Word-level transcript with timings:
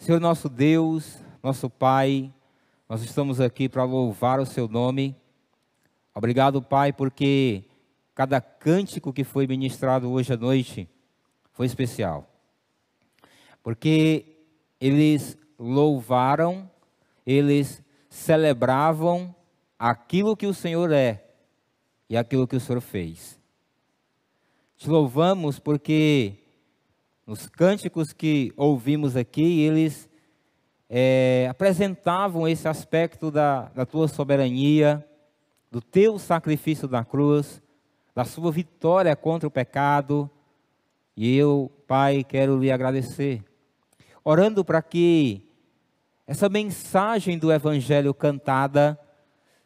Senhor 0.00 0.18
nosso 0.18 0.48
Deus, 0.48 1.18
nosso 1.42 1.68
Pai, 1.68 2.32
nós 2.88 3.02
estamos 3.02 3.38
aqui 3.38 3.68
para 3.68 3.84
louvar 3.84 4.40
o 4.40 4.46
Seu 4.46 4.66
nome. 4.66 5.14
Obrigado, 6.14 6.62
Pai, 6.62 6.90
porque 6.90 7.64
cada 8.14 8.40
cântico 8.40 9.12
que 9.12 9.24
foi 9.24 9.46
ministrado 9.46 10.10
hoje 10.10 10.32
à 10.32 10.38
noite 10.38 10.88
foi 11.52 11.66
especial. 11.66 12.26
Porque 13.62 14.38
eles 14.80 15.36
louvaram, 15.58 16.70
eles 17.26 17.82
celebravam 18.08 19.34
aquilo 19.78 20.34
que 20.34 20.46
o 20.46 20.54
Senhor 20.54 20.90
é 20.92 21.22
e 22.08 22.16
aquilo 22.16 22.48
que 22.48 22.56
o 22.56 22.60
Senhor 22.60 22.80
fez. 22.80 23.38
Te 24.78 24.88
louvamos 24.88 25.58
porque 25.58 26.39
nos 27.26 27.48
cânticos 27.48 28.12
que 28.12 28.52
ouvimos 28.56 29.16
aqui, 29.16 29.60
eles 29.60 30.08
é, 30.88 31.46
apresentavam 31.48 32.48
esse 32.48 32.66
aspecto 32.66 33.30
da, 33.30 33.68
da 33.68 33.86
tua 33.86 34.08
soberania, 34.08 35.06
do 35.70 35.80
teu 35.80 36.18
sacrifício 36.18 36.88
na 36.88 37.04
cruz, 37.04 37.62
da 38.14 38.24
sua 38.24 38.50
vitória 38.50 39.14
contra 39.14 39.46
o 39.46 39.50
pecado. 39.50 40.28
E 41.16 41.36
eu, 41.36 41.70
Pai, 41.86 42.24
quero 42.24 42.58
lhe 42.58 42.72
agradecer, 42.72 43.44
orando 44.24 44.64
para 44.64 44.82
que 44.82 45.46
essa 46.26 46.48
mensagem 46.48 47.38
do 47.38 47.52
Evangelho 47.52 48.12
cantada 48.14 48.98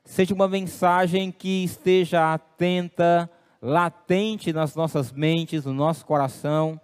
seja 0.04 0.34
uma 0.34 0.48
mensagem 0.48 1.32
que 1.32 1.64
esteja 1.64 2.34
atenta, 2.34 3.30
latente 3.60 4.52
nas 4.52 4.74
nossas 4.74 5.10
mentes, 5.10 5.64
no 5.64 5.72
nosso 5.72 6.04
coração, 6.04 6.78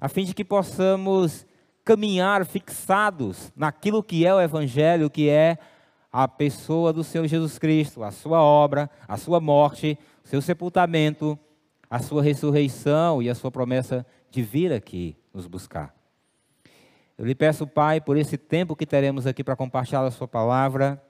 a 0.00 0.08
fim 0.08 0.24
de 0.24 0.34
que 0.34 0.44
possamos 0.44 1.46
caminhar 1.84 2.46
fixados 2.46 3.52
naquilo 3.54 4.02
que 4.02 4.24
é 4.24 4.34
o 4.34 4.40
Evangelho, 4.40 5.10
que 5.10 5.28
é 5.28 5.58
a 6.12 6.26
pessoa 6.26 6.92
do 6.92 7.04
Senhor 7.04 7.26
Jesus 7.26 7.58
Cristo, 7.58 8.02
a 8.02 8.10
sua 8.10 8.40
obra, 8.40 8.90
a 9.06 9.16
sua 9.16 9.40
morte, 9.40 9.98
o 10.24 10.28
seu 10.28 10.40
sepultamento, 10.40 11.38
a 11.88 11.98
sua 11.98 12.22
ressurreição 12.22 13.22
e 13.22 13.28
a 13.28 13.34
sua 13.34 13.50
promessa 13.50 14.06
de 14.30 14.42
vir 14.42 14.72
aqui 14.72 15.16
nos 15.32 15.46
buscar. 15.46 15.94
Eu 17.18 17.26
lhe 17.26 17.34
peço, 17.34 17.66
Pai, 17.66 18.00
por 18.00 18.16
esse 18.16 18.38
tempo 18.38 18.74
que 18.74 18.86
teremos 18.86 19.26
aqui 19.26 19.44
para 19.44 19.54
compartilhar 19.54 20.04
a 20.04 20.10
sua 20.10 20.26
palavra, 20.26 21.02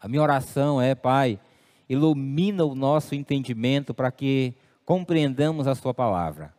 a 0.00 0.08
minha 0.08 0.22
oração 0.22 0.80
é, 0.80 0.94
Pai, 0.94 1.38
ilumina 1.88 2.64
o 2.64 2.74
nosso 2.74 3.14
entendimento 3.14 3.94
para 3.94 4.10
que 4.10 4.54
compreendamos 4.84 5.66
a 5.66 5.74
Sua 5.74 5.92
palavra. 5.92 6.55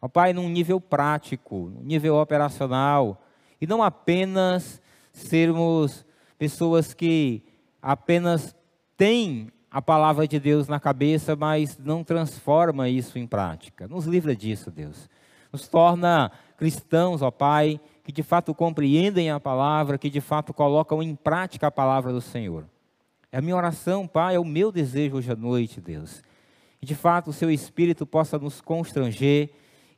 Ó 0.00 0.08
Pai, 0.08 0.32
num 0.32 0.48
nível 0.48 0.80
prático, 0.80 1.70
num 1.74 1.82
nível 1.82 2.16
operacional, 2.16 3.22
e 3.60 3.66
não 3.66 3.82
apenas 3.82 4.80
sermos 5.12 6.04
pessoas 6.38 6.94
que 6.94 7.42
apenas 7.82 8.56
têm 8.96 9.52
a 9.70 9.80
palavra 9.80 10.26
de 10.26 10.40
Deus 10.40 10.66
na 10.66 10.80
cabeça, 10.80 11.36
mas 11.36 11.78
não 11.78 12.02
transforma 12.02 12.88
isso 12.88 13.18
em 13.18 13.26
prática. 13.26 13.86
Nos 13.86 14.06
livra 14.06 14.34
disso, 14.34 14.70
Deus. 14.70 15.08
Nos 15.52 15.68
torna 15.68 16.32
cristãos, 16.56 17.22
ó 17.22 17.30
Pai, 17.30 17.80
que 18.02 18.10
de 18.10 18.22
fato 18.22 18.54
compreendem 18.54 19.30
a 19.30 19.38
palavra, 19.38 19.98
que 19.98 20.10
de 20.10 20.20
fato 20.20 20.52
colocam 20.52 21.02
em 21.02 21.14
prática 21.14 21.66
a 21.66 21.70
palavra 21.70 22.12
do 22.12 22.20
Senhor. 22.20 22.64
É 23.30 23.38
a 23.38 23.42
minha 23.42 23.56
oração, 23.56 24.06
Pai, 24.06 24.34
é 24.34 24.40
o 24.40 24.44
meu 24.44 24.72
desejo 24.72 25.16
hoje 25.16 25.30
à 25.30 25.36
noite, 25.36 25.80
Deus. 25.80 26.22
Que 26.80 26.86
de 26.86 26.94
fato 26.94 27.30
o 27.30 27.32
Seu 27.32 27.50
Espírito 27.50 28.04
possa 28.04 28.38
nos 28.38 28.60
constranger 28.60 29.50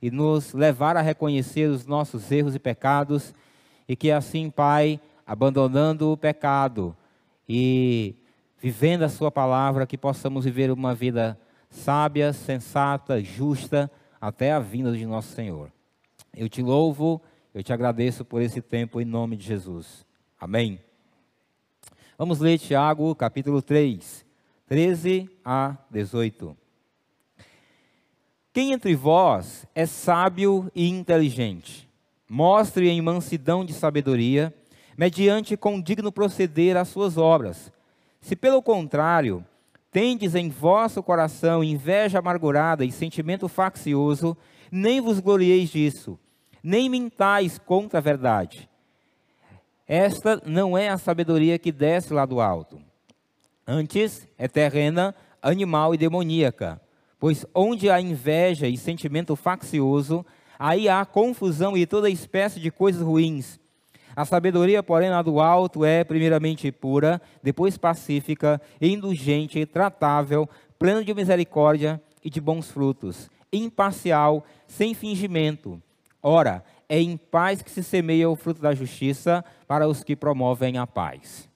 e 0.03 0.11
nos 0.11 0.53
levar 0.53 0.97
a 0.97 1.00
reconhecer 1.00 1.70
os 1.70 1.86
nossos 1.86 2.31
erros 2.33 2.56
e 2.56 2.58
pecados, 2.58 3.33
e 3.89 3.95
que 3.95 4.11
assim, 4.11 4.50
Pai, 4.50 5.00
abandonando 5.25 6.11
o 6.11 6.17
pecado 6.17 6.97
e 7.48 8.17
vivendo 8.61 9.05
a 9.05 9.09
Sua 9.09 9.31
palavra, 9.31 9.86
que 9.86 9.97
possamos 9.97 10.44
viver 10.44 10.72
uma 10.72 10.93
vida 10.93 11.38
sábia, 11.71 12.32
sensata, 12.32 13.22
justa, 13.22 13.88
até 14.21 14.53
a 14.53 14.59
vinda 14.59 14.93
de 14.93 15.06
nosso 15.06 15.32
Senhor. 15.34 15.71
Eu 16.37 16.49
te 16.49 16.62
louvo, 16.62 17.22
eu 17.55 17.62
te 17.62 17.72
agradeço 17.72 18.25
por 18.25 18.43
esse 18.43 18.60
tempo 18.60 19.00
em 19.00 19.05
nome 19.05 19.37
de 19.37 19.44
Jesus. 19.44 20.05
Amém. 20.41 20.81
Vamos 22.19 22.41
ler 22.41 22.59
Tiago, 22.59 23.15
capítulo 23.15 23.62
3, 23.62 24.25
13 24.66 25.31
a 25.44 25.76
18. 25.91 26.62
Quem 28.52 28.72
entre 28.72 28.94
vós 28.94 29.66
é 29.74 29.86
sábio 29.86 30.70
e 30.74 30.88
inteligente? 30.88 31.88
Mostre 32.28 32.88
em 32.88 33.00
mansidão 33.00 33.64
de 33.64 33.72
sabedoria, 33.72 34.52
mediante 34.96 35.56
com 35.56 35.80
digno 35.80 36.12
proceder 36.12 36.76
as 36.76 36.88
suas 36.88 37.16
obras. 37.16 37.72
Se 38.20 38.36
pelo 38.36 38.62
contrário, 38.62 39.44
tendes 39.90 40.34
em 40.34 40.48
vosso 40.48 41.02
coração 41.02 41.64
inveja 41.64 42.18
amargurada 42.18 42.84
e 42.84 42.92
sentimento 42.92 43.48
faccioso, 43.48 44.36
nem 44.70 45.00
vos 45.00 45.20
glorieis 45.20 45.70
disso, 45.70 46.19
nem 46.62 46.88
mintais 46.88 47.58
contra 47.58 47.98
a 47.98 48.02
verdade 48.02 48.69
esta 49.94 50.40
não 50.46 50.78
é 50.78 50.88
a 50.88 50.96
sabedoria 50.96 51.58
que 51.58 51.70
desce 51.70 52.14
lá 52.14 52.24
do 52.24 52.40
alto. 52.40 52.80
Antes 53.66 54.26
é 54.38 54.48
terrena, 54.48 55.14
animal 55.42 55.94
e 55.94 55.98
demoníaca. 55.98 56.80
Pois 57.22 57.47
onde 57.55 57.88
há 57.88 58.00
inveja 58.00 58.66
e 58.66 58.77
sentimento 58.77 59.37
faccioso, 59.37 60.27
aí 60.59 60.88
há 60.88 61.06
confusão 61.06 61.77
e 61.77 61.87
toda 61.87 62.10
espécie 62.10 62.59
de 62.59 62.69
coisas 62.69 63.00
ruins. 63.00 63.60
A 64.16 64.25
sabedoria, 64.25 64.83
porém, 64.83 65.09
lá 65.09 65.22
do 65.22 65.38
alto 65.38 65.84
é 65.84 66.03
primeiramente 66.03 66.72
pura, 66.72 67.22
depois 67.41 67.78
pacífica, 67.78 68.61
indulgente, 68.81 69.65
tratável, 69.65 70.50
plena 70.81 71.05
de 71.05 71.15
misericórdia 71.15 72.03
e 72.25 72.28
de 72.28 72.41
bons 72.41 72.72
frutos, 72.72 73.31
imparcial, 73.53 74.44
sem 74.66 74.93
fingimento. 74.93 75.81
Ora, 76.21 76.65
é 76.88 77.00
em 77.00 77.16
paz 77.16 77.62
que 77.62 77.71
se 77.71 77.84
semeia 77.84 78.28
o 78.28 78.34
fruto 78.34 78.61
da 78.61 78.75
justiça 78.75 79.44
para 79.69 79.87
os 79.87 80.03
que 80.03 80.16
promovem 80.16 80.77
a 80.77 80.88
paz. 80.88 81.49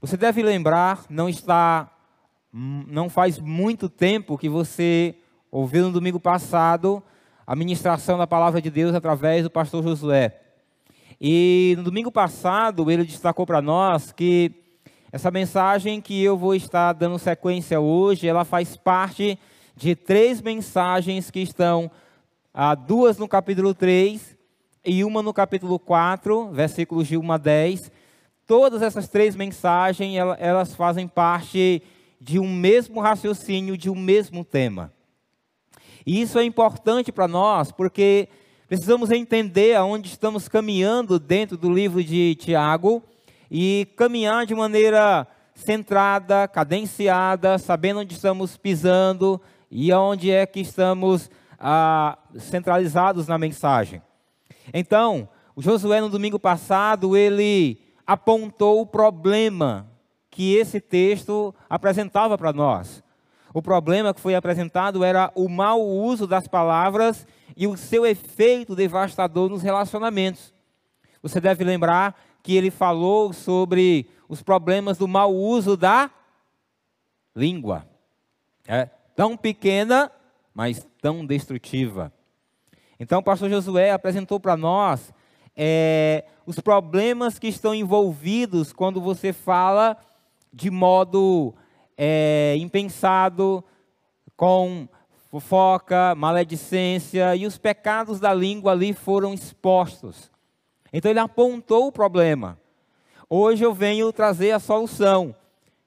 Você 0.00 0.16
deve 0.16 0.44
lembrar, 0.44 1.06
não 1.10 1.28
está, 1.28 1.90
não 2.52 3.08
faz 3.08 3.38
muito 3.38 3.88
tempo 3.88 4.38
que 4.38 4.48
você 4.48 5.14
ouviu 5.50 5.84
no 5.84 5.92
domingo 5.92 6.18
passado 6.18 7.02
a 7.46 7.54
ministração 7.56 8.18
da 8.18 8.26
palavra 8.26 8.60
de 8.60 8.70
Deus 8.70 8.94
através 8.94 9.42
do 9.42 9.50
pastor 9.50 9.82
Josué. 9.82 10.40
E 11.20 11.74
no 11.76 11.84
domingo 11.84 12.12
passado 12.12 12.90
ele 12.90 13.04
destacou 13.04 13.46
para 13.46 13.60
nós 13.60 14.12
que 14.12 14.52
essa 15.10 15.30
mensagem 15.30 16.00
que 16.00 16.22
eu 16.22 16.36
vou 16.36 16.54
estar 16.54 16.92
dando 16.92 17.18
sequência 17.18 17.80
hoje, 17.80 18.28
ela 18.28 18.44
faz 18.44 18.76
parte 18.76 19.38
de 19.74 19.96
três 19.96 20.42
mensagens 20.42 21.30
que 21.30 21.40
estão 21.40 21.90
ah, 22.52 22.74
duas 22.74 23.16
no 23.16 23.26
capítulo 23.26 23.72
3 23.72 24.36
e 24.84 25.04
uma 25.04 25.22
no 25.22 25.32
capítulo 25.32 25.78
4, 25.78 26.50
versículos 26.50 27.08
de 27.08 27.16
1 27.16 27.32
a 27.32 27.38
10. 27.38 27.92
Todas 28.46 28.82
essas 28.82 29.08
três 29.08 29.34
mensagens, 29.34 30.16
elas 30.38 30.74
fazem 30.74 31.08
parte 31.08 31.82
de 32.20 32.38
um 32.38 32.52
mesmo 32.52 33.00
raciocínio, 33.00 33.76
de 33.76 33.88
um 33.88 33.94
mesmo 33.94 34.44
tema. 34.44 34.92
E 36.06 36.20
isso 36.20 36.38
é 36.38 36.44
importante 36.44 37.12
para 37.12 37.28
nós, 37.28 37.70
porque 37.70 38.28
precisamos 38.66 39.10
entender 39.10 39.76
aonde 39.76 40.08
estamos 40.08 40.48
caminhando 40.48 41.18
dentro 41.18 41.56
do 41.56 41.72
livro 41.72 42.02
de 42.02 42.34
Tiago 42.36 43.02
e 43.50 43.86
caminhar 43.96 44.46
de 44.46 44.54
maneira 44.54 45.26
centrada, 45.54 46.46
cadenciada, 46.46 47.58
sabendo 47.58 48.00
onde 48.00 48.14
estamos 48.14 48.56
pisando 48.56 49.40
e 49.70 49.90
aonde 49.90 50.30
é 50.30 50.46
que 50.46 50.60
estamos 50.60 51.30
ah, 51.58 52.16
centralizados 52.38 53.26
na 53.26 53.36
mensagem. 53.36 54.00
Então, 54.72 55.28
o 55.56 55.62
Josué 55.62 56.00
no 56.00 56.08
domingo 56.08 56.38
passado, 56.38 57.16
ele 57.16 57.80
apontou 58.06 58.80
o 58.80 58.86
problema 58.86 59.87
que 60.38 60.54
esse 60.54 60.80
texto 60.80 61.52
apresentava 61.68 62.38
para 62.38 62.52
nós. 62.52 63.02
O 63.52 63.60
problema 63.60 64.14
que 64.14 64.20
foi 64.20 64.36
apresentado 64.36 65.02
era 65.02 65.32
o 65.34 65.48
mau 65.48 65.84
uso 65.84 66.28
das 66.28 66.46
palavras 66.46 67.26
e 67.56 67.66
o 67.66 67.76
seu 67.76 68.06
efeito 68.06 68.76
devastador 68.76 69.50
nos 69.50 69.64
relacionamentos. 69.64 70.54
Você 71.20 71.40
deve 71.40 71.64
lembrar 71.64 72.16
que 72.40 72.54
ele 72.54 72.70
falou 72.70 73.32
sobre 73.32 74.08
os 74.28 74.40
problemas 74.40 74.96
do 74.96 75.08
mau 75.08 75.34
uso 75.34 75.76
da 75.76 76.08
língua. 77.34 77.84
É 78.64 78.88
tão 79.16 79.36
pequena 79.36 80.08
mas 80.54 80.86
tão 81.02 81.26
destrutiva. 81.26 82.12
Então, 83.00 83.18
o 83.18 83.24
pastor 83.24 83.50
Josué 83.50 83.90
apresentou 83.90 84.38
para 84.38 84.56
nós 84.56 85.12
é, 85.56 86.24
os 86.46 86.60
problemas 86.60 87.40
que 87.40 87.48
estão 87.48 87.74
envolvidos 87.74 88.72
quando 88.72 89.00
você 89.00 89.32
fala 89.32 89.96
de 90.52 90.70
modo 90.70 91.54
é, 91.96 92.54
impensado, 92.58 93.64
com 94.36 94.88
fofoca, 95.30 96.14
maledicência, 96.14 97.36
e 97.36 97.46
os 97.46 97.58
pecados 97.58 98.18
da 98.18 98.32
língua 98.32 98.72
ali 98.72 98.92
foram 98.92 99.34
expostos. 99.34 100.30
Então 100.92 101.10
ele 101.10 101.20
apontou 101.20 101.86
o 101.86 101.92
problema. 101.92 102.58
Hoje 103.28 103.64
eu 103.64 103.74
venho 103.74 104.12
trazer 104.12 104.52
a 104.52 104.58
solução. 104.58 105.34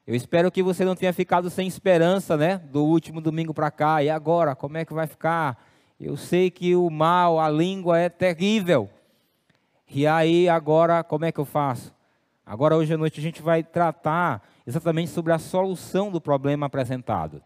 Eu 0.06 0.16
espero 0.16 0.52
que 0.52 0.62
você 0.62 0.86
não 0.86 0.96
tenha 0.96 1.14
ficado 1.14 1.50
sem 1.50 1.68
esperança, 1.68 2.38
né? 2.38 2.58
Do 2.58 2.84
último 2.84 3.22
domingo 3.22 3.54
para 3.54 3.72
cá. 3.72 4.04
E 4.04 4.10
agora, 4.10 4.56
como 4.56 4.78
é 4.78 4.86
que 4.86 4.94
vai 4.94 5.08
ficar? 5.08 5.64
Eu 6.00 6.18
sei 6.18 6.52
que 6.52 6.76
o 6.76 6.90
mal, 6.90 7.40
a 7.40 7.50
língua 7.50 7.98
é 7.98 8.10
terrível. 8.10 8.90
E 9.90 10.06
aí, 10.06 10.48
agora, 10.50 11.04
como 11.04 11.26
é 11.26 11.32
que 11.32 11.40
eu 11.40 11.46
faço? 11.46 11.94
Agora, 12.52 12.76
hoje 12.76 12.94
à 12.94 12.98
noite, 12.98 13.18
a 13.18 13.24
gente 13.24 13.42
vai 13.42 13.64
tratar 13.64 14.44
exatamente 14.68 15.10
sobre 15.10 15.32
a 15.32 15.40
solução 15.40 16.12
do 16.12 16.20
problema 16.20 16.66
apresentado. 16.66 17.42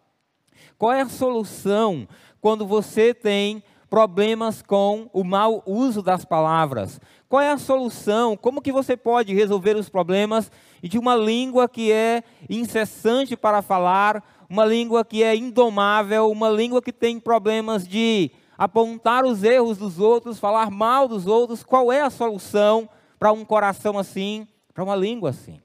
Qual 0.79 0.91
é 0.91 1.01
a 1.01 1.07
solução 1.07 2.07
quando 2.41 2.65
você 2.65 3.13
tem 3.13 3.63
problemas 3.87 4.63
com 4.63 5.07
o 5.13 5.23
mau 5.23 5.61
uso 5.67 6.01
das 6.01 6.25
palavras? 6.25 6.99
Qual 7.29 7.39
é 7.39 7.51
a 7.51 7.57
solução? 7.59 8.35
Como 8.35 8.63
que 8.63 8.71
você 8.71 8.97
pode 8.97 9.31
resolver 9.31 9.75
os 9.75 9.89
problemas 9.89 10.51
de 10.81 10.97
uma 10.97 11.15
língua 11.15 11.69
que 11.69 11.91
é 11.91 12.23
incessante 12.49 13.37
para 13.37 13.61
falar, 13.61 14.23
uma 14.49 14.65
língua 14.65 15.05
que 15.05 15.21
é 15.21 15.35
indomável, 15.35 16.31
uma 16.31 16.49
língua 16.49 16.81
que 16.81 16.91
tem 16.91 17.19
problemas 17.19 17.87
de 17.87 18.31
apontar 18.57 19.23
os 19.23 19.43
erros 19.43 19.77
dos 19.77 19.99
outros, 19.99 20.39
falar 20.39 20.71
mal 20.71 21.07
dos 21.07 21.27
outros? 21.27 21.63
Qual 21.63 21.91
é 21.91 22.01
a 22.01 22.09
solução 22.09 22.89
para 23.19 23.31
um 23.31 23.45
coração 23.45 23.99
assim, 23.99 24.47
para 24.75 24.83
uma 24.83 24.95
língua 24.95 25.29
assim? 25.29 25.61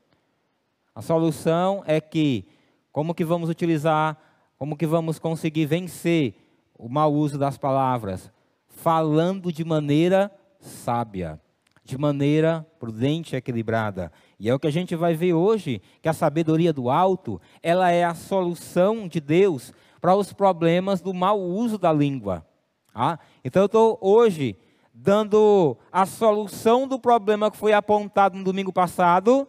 A 0.95 1.03
solução 1.03 1.83
é 1.85 2.01
que 2.01 2.47
como 2.93 3.12
que 3.12 3.25
vamos 3.25 3.51
utilizar, 3.51 4.17
como 4.57 4.77
que 4.77 4.87
vamos 4.87 5.19
conseguir 5.19 5.67
vencer 5.67 6.37
o 6.79 6.89
mau 6.89 7.12
uso 7.12 7.37
das 7.37 7.59
palavras? 7.59 8.31
Falando 8.69 9.53
de 9.53 9.65
maneira 9.65 10.31
sábia, 10.61 11.41
de 11.85 11.99
maneira 11.99 12.65
prudente 12.79 13.35
e 13.35 13.37
equilibrada. 13.37 14.12
E 14.39 14.49
é 14.49 14.55
o 14.55 14.61
que 14.61 14.69
a 14.69 14.73
gente 14.73 14.95
vai 14.95 15.15
ver 15.15 15.33
hoje, 15.33 15.83
que 16.01 16.09
a 16.09 16.12
sabedoria 16.12 16.73
do 16.73 16.89
alto, 16.89 17.41
ela 17.61 17.91
é 17.91 18.05
a 18.05 18.15
solução 18.15 19.09
de 19.09 19.19
Deus 19.21 19.73
para 20.01 20.15
os 20.15 20.33
problemas 20.33 21.01
do 21.01 21.12
mau 21.12 21.41
uso 21.41 21.77
da 21.77 21.93
língua. 21.93 22.47
Ah, 22.95 23.19
então 23.45 23.62
eu 23.62 23.67
estou 23.67 23.99
hoje 24.01 24.57
dando 25.02 25.79
a 25.91 26.05
solução 26.05 26.87
do 26.87 26.99
problema 26.99 27.50
que 27.50 27.56
foi 27.56 27.73
apontado 27.73 28.37
no 28.37 28.44
domingo 28.44 28.70
passado 28.70 29.49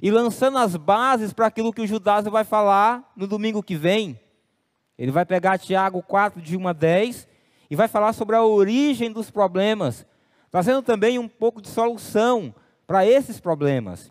e 0.00 0.10
lançando 0.10 0.56
as 0.56 0.76
bases 0.76 1.30
para 1.30 1.46
aquilo 1.46 1.74
que 1.74 1.82
o 1.82 1.86
Judas 1.86 2.24
vai 2.24 2.42
falar 2.42 3.12
no 3.14 3.26
domingo 3.26 3.62
que 3.62 3.76
vem. 3.76 4.18
Ele 4.96 5.12
vai 5.12 5.26
pegar 5.26 5.58
Tiago 5.58 6.02
4, 6.02 6.40
de 6.40 6.56
1 6.56 6.68
a 6.68 6.72
10, 6.72 7.28
e 7.70 7.76
vai 7.76 7.86
falar 7.86 8.14
sobre 8.14 8.34
a 8.34 8.42
origem 8.42 9.12
dos 9.12 9.30
problemas, 9.30 10.06
trazendo 10.50 10.80
também 10.80 11.18
um 11.18 11.28
pouco 11.28 11.60
de 11.60 11.68
solução 11.68 12.54
para 12.86 13.06
esses 13.06 13.38
problemas. 13.38 14.10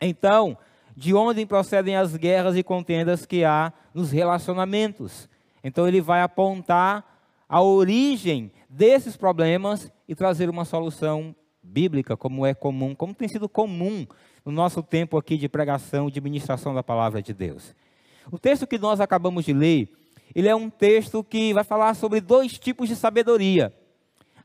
Então, 0.00 0.58
de 0.96 1.14
onde 1.14 1.46
procedem 1.46 1.94
as 1.94 2.16
guerras 2.16 2.56
e 2.56 2.64
contendas 2.64 3.24
que 3.24 3.44
há 3.44 3.72
nos 3.94 4.10
relacionamentos? 4.10 5.28
Então, 5.62 5.86
ele 5.86 6.00
vai 6.00 6.22
apontar 6.22 7.17
a 7.48 7.62
origem 7.62 8.52
desses 8.68 9.16
problemas 9.16 9.90
e 10.06 10.14
trazer 10.14 10.50
uma 10.50 10.64
solução 10.64 11.34
bíblica, 11.62 12.16
como 12.16 12.44
é 12.44 12.54
comum, 12.54 12.94
como 12.94 13.14
tem 13.14 13.28
sido 13.28 13.48
comum 13.48 14.06
no 14.44 14.52
nosso 14.52 14.82
tempo 14.82 15.16
aqui 15.16 15.36
de 15.36 15.48
pregação, 15.48 16.10
de 16.10 16.20
ministração 16.20 16.74
da 16.74 16.82
palavra 16.82 17.22
de 17.22 17.32
Deus. 17.32 17.74
O 18.30 18.38
texto 18.38 18.66
que 18.66 18.78
nós 18.78 19.00
acabamos 19.00 19.44
de 19.44 19.52
ler, 19.52 19.90
ele 20.34 20.48
é 20.48 20.54
um 20.54 20.68
texto 20.68 21.24
que 21.24 21.54
vai 21.54 21.64
falar 21.64 21.94
sobre 21.94 22.20
dois 22.20 22.58
tipos 22.58 22.88
de 22.88 22.96
sabedoria: 22.96 23.72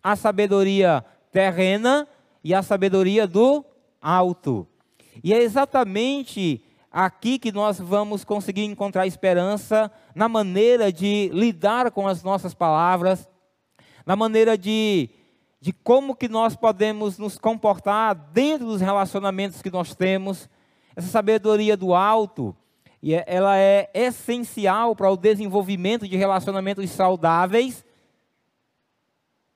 a 0.02 0.16
sabedoria 0.16 1.04
terrena 1.32 2.08
e 2.44 2.54
a 2.54 2.62
sabedoria 2.62 3.28
do 3.28 3.66
alto. 4.02 4.68
E 5.24 5.34
é 5.34 5.42
exatamente 5.42 6.64
aqui 6.94 7.40
que 7.40 7.52
nós 7.52 7.80
vamos 7.80 8.24
conseguir 8.24 8.66
encontrar 8.66 9.08
esperança 9.08 9.92
na 10.14 10.30
maneira 10.30 10.94
de 10.94 11.32
lidar 11.34 11.90
com 11.90 12.08
as 12.08 12.22
nossas 12.22 12.54
palavras, 12.54 13.28
na 14.06 14.16
maneira 14.16 14.56
de 14.56 15.10
de 15.60 15.72
como 15.72 16.14
que 16.14 16.28
nós 16.28 16.58
podemos 16.58 17.18
nos 17.18 17.38
comportar 17.38 18.14
dentro 18.14 18.68
dos 18.68 18.82
relacionamentos 18.82 19.62
que 19.62 19.72
nós 19.72 19.96
temos. 19.96 20.50
Essa 20.94 21.08
sabedoria 21.08 21.78
do 21.78 21.96
alto, 21.96 22.54
e 23.02 23.14
é, 23.14 23.24
ela 23.26 23.58
é 23.58 23.90
essencial 23.94 24.94
para 24.94 25.10
o 25.10 25.16
desenvolvimento 25.16 26.06
de 26.06 26.18
relacionamentos 26.18 26.90
saudáveis, 26.90 27.86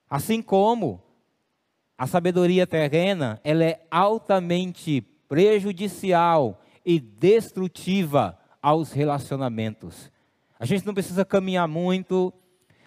assim 0.10 0.42
como 0.42 1.04
a 1.98 2.08
sabedoria 2.08 2.66
terrena, 2.66 3.42
ela 3.44 3.66
é 3.66 3.86
altamente 3.92 5.02
prejudicial 5.28 6.58
e 6.88 7.02
destrutiva 7.02 8.40
aos 8.62 8.94
relacionamentos. 8.94 10.10
A 10.58 10.66
gente 10.66 10.86
não 10.86 10.94
precisa 10.94 11.26
caminhar 11.26 11.68
muito, 11.68 12.34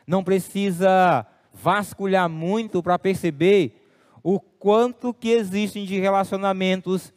não 0.07 0.25
precisa 0.25 1.27
vasculhar 1.53 2.27
muito 2.27 2.83
para 2.83 2.99
perceber 2.99 3.87
o 4.23 4.41
quanto 4.41 5.13
que 5.13 5.29
existem 5.29 5.85
de 5.85 6.01
relacionamentos 6.01 7.13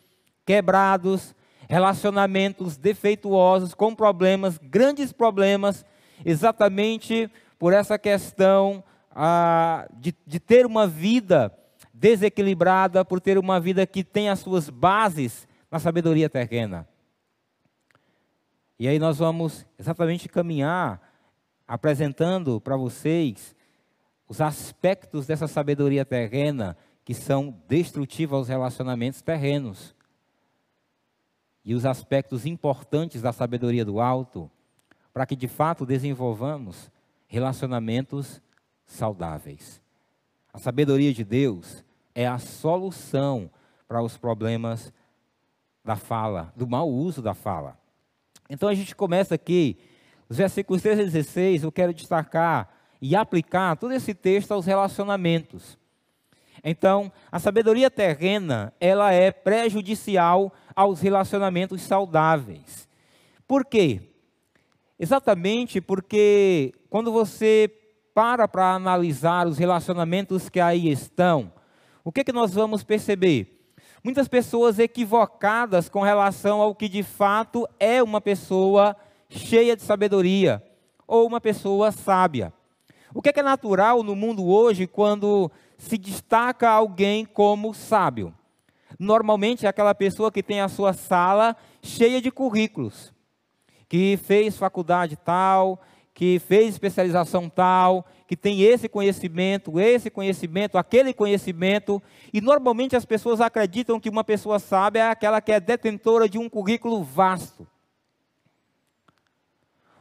quebrados, 0.45 1.33
relacionamentos 1.69 2.75
defeituosos, 2.75 3.73
com 3.73 3.95
problemas, 3.95 4.57
grandes 4.57 5.13
problemas, 5.13 5.85
exatamente 6.25 7.31
por 7.57 7.71
essa 7.71 7.97
questão 7.97 8.83
ah, 9.09 9.87
de, 9.93 10.13
de 10.27 10.37
ter 10.37 10.65
uma 10.65 10.85
vida 10.85 11.49
desequilibrada, 11.93 13.05
por 13.05 13.21
ter 13.21 13.37
uma 13.37 13.57
vida 13.57 13.87
que 13.87 14.03
tem 14.03 14.27
as 14.27 14.39
suas 14.39 14.69
bases 14.69 15.47
na 15.73 15.79
sabedoria 15.79 16.29
terrena. 16.29 16.87
E 18.77 18.87
aí 18.87 18.99
nós 18.99 19.17
vamos 19.17 19.65
exatamente 19.79 20.29
caminhar 20.29 21.01
apresentando 21.67 22.61
para 22.61 22.77
vocês 22.77 23.55
os 24.27 24.39
aspectos 24.39 25.25
dessa 25.25 25.47
sabedoria 25.47 26.05
terrena 26.05 26.77
que 27.03 27.15
são 27.15 27.59
destrutivos 27.67 28.37
aos 28.37 28.47
relacionamentos 28.49 29.23
terrenos. 29.23 29.95
E 31.65 31.73
os 31.73 31.87
aspectos 31.87 32.45
importantes 32.45 33.23
da 33.23 33.33
sabedoria 33.33 33.83
do 33.83 33.99
alto, 33.99 34.51
para 35.11 35.25
que 35.25 35.35
de 35.35 35.47
fato 35.47 35.87
desenvolvamos 35.87 36.91
relacionamentos 37.25 38.39
saudáveis. 38.85 39.81
A 40.53 40.59
sabedoria 40.59 41.11
de 41.11 41.23
Deus 41.23 41.83
é 42.13 42.27
a 42.27 42.37
solução 42.37 43.49
para 43.87 44.03
os 44.03 44.17
problemas 44.17 44.93
da 45.83 45.95
fala, 45.95 46.53
do 46.55 46.67
mau 46.67 46.89
uso 46.89 47.21
da 47.21 47.33
fala. 47.33 47.77
Então 48.49 48.69
a 48.69 48.73
gente 48.73 48.95
começa 48.95 49.35
aqui, 49.35 49.77
os 50.29 50.37
versículos 50.37 50.81
13 50.81 51.01
a 51.01 51.05
16, 51.05 51.63
eu 51.63 51.71
quero 51.71 51.93
destacar 51.93 52.69
e 53.01 53.15
aplicar 53.15 53.75
todo 53.75 53.93
esse 53.93 54.13
texto 54.13 54.53
aos 54.53 54.65
relacionamentos. 54.65 55.77
Então, 56.63 57.11
a 57.29 57.39
sabedoria 57.39 57.91
terrena, 57.91 58.73
ela 58.79 59.11
é 59.11 59.31
prejudicial 59.31 60.53
aos 60.73 61.01
relacionamentos 61.01 61.81
saudáveis. 61.81 62.87
Por 63.45 63.65
quê? 63.65 64.13
Exatamente 64.97 65.81
porque 65.81 66.73
quando 66.89 67.11
você 67.11 67.69
para 68.13 68.47
para 68.47 68.73
analisar 68.73 69.47
os 69.47 69.57
relacionamentos 69.57 70.47
que 70.47 70.61
aí 70.61 70.89
estão, 70.89 71.51
o 72.03 72.11
que, 72.11 72.23
que 72.23 72.31
nós 72.31 72.53
vamos 72.53 72.83
perceber? 72.83 73.62
Muitas 74.03 74.27
pessoas 74.27 74.79
equivocadas 74.79 75.87
com 75.87 76.01
relação 76.01 76.59
ao 76.59 76.75
que 76.75 76.89
de 76.89 77.01
fato 77.01 77.65
é 77.79 78.03
uma 78.03 78.19
pessoa 78.19 78.97
cheia 79.29 79.77
de 79.77 79.81
sabedoria 79.81 80.61
ou 81.07 81.25
uma 81.25 81.39
pessoa 81.39 81.89
sábia. 81.89 82.51
O 83.13 83.21
que 83.21 83.29
é, 83.29 83.33
que 83.33 83.39
é 83.39 83.43
natural 83.43 84.03
no 84.03 84.13
mundo 84.13 84.45
hoje 84.45 84.87
quando 84.87 85.49
se 85.77 85.97
destaca 85.97 86.69
alguém 86.69 87.23
como 87.23 87.73
sábio? 87.73 88.33
Normalmente 88.99 89.65
é 89.65 89.69
aquela 89.69 89.95
pessoa 89.95 90.29
que 90.29 90.43
tem 90.43 90.59
a 90.59 90.67
sua 90.67 90.91
sala 90.91 91.55
cheia 91.81 92.21
de 92.21 92.29
currículos, 92.29 93.13
que 93.87 94.19
fez 94.21 94.57
faculdade 94.57 95.15
tal, 95.15 95.79
que 96.13 96.39
fez 96.39 96.69
especialização 96.69 97.49
tal, 97.49 98.05
que 98.27 98.37
tem 98.37 98.61
esse 98.61 98.87
conhecimento, 98.87 99.79
esse 99.79 100.09
conhecimento, 100.09 100.77
aquele 100.77 101.13
conhecimento, 101.13 102.01
e 102.31 102.39
normalmente 102.39 102.95
as 102.95 103.05
pessoas 103.05 103.41
acreditam 103.41 103.99
que 103.99 104.09
uma 104.09 104.23
pessoa 104.23 104.59
sábia 104.59 105.01
é 105.01 105.09
aquela 105.09 105.41
que 105.41 105.51
é 105.51 105.59
detentora 105.59 106.29
de 106.29 106.37
um 106.37 106.47
currículo 106.47 107.03
vasto. 107.03 107.67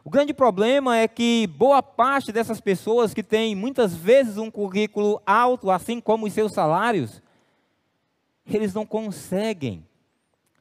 O 0.05 0.11
grande 0.11 0.35
problema 0.35 0.97
é 0.97 1.07
que 1.07 1.47
boa 1.47 1.83
parte 1.83 2.33
dessas 2.33 2.61
pessoas 2.61 3.15
que 3.15 3.23
têm 3.23 3.55
muitas 3.55 3.95
vezes 3.95 4.37
um 4.37 4.51
currículo 4.51 5.23
alto, 5.25 5.71
assim 5.71 6.01
como 6.01 6.27
os 6.27 6.33
seus 6.33 6.53
salários, 6.53 7.23
eles 8.47 8.75
não 8.75 8.85
conseguem 8.85 9.87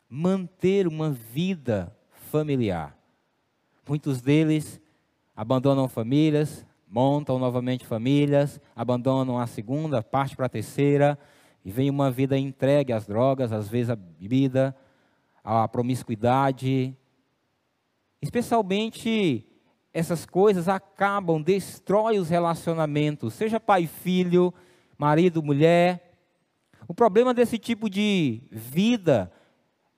manter 0.07 0.87
uma 0.87 1.09
vida 1.09 1.95
familiar. 2.29 2.95
Muitos 3.87 4.21
deles 4.21 4.79
abandonam 5.35 5.87
famílias, 5.87 6.65
montam 6.87 7.39
novamente 7.39 7.85
famílias, 7.85 8.59
abandonam 8.75 9.39
a 9.39 9.47
segunda, 9.47 10.03
parte 10.03 10.35
para 10.35 10.47
a 10.47 10.49
terceira, 10.49 11.17
e 11.63 11.71
vem 11.71 11.89
uma 11.89 12.11
vida 12.11 12.37
entregue 12.37 12.91
às 12.91 13.05
drogas, 13.05 13.53
às 13.53 13.69
vezes 13.69 13.89
à 13.89 13.95
bebida, 13.95 14.75
à 15.43 15.67
promiscuidade. 15.67 16.95
Especialmente 18.21 19.47
essas 19.93 20.25
coisas 20.25 20.67
acabam, 20.67 21.41
destrói 21.41 22.17
os 22.17 22.29
relacionamentos, 22.29 23.33
seja 23.33 23.59
pai 23.59 23.83
e 23.83 23.87
filho, 23.87 24.53
marido, 24.97 25.43
mulher. 25.43 26.17
O 26.87 26.93
problema 26.93 27.33
desse 27.33 27.57
tipo 27.57 27.89
de 27.89 28.43
vida, 28.49 29.31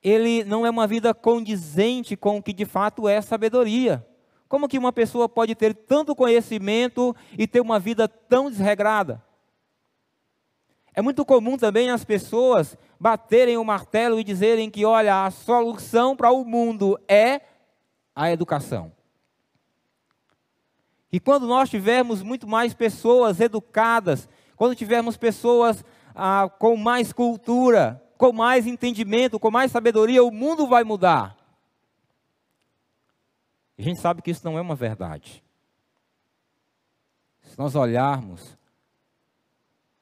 ele 0.01 0.43
não 0.43 0.65
é 0.65 0.69
uma 0.69 0.87
vida 0.87 1.13
condizente 1.13 2.15
com 2.15 2.37
o 2.37 2.43
que 2.43 2.53
de 2.53 2.65
fato 2.65 3.07
é 3.07 3.21
sabedoria. 3.21 4.05
Como 4.53 4.67
que 4.67 4.77
uma 4.77 4.93
pessoa 4.93 5.27
pode 5.27 5.55
ter 5.55 5.73
tanto 5.73 6.15
conhecimento 6.15 7.15
e 7.35 7.47
ter 7.47 7.59
uma 7.59 7.79
vida 7.79 8.07
tão 8.07 8.51
desregrada? 8.51 9.19
É 10.93 11.01
muito 11.01 11.25
comum 11.25 11.57
também 11.57 11.89
as 11.89 12.05
pessoas 12.05 12.77
baterem 12.99 13.57
o 13.57 13.65
martelo 13.65 14.19
e 14.19 14.23
dizerem 14.23 14.69
que, 14.69 14.85
olha, 14.85 15.25
a 15.25 15.31
solução 15.31 16.15
para 16.15 16.29
o 16.29 16.45
mundo 16.45 16.99
é 17.07 17.41
a 18.15 18.31
educação. 18.31 18.91
E 21.11 21.19
quando 21.19 21.47
nós 21.47 21.67
tivermos 21.67 22.21
muito 22.21 22.47
mais 22.47 22.75
pessoas 22.75 23.39
educadas, 23.39 24.29
quando 24.55 24.75
tivermos 24.75 25.17
pessoas 25.17 25.83
ah, 26.13 26.47
com 26.59 26.77
mais 26.77 27.11
cultura, 27.11 27.99
com 28.19 28.31
mais 28.31 28.67
entendimento, 28.67 29.39
com 29.39 29.49
mais 29.49 29.71
sabedoria, 29.71 30.23
o 30.23 30.29
mundo 30.29 30.67
vai 30.67 30.83
mudar. 30.83 31.42
A 33.77 33.81
gente 33.81 33.99
sabe 33.99 34.21
que 34.21 34.31
isso 34.31 34.45
não 34.45 34.57
é 34.57 34.61
uma 34.61 34.75
verdade. 34.75 35.43
Se 37.41 37.57
nós 37.57 37.75
olharmos 37.75 38.57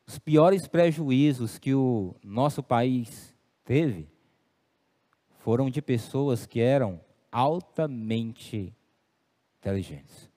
os 0.06 0.20
piores 0.20 0.68
prejuízos 0.68 1.58
que 1.58 1.74
o 1.74 2.16
nosso 2.24 2.62
país 2.62 3.34
teve 3.64 4.10
foram 5.40 5.70
de 5.70 5.82
pessoas 5.82 6.46
que 6.46 6.60
eram 6.60 7.00
altamente 7.32 8.76
inteligentes. 9.58 10.30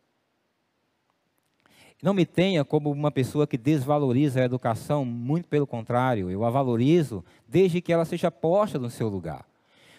Não 2.02 2.14
me 2.14 2.26
tenha 2.26 2.64
como 2.64 2.90
uma 2.90 3.10
pessoa 3.10 3.46
que 3.46 3.56
desvaloriza 3.56 4.40
a 4.40 4.44
educação, 4.44 5.04
muito 5.04 5.48
pelo 5.48 5.66
contrário, 5.66 6.30
eu 6.30 6.44
a 6.44 6.50
valorizo 6.50 7.24
desde 7.48 7.80
que 7.80 7.92
ela 7.92 8.04
seja 8.04 8.30
posta 8.30 8.78
no 8.78 8.90
seu 8.90 9.08
lugar. 9.08 9.46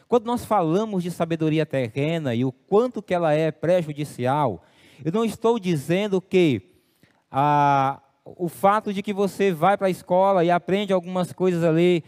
Quando 0.08 0.26
nós 0.26 0.46
falamos 0.46 1.02
de 1.02 1.10
sabedoria 1.10 1.66
terrena 1.66 2.36
e 2.36 2.46
o 2.46 2.52
quanto 2.52 3.02
que 3.02 3.14
ela 3.14 3.34
é 3.34 3.52
prejudicial, 3.52 4.64
eu 5.04 5.12
não 5.12 5.26
estou 5.26 5.60
dizendo 5.60 6.22
que 6.22 6.62
a, 7.32 8.00
o 8.24 8.48
fato 8.48 8.94
de 8.94 9.02
que 9.02 9.12
você 9.12 9.52
vai 9.52 9.76
para 9.78 9.88
a 9.88 9.90
escola 9.90 10.46
e 10.46 10.52
aprende 10.52 10.94
algumas 10.94 11.34
coisas 11.34 11.64
ali, 11.64 12.04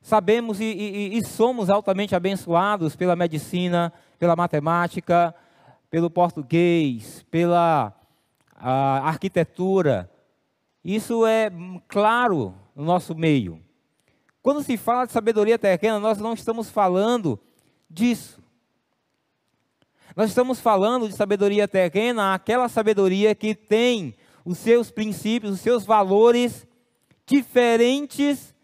sabemos 0.00 0.60
e, 0.60 0.64
e, 0.64 1.18
e 1.18 1.26
somos 1.26 1.68
altamente 1.68 2.14
abençoados 2.14 2.94
pela 2.94 3.16
medicina, 3.16 3.92
pela 4.18 4.36
matemática, 4.36 5.34
pelo 5.90 6.08
português, 6.08 7.24
pela 7.30 7.92
arquitetura. 8.56 10.08
Isso 10.84 11.26
é 11.26 11.50
claro 11.88 12.54
no 12.74 12.84
nosso 12.84 13.14
meio. 13.14 13.60
Quando 14.42 14.62
se 14.62 14.76
fala 14.76 15.06
de 15.06 15.12
sabedoria 15.12 15.58
terrena, 15.58 16.00
nós 16.00 16.18
não 16.18 16.34
estamos 16.34 16.68
falando 16.68 17.38
disso. 17.88 18.42
Nós 20.16 20.30
estamos 20.30 20.60
falando 20.60 21.08
de 21.08 21.14
sabedoria 21.14 21.68
terrena, 21.68 22.34
aquela 22.34 22.68
sabedoria 22.68 23.34
que 23.34 23.54
tem 23.54 24.14
os 24.44 24.58
seus 24.58 24.90
princípios, 24.90 25.54
os 25.54 25.60
seus 25.60 25.84
valores 25.84 26.66
diferentes 27.24 28.54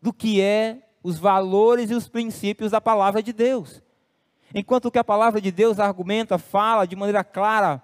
do 0.00 0.12
que 0.12 0.40
é 0.40 0.78
os 1.02 1.18
valores 1.18 1.90
e 1.90 1.94
os 1.94 2.08
princípios 2.08 2.72
da 2.72 2.80
palavra 2.80 3.22
de 3.22 3.32
Deus. 3.32 3.82
Enquanto 4.54 4.90
que 4.90 4.98
a 4.98 5.04
palavra 5.04 5.40
de 5.40 5.50
Deus 5.50 5.78
argumenta, 5.78 6.38
fala 6.38 6.86
de 6.86 6.94
maneira 6.94 7.24
clara 7.24 7.82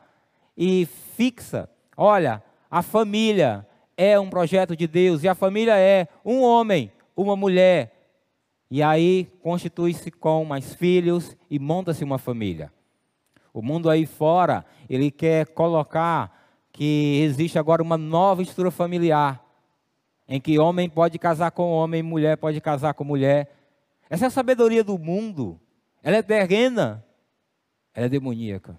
e 0.56 0.86
fixa, 1.16 1.68
olha, 1.96 2.42
a 2.70 2.82
família 2.82 3.66
é 3.96 4.18
um 4.18 4.30
projeto 4.30 4.76
de 4.76 4.86
Deus 4.86 5.22
e 5.22 5.28
a 5.28 5.34
família 5.34 5.76
é 5.76 6.08
um 6.24 6.42
homem, 6.42 6.92
uma 7.16 7.36
mulher. 7.36 7.92
E 8.70 8.82
aí 8.82 9.26
constitui-se 9.42 10.10
com 10.10 10.44
mais 10.44 10.74
filhos 10.74 11.36
e 11.48 11.58
monta-se 11.58 12.02
uma 12.02 12.18
família. 12.18 12.72
O 13.52 13.62
mundo 13.62 13.88
aí 13.88 14.04
fora, 14.04 14.64
ele 14.88 15.10
quer 15.10 15.46
colocar 15.46 16.44
que 16.72 17.20
existe 17.22 17.56
agora 17.56 17.82
uma 17.82 17.96
nova 17.96 18.42
estrutura 18.42 18.70
familiar, 18.70 19.44
em 20.26 20.40
que 20.40 20.58
homem 20.58 20.90
pode 20.90 21.18
casar 21.20 21.52
com 21.52 21.70
homem, 21.70 22.02
mulher 22.02 22.36
pode 22.36 22.60
casar 22.60 22.94
com 22.94 23.04
mulher. 23.04 23.54
Essa 24.10 24.24
é 24.24 24.28
a 24.28 24.30
sabedoria 24.30 24.82
do 24.82 24.98
mundo. 24.98 25.60
Ela 26.02 26.16
é 26.16 26.22
terrena, 26.22 27.04
ela 27.94 28.06
é 28.06 28.08
demoníaca. 28.08 28.78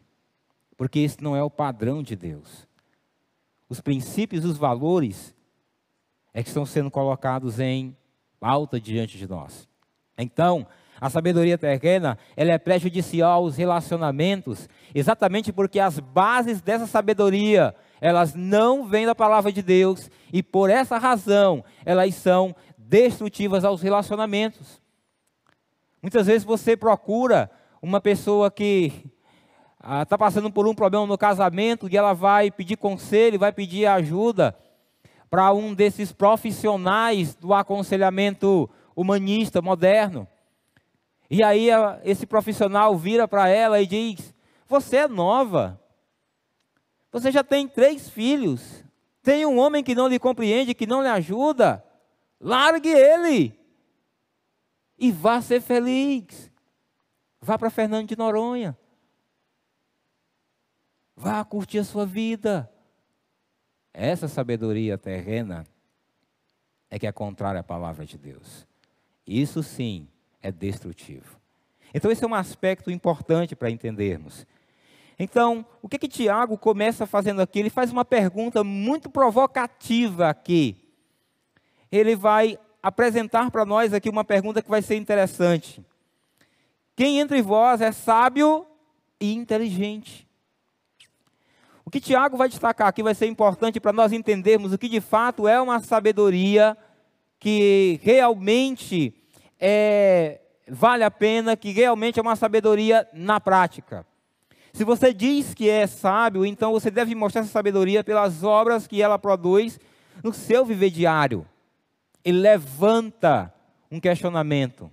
Porque 0.76 1.00
esse 1.00 1.24
não 1.24 1.36
é 1.36 1.42
o 1.42 1.50
padrão 1.50 2.04
de 2.04 2.16
Deus. 2.16 2.68
Os 3.70 3.80
princípios 3.80 4.44
os 4.44 4.58
valores 4.58 5.34
é 6.34 6.44
que 6.44 6.50
estão 6.50 6.66
sendo 6.66 6.92
colocados 6.92 7.62
em 7.62 7.96
alta 8.42 8.80
diante 8.80 9.18
de 9.18 9.28
nós. 9.28 9.68
Então, 10.18 10.66
a 11.00 11.10
sabedoria 11.10 11.58
terrena, 11.58 12.18
ela 12.38 12.52
é 12.52 12.58
prejudicial 12.58 13.44
aos 13.44 13.58
relacionamentos, 13.58 14.70
exatamente 14.94 15.52
porque 15.52 15.80
as 15.80 16.00
bases 16.00 16.62
dessa 16.62 16.88
sabedoria 16.88 17.76
elas 18.00 18.34
não 18.34 18.88
vêm 18.88 19.06
da 19.06 19.16
palavra 19.16 19.52
de 19.52 19.62
Deus 19.62 20.10
e 20.32 20.44
por 20.44 20.70
essa 20.70 20.98
razão 20.98 21.64
elas 21.86 22.16
são 22.16 22.56
destrutivas 22.78 23.66
aos 23.66 23.82
relacionamentos. 23.82 24.82
Muitas 26.02 26.28
vezes 26.28 26.44
você 26.44 26.78
procura 26.78 27.50
uma 27.82 28.00
pessoa 28.00 28.50
que 28.50 28.92
está 30.02 30.16
ah, 30.16 30.18
passando 30.18 30.52
por 30.52 30.68
um 30.68 30.74
problema 30.74 31.06
no 31.06 31.18
casamento 31.18 31.88
e 31.90 31.98
ela 31.98 32.14
vai 32.14 32.50
pedir 32.50 32.78
conselho, 32.78 33.40
vai 33.40 33.52
pedir 33.52 33.86
ajuda 33.86 34.56
para 35.30 35.54
um 35.54 35.74
desses 35.74 36.12
profissionais 36.12 37.36
do 37.36 37.54
aconselhamento 37.54 38.70
humanista 38.96 39.62
moderno. 39.62 40.28
E 41.30 41.44
aí 41.44 41.70
esse 42.04 42.26
profissional 42.26 42.96
vira 42.96 43.28
para 43.28 43.50
ela 43.50 43.82
e 43.82 43.88
diz: 43.88 44.34
Você 44.68 44.98
é 44.98 45.08
nova, 45.08 45.82
você 47.12 47.32
já 47.32 47.44
tem 47.44 47.68
três 47.68 48.10
filhos. 48.10 48.84
Tem 49.24 49.46
um 49.46 49.58
homem 49.58 49.84
que 49.84 49.96
não 49.96 50.08
lhe 50.08 50.20
compreende, 50.20 50.76
que 50.76 50.86
não 50.86 51.02
lhe 51.02 51.08
ajuda. 51.08 51.84
Largue 52.40 52.90
ele. 52.90 53.58
E 55.00 55.12
vá 55.12 55.42
ser 55.42 55.62
feliz. 55.62 56.52
Vá 57.42 57.58
para 57.58 57.70
Fernando 57.70 58.08
de 58.08 58.18
Noronha. 58.18 58.78
Vá 61.16 61.44
curtir 61.46 61.80
a 61.80 61.84
sua 61.84 62.06
vida. 62.06 62.70
Essa 63.98 64.28
sabedoria 64.28 64.98
terrena 64.98 65.66
é 66.90 67.00
que 67.00 67.08
é 67.08 67.12
contrária 67.14 67.62
à 67.62 67.64
palavra 67.64 68.06
de 68.06 68.18
Deus. 68.18 68.68
Isso 69.26 69.64
sim 69.64 70.10
é 70.42 70.52
destrutivo. 70.52 71.40
Então, 71.94 72.12
esse 72.12 72.22
é 72.22 72.28
um 72.28 72.36
aspecto 72.36 72.92
importante 72.92 73.56
para 73.56 73.70
entendermos. 73.70 74.46
Então, 75.18 75.66
o 75.82 75.88
que 75.88 75.98
que 75.98 76.10
Tiago 76.10 76.58
começa 76.58 77.08
fazendo 77.08 77.42
aqui? 77.42 77.58
Ele 77.58 77.70
faz 77.70 77.90
uma 77.90 78.04
pergunta 78.04 78.66
muito 78.66 79.10
provocativa 79.10 80.28
aqui. 80.30 80.76
Ele 81.90 82.18
vai 82.18 82.60
apresentar 82.84 83.50
para 83.50 83.66
nós 83.66 83.94
aqui 83.94 84.10
uma 84.10 84.26
pergunta 84.26 84.62
que 84.62 84.70
vai 84.70 84.82
ser 84.82 84.98
interessante. 84.98 85.82
Quem 86.98 87.22
entre 87.22 87.42
vós 87.42 87.80
é 87.80 87.94
sábio 87.94 88.68
e 89.22 89.34
inteligente? 89.34 90.25
Que 91.96 92.02
Tiago 92.02 92.36
vai 92.36 92.50
destacar 92.50 92.90
aqui 92.90 93.02
vai 93.02 93.16
ser 93.16 93.26
importante 93.26 93.80
para 93.80 93.94
nós 93.94 94.12
entendermos 94.12 94.74
o 94.74 94.78
que 94.78 94.90
de 94.90 95.00
fato 95.00 95.48
é 95.48 95.62
uma 95.62 95.80
sabedoria 95.80 96.76
que 97.40 98.02
realmente 98.04 99.14
é, 99.58 100.42
vale 100.68 101.06
a 101.06 101.10
pena, 101.10 101.56
que 101.56 101.72
realmente 101.72 102.20
é 102.20 102.22
uma 102.22 102.36
sabedoria 102.36 103.08
na 103.14 103.40
prática. 103.40 104.06
Se 104.74 104.84
você 104.84 105.14
diz 105.14 105.54
que 105.54 105.70
é 105.70 105.88
sábio, 105.88 106.46
então 106.46 106.74
você 106.74 106.92
deve 106.92 107.16
mostrar 107.16 107.44
essa 107.44 107.50
sabedoria 107.50 108.04
pelas 108.04 108.44
obras 108.44 108.88
que 108.88 109.02
ela 109.02 109.18
produz 109.18 109.80
no 110.22 110.34
seu 110.34 110.66
viver 110.66 110.90
diário. 110.90 111.48
Ele 112.26 112.40
levanta 112.40 113.54
um 113.90 114.02
questionamento: 114.02 114.92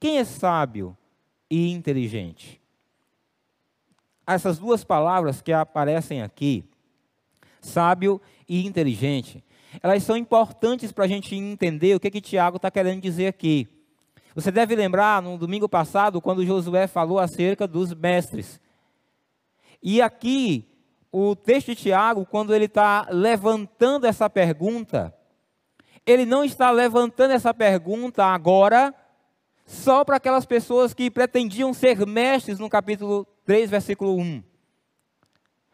quem 0.00 0.18
é 0.18 0.24
sábio 0.24 0.98
e 1.48 1.70
inteligente? 1.70 2.59
Essas 4.34 4.58
duas 4.58 4.84
palavras 4.84 5.42
que 5.42 5.52
aparecem 5.52 6.22
aqui, 6.22 6.64
sábio 7.60 8.20
e 8.48 8.66
inteligente, 8.66 9.44
elas 9.82 10.02
são 10.02 10.16
importantes 10.16 10.92
para 10.92 11.04
a 11.04 11.08
gente 11.08 11.34
entender 11.34 11.94
o 11.94 12.00
que, 12.00 12.10
que 12.10 12.20
Tiago 12.20 12.56
está 12.56 12.70
querendo 12.70 13.00
dizer 13.00 13.26
aqui. 13.26 13.68
Você 14.34 14.50
deve 14.50 14.76
lembrar, 14.76 15.20
no 15.20 15.36
domingo 15.36 15.68
passado, 15.68 16.20
quando 16.20 16.46
Josué 16.46 16.86
falou 16.86 17.18
acerca 17.18 17.66
dos 17.66 17.92
mestres. 17.92 18.60
E 19.82 20.00
aqui, 20.00 20.68
o 21.10 21.34
texto 21.34 21.68
de 21.68 21.76
Tiago, 21.76 22.24
quando 22.24 22.54
ele 22.54 22.66
está 22.66 23.08
levantando 23.10 24.06
essa 24.06 24.30
pergunta, 24.30 25.14
ele 26.06 26.24
não 26.24 26.44
está 26.44 26.70
levantando 26.70 27.32
essa 27.32 27.52
pergunta 27.52 28.24
agora 28.24 28.94
só 29.66 30.04
para 30.04 30.16
aquelas 30.16 30.44
pessoas 30.44 30.92
que 30.92 31.10
pretendiam 31.10 31.72
ser 31.72 32.04
mestres 32.06 32.58
no 32.58 32.68
capítulo 32.68 33.26
3, 33.50 33.68
versículo 33.68 34.14
1. 34.14 34.44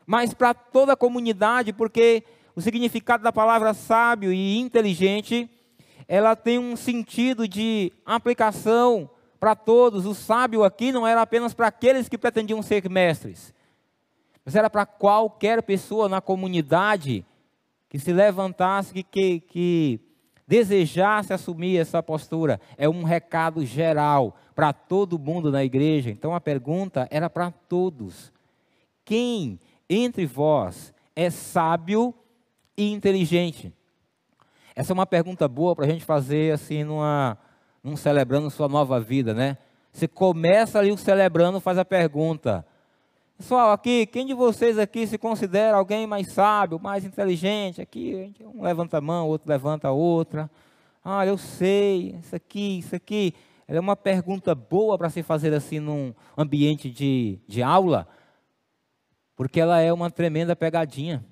Mas 0.07 0.33
para 0.33 0.55
toda 0.55 0.95
a 0.95 0.97
comunidade, 0.97 1.75
porque 1.75 2.25
o 2.55 2.61
significado 2.63 3.23
da 3.23 3.31
palavra 3.31 3.75
sábio 3.75 4.33
e 4.33 4.57
inteligente, 4.57 5.51
ela 6.09 6.35
tem 6.35 6.59
um 6.59 6.75
sentido 6.75 7.47
de 7.47 7.93
aplicação 8.07 9.11
para 9.39 9.55
todos. 9.55 10.07
O 10.07 10.15
sábio 10.15 10.65
aqui 10.65 10.91
não 10.91 11.07
era 11.07 11.21
apenas 11.21 11.53
para 11.53 11.67
aqueles 11.67 12.09
que 12.09 12.17
pretendiam 12.17 12.63
ser 12.63 12.89
mestres, 12.89 13.53
mas 14.43 14.57
era 14.57 14.71
para 14.71 14.87
qualquer 14.87 15.63
pessoa 15.63 16.09
na 16.09 16.23
comunidade 16.23 17.27
que 17.91 17.99
se 17.99 18.11
levantasse, 18.11 18.95
que, 18.95 19.03
que, 19.03 19.41
que 19.41 20.01
desejasse 20.49 21.31
assumir 21.31 21.77
essa 21.77 22.03
postura. 22.03 22.59
É 22.79 22.89
um 22.89 23.03
recado 23.03 23.67
geral 23.67 24.35
para 24.57 24.73
todo 24.73 25.19
mundo 25.19 25.53
na 25.53 25.63
igreja. 25.63 26.09
Então 26.11 26.35
a 26.35 26.41
pergunta 26.41 27.07
era 27.11 27.29
para 27.29 27.51
todos: 27.51 28.33
quem 29.05 29.61
entre 29.89 30.25
vós 30.25 30.95
é 31.15 31.29
sábio 31.29 32.15
e 32.77 32.91
inteligente? 32.91 33.73
Essa 34.75 34.93
é 34.93 34.95
uma 34.95 35.07
pergunta 35.07 35.47
boa 35.47 35.77
para 35.77 35.85
a 35.85 35.89
gente 35.89 36.05
fazer 36.05 36.55
assim 36.55 36.85
numa, 36.85 37.39
num 37.85 37.97
celebrando 37.97 38.51
sua 38.51 38.67
nova 38.67 38.99
vida, 38.99 39.35
né? 39.35 39.59
Você 39.93 40.09
começa 40.09 40.79
ali 40.79 40.91
o 40.91 40.97
celebrando, 40.97 41.61
faz 41.61 41.77
a 41.77 41.85
pergunta: 41.85 42.67
Pessoal, 43.37 43.73
aqui, 43.73 44.07
quem 44.07 44.25
de 44.25 44.33
vocês 44.33 44.79
aqui 44.79 45.07
se 45.07 45.19
considera 45.19 45.77
alguém 45.77 46.07
mais 46.07 46.33
sábio, 46.33 46.79
mais 46.79 47.05
inteligente? 47.05 47.83
Aqui, 47.83 48.35
um 48.55 48.63
levanta 48.63 48.97
a 48.97 49.01
mão, 49.03 49.29
outro 49.29 49.51
levanta 49.51 49.89
a 49.89 49.93
outra. 49.93 50.51
Ah, 51.05 51.27
eu 51.27 51.37
sei, 51.37 52.17
isso 52.21 52.35
aqui, 52.35 52.79
isso 52.79 52.97
aqui. 52.97 53.35
É 53.69 53.81
uma 53.81 53.97
pergunta 53.97 54.55
boa 54.55 54.97
para 54.97 55.11
se 55.11 55.23
fazer 55.23 55.53
assim 55.53 55.81
num 55.81 56.15
ambiente 56.37 56.89
de, 56.89 57.41
de 57.49 57.63
aula, 57.63 58.07
porque 59.35 59.61
ela 59.61 59.81
é 59.81 59.93
uma 59.93 60.11
tremenda 60.11 60.55
pegadinha. 60.55 61.25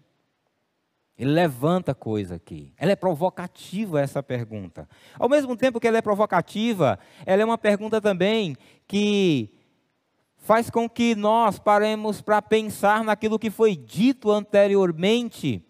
Ele 1.16 1.30
levanta 1.30 1.94
coisa 1.94 2.34
aqui. 2.34 2.72
Ela 2.76 2.92
é 2.92 2.96
provocativa 2.96 4.00
essa 4.00 4.20
pergunta. 4.20 4.88
Ao 5.16 5.28
mesmo 5.28 5.56
tempo 5.56 5.78
que 5.78 5.86
ela 5.86 5.98
é 5.98 6.02
provocativa, 6.02 6.98
ela 7.24 7.42
é 7.42 7.44
uma 7.44 7.56
pergunta 7.56 8.00
também 8.00 8.56
que 8.88 9.52
faz 10.36 10.68
com 10.68 10.88
que 10.88 11.14
nós 11.14 11.58
paremos 11.58 12.20
para 12.20 12.42
pensar 12.42 13.04
naquilo 13.04 13.38
que 13.38 13.48
foi 13.48 13.76
dito 13.76 14.30
anteriormente 14.30 15.64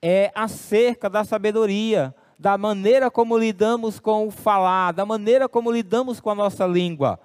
é 0.00 0.32
acerca 0.34 1.10
da 1.10 1.22
sabedoria, 1.22 2.14
da 2.38 2.56
maneira 2.56 3.10
como 3.10 3.36
lidamos 3.36 3.98
com 3.98 4.28
o 4.28 4.30
falar, 4.30 4.92
da 4.92 5.04
maneira 5.04 5.48
como 5.48 5.72
lidamos 5.72 6.20
com 6.20 6.30
a 6.30 6.34
nossa 6.34 6.66
língua. 6.66 7.18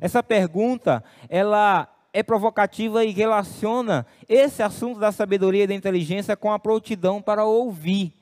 Essa 0.00 0.22
pergunta, 0.22 1.02
ela 1.28 1.88
é 2.12 2.22
provocativa 2.22 3.04
e 3.04 3.10
relaciona 3.10 4.04
esse 4.28 4.62
assunto 4.62 5.00
da 5.00 5.12
sabedoria 5.12 5.64
e 5.64 5.66
da 5.66 5.74
inteligência 5.74 6.36
com 6.36 6.52
a 6.52 6.58
prontidão 6.58 7.22
para 7.22 7.44
ouvir. 7.44 8.12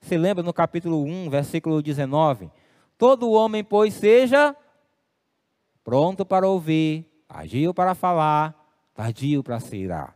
Você 0.00 0.18
lembra 0.18 0.42
no 0.42 0.52
capítulo 0.52 1.04
1, 1.04 1.30
versículo 1.30 1.82
19? 1.82 2.50
Todo 2.96 3.30
homem, 3.30 3.64
pois, 3.64 3.94
seja 3.94 4.54
pronto 5.82 6.26
para 6.26 6.46
ouvir, 6.46 7.06
tardio 7.26 7.72
para 7.72 7.94
falar, 7.94 8.54
tardio 8.94 9.42
para 9.42 9.58
se 9.58 9.76
irar. 9.76 10.14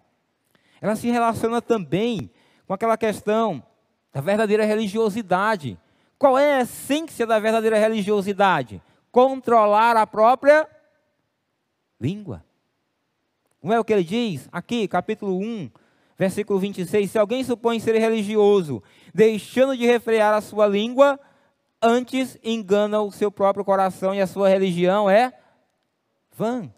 Ela 0.80 0.96
se 0.96 1.10
relaciona 1.10 1.62
também 1.62 2.30
com 2.66 2.74
aquela 2.74 2.96
questão 2.96 3.62
da 4.12 4.20
verdadeira 4.20 4.64
religiosidade. 4.64 5.78
Qual 6.18 6.38
é 6.38 6.58
a 6.58 6.60
essência 6.60 7.26
da 7.26 7.38
verdadeira 7.38 7.78
religiosidade? 7.78 8.82
Controlar 9.10 9.96
a 9.96 10.06
própria 10.06 10.68
língua. 12.00 12.44
Não 13.62 13.72
é 13.72 13.80
o 13.80 13.84
que 13.84 13.92
ele 13.92 14.04
diz 14.04 14.48
aqui, 14.52 14.86
capítulo 14.88 15.38
1, 15.38 15.70
versículo 16.18 16.58
26. 16.58 17.10
Se 17.10 17.18
alguém 17.18 17.42
supõe 17.44 17.80
ser 17.80 17.98
religioso, 17.98 18.82
deixando 19.14 19.76
de 19.76 19.86
refrear 19.86 20.34
a 20.34 20.40
sua 20.40 20.66
língua, 20.66 21.18
antes 21.80 22.38
engana 22.42 23.00
o 23.00 23.10
seu 23.10 23.30
próprio 23.30 23.64
coração 23.64 24.14
e 24.14 24.20
a 24.20 24.26
sua 24.26 24.48
religião 24.48 25.08
é 25.08 25.32
vã. 26.36 26.70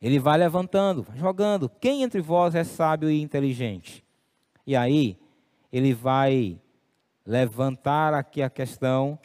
Ele 0.00 0.18
vai 0.18 0.38
levantando, 0.38 1.06
jogando. 1.14 1.68
Quem 1.68 2.02
entre 2.02 2.20
vós 2.20 2.54
é 2.54 2.64
sábio 2.64 3.10
e 3.10 3.20
inteligente? 3.20 4.04
E 4.66 4.76
aí, 4.76 5.18
ele 5.72 5.92
vai 5.92 6.60
levantar 7.26 8.14
aqui 8.14 8.42
a 8.42 8.50
questão 8.50 9.18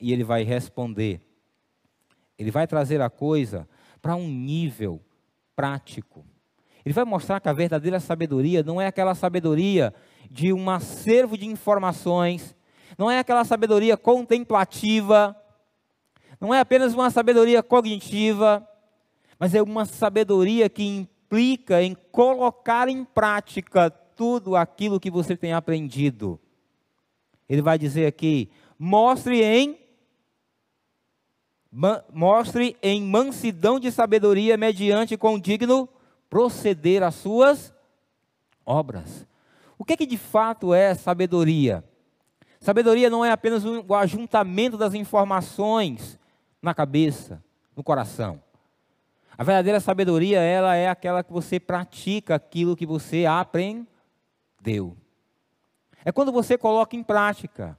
e 0.00 0.12
ele 0.12 0.22
vai 0.22 0.42
responder. 0.42 1.20
Ele 2.38 2.50
vai 2.50 2.66
trazer 2.66 3.00
a 3.00 3.08
coisa 3.08 3.68
para 4.02 4.14
um 4.14 4.28
nível 4.28 5.00
prático. 5.54 6.24
Ele 6.84 6.92
vai 6.92 7.04
mostrar 7.04 7.40
que 7.40 7.48
a 7.48 7.52
verdadeira 7.52 7.98
sabedoria 7.98 8.62
não 8.62 8.80
é 8.80 8.86
aquela 8.86 9.14
sabedoria 9.14 9.92
de 10.30 10.52
um 10.52 10.68
acervo 10.70 11.36
de 11.36 11.46
informações, 11.46 12.54
não 12.96 13.10
é 13.10 13.18
aquela 13.18 13.44
sabedoria 13.44 13.96
contemplativa, 13.96 15.34
não 16.40 16.54
é 16.54 16.60
apenas 16.60 16.94
uma 16.94 17.10
sabedoria 17.10 17.62
cognitiva, 17.62 18.66
mas 19.38 19.54
é 19.54 19.62
uma 19.62 19.84
sabedoria 19.84 20.68
que 20.68 20.84
implica 20.84 21.82
em 21.82 21.96
colocar 22.12 22.88
em 22.88 23.04
prática 23.04 23.92
tudo 24.16 24.56
aquilo 24.56 24.98
que 24.98 25.10
você 25.10 25.36
tem 25.36 25.52
aprendido. 25.52 26.40
Ele 27.48 27.62
vai 27.62 27.78
dizer 27.78 28.06
aqui: 28.06 28.50
mostre 28.78 29.42
em 29.42 29.78
mostre 32.10 32.74
em 32.82 33.02
mansidão 33.02 33.78
de 33.78 33.92
sabedoria 33.92 34.56
mediante 34.56 35.16
condigno 35.16 35.86
proceder 36.30 37.02
às 37.02 37.14
suas 37.16 37.74
obras. 38.64 39.26
O 39.78 39.84
que, 39.84 39.92
é 39.92 39.96
que 39.96 40.06
de 40.06 40.16
fato 40.16 40.72
é 40.72 40.94
sabedoria? 40.94 41.84
Sabedoria 42.58 43.10
não 43.10 43.22
é 43.22 43.30
apenas 43.30 43.62
o 43.64 43.94
ajuntamento 43.94 44.78
das 44.78 44.94
informações 44.94 46.18
na 46.62 46.74
cabeça, 46.74 47.44
no 47.76 47.84
coração. 47.84 48.42
A 49.36 49.44
verdadeira 49.44 49.78
sabedoria, 49.80 50.40
ela 50.40 50.74
é 50.74 50.88
aquela 50.88 51.22
que 51.22 51.32
você 51.32 51.60
pratica 51.60 52.34
aquilo 52.34 52.74
que 52.74 52.86
você 52.86 53.26
aprendeu. 54.66 54.96
É 56.04 56.10
quando 56.10 56.32
você 56.32 56.58
coloca 56.58 56.96
em 56.96 57.02
prática. 57.02 57.78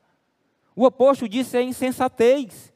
O 0.76 0.86
oposto 0.86 1.28
disso 1.28 1.58
é 1.58 1.62
insensatez. 1.62 2.73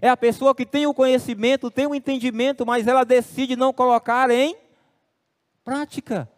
É 0.00 0.08
a 0.08 0.16
pessoa 0.16 0.54
que 0.54 0.66
tem 0.66 0.86
o 0.86 0.94
conhecimento, 0.94 1.70
tem 1.70 1.86
o 1.86 1.94
entendimento, 1.94 2.64
mas 2.64 2.86
ela 2.86 3.04
decide 3.04 3.56
não 3.56 3.72
colocar 3.72 4.30
em 4.30 4.56
prática. 5.64 6.28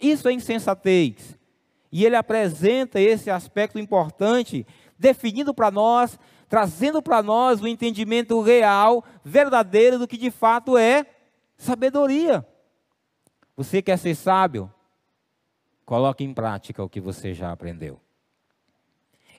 Isso 0.00 0.28
é 0.28 0.32
insensatez. 0.32 1.38
E 1.90 2.04
ele 2.04 2.16
apresenta 2.16 3.00
esse 3.00 3.30
aspecto 3.30 3.78
importante, 3.78 4.66
definindo 4.98 5.54
para 5.54 5.70
nós 5.70 6.18
trazendo 6.46 7.02
para 7.02 7.20
nós 7.20 7.60
o 7.60 7.66
entendimento 7.66 8.40
real, 8.40 9.02
verdadeiro 9.24 9.98
do 9.98 10.06
que 10.06 10.16
de 10.16 10.30
fato 10.30 10.78
é 10.78 11.04
sabedoria. 11.56 12.46
Você 13.56 13.82
quer 13.82 13.98
ser 13.98 14.14
sábio? 14.14 14.72
Coloque 15.84 16.24
em 16.24 16.32
prática 16.32 16.82
o 16.82 16.88
que 16.88 17.00
você 17.00 17.34
já 17.34 17.52
aprendeu. 17.52 18.00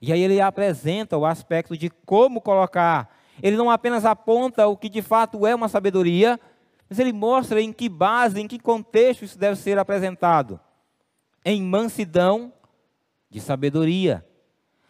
E 0.02 0.14
aí 0.14 0.22
ele 0.22 0.40
apresenta 0.40 1.18
o 1.18 1.26
aspecto 1.26 1.78
de 1.78 1.90
como 1.90 2.42
colocar. 2.42 3.18
Ele 3.42 3.58
não 3.58 3.70
apenas 3.70 4.06
aponta 4.06 4.68
o 4.68 4.78
que 4.78 4.90
de 4.90 5.02
fato 5.02 5.48
é 5.48 5.56
uma 5.56 5.68
sabedoria, 5.68 6.40
mas 6.90 7.00
ele 7.00 7.12
mostra 7.12 7.62
em 7.62 7.74
que 7.74 7.90
base, 7.90 8.40
em 8.40 8.48
que 8.48 8.60
contexto 8.60 9.26
isso 9.26 9.40
deve 9.40 9.56
ser 9.56 9.80
apresentado. 9.80 10.60
Em 11.44 11.62
mansidão 11.62 12.54
de 13.30 13.40
sabedoria. 13.40 14.26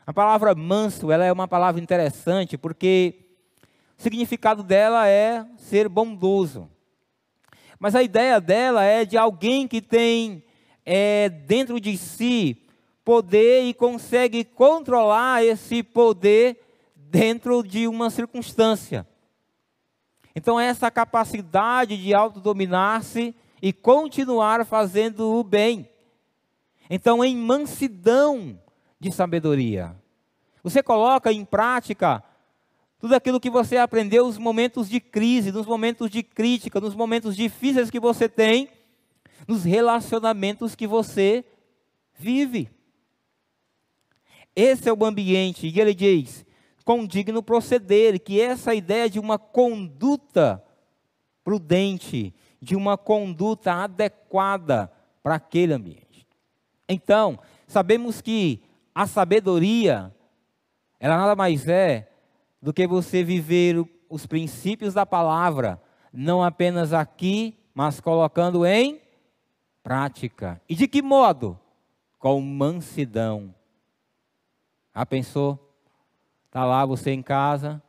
A 0.06 0.14
palavra 0.14 0.54
manso, 0.54 1.12
ela 1.12 1.26
é 1.26 1.32
uma 1.32 1.48
palavra 1.48 1.82
interessante 1.82 2.58
porque 2.58 3.26
o 3.98 4.02
significado 4.02 4.62
dela 4.62 5.08
é 5.08 5.46
ser 5.58 5.88
bondoso. 5.88 6.70
Mas 7.80 7.96
a 7.96 8.04
ideia 8.04 8.40
dela 8.40 8.84
é 8.84 9.06
de 9.06 9.18
alguém 9.18 9.68
que 9.68 9.82
tem 9.82 10.44
é, 10.86 11.30
dentro 11.30 11.80
de 11.80 11.98
si 11.98 12.62
poder 13.04 13.64
e 13.64 13.74
consegue 13.74 14.44
controlar 14.44 15.44
esse 15.44 15.82
poder 15.84 16.60
dentro 16.96 17.64
de 17.64 17.88
uma 17.88 18.10
circunstância. 18.10 19.08
Então, 20.36 20.60
essa 20.60 20.92
capacidade 20.92 21.98
de 21.98 22.14
autodominar-se 22.14 23.34
e 23.62 23.72
continuar 23.72 24.66
fazendo 24.66 25.40
o 25.40 25.44
bem. 25.44 25.90
Então, 26.90 27.24
em 27.24 27.36
mansidão, 27.36 28.60
de 29.00 29.12
sabedoria. 29.12 29.96
Você 30.64 30.82
coloca 30.82 31.32
em 31.32 31.46
prática 31.46 32.24
tudo 33.00 33.14
aquilo 33.14 33.40
que 33.40 33.50
você 33.50 33.78
aprendeu 33.78 34.26
nos 34.26 34.38
momentos 34.38 34.90
de 34.90 35.00
crise, 35.00 35.52
nos 35.52 35.66
momentos 35.68 36.10
de 36.10 36.24
crítica, 36.24 36.82
nos 36.82 36.96
momentos 36.96 37.36
difíceis 37.36 37.92
que 37.92 38.00
você 38.00 38.28
tem, 38.28 38.70
nos 39.48 39.64
relacionamentos 39.64 40.76
que 40.76 40.88
você 40.88 41.46
vive. 42.14 42.70
Esse 44.56 44.90
é 44.90 44.94
o 44.94 45.06
ambiente. 45.06 45.68
E 45.68 45.80
ele 45.80 45.94
diz: 45.94 46.46
com 46.84 47.06
digno 47.06 47.44
proceder, 47.44 48.20
que 48.20 48.40
essa 48.40 48.74
ideia 48.74 49.10
de 49.10 49.20
uma 49.20 49.38
conduta 49.38 50.64
prudente, 51.44 52.34
de 52.62 52.76
uma 52.76 52.98
conduta 52.98 53.74
adequada 53.74 54.92
para 55.22 55.36
aquele 55.36 55.74
ambiente. 55.74 56.28
Então, 56.88 57.40
sabemos 57.68 58.22
que 58.22 58.64
a 58.94 59.06
sabedoria, 59.06 60.14
ela 61.00 61.18
nada 61.18 61.36
mais 61.36 61.68
é 61.68 62.10
do 62.62 62.74
que 62.74 62.88
você 62.88 63.24
viver 63.24 63.84
os 64.10 64.26
princípios 64.26 64.94
da 64.94 65.06
palavra, 65.06 65.82
não 66.14 66.44
apenas 66.44 66.94
aqui, 66.94 67.58
mas 67.74 68.00
colocando 68.00 68.66
em 68.66 69.02
prática. 69.86 70.60
E 70.68 70.74
de 70.74 70.88
que 70.88 71.00
modo? 71.00 71.60
Com 72.18 72.42
mansidão. 72.42 73.54
Ah, 74.92 75.06
pensou? 75.06 75.60
Está 76.48 76.66
lá 76.66 76.84
você 76.88 77.12
em 77.12 77.22
casa, 77.22 77.80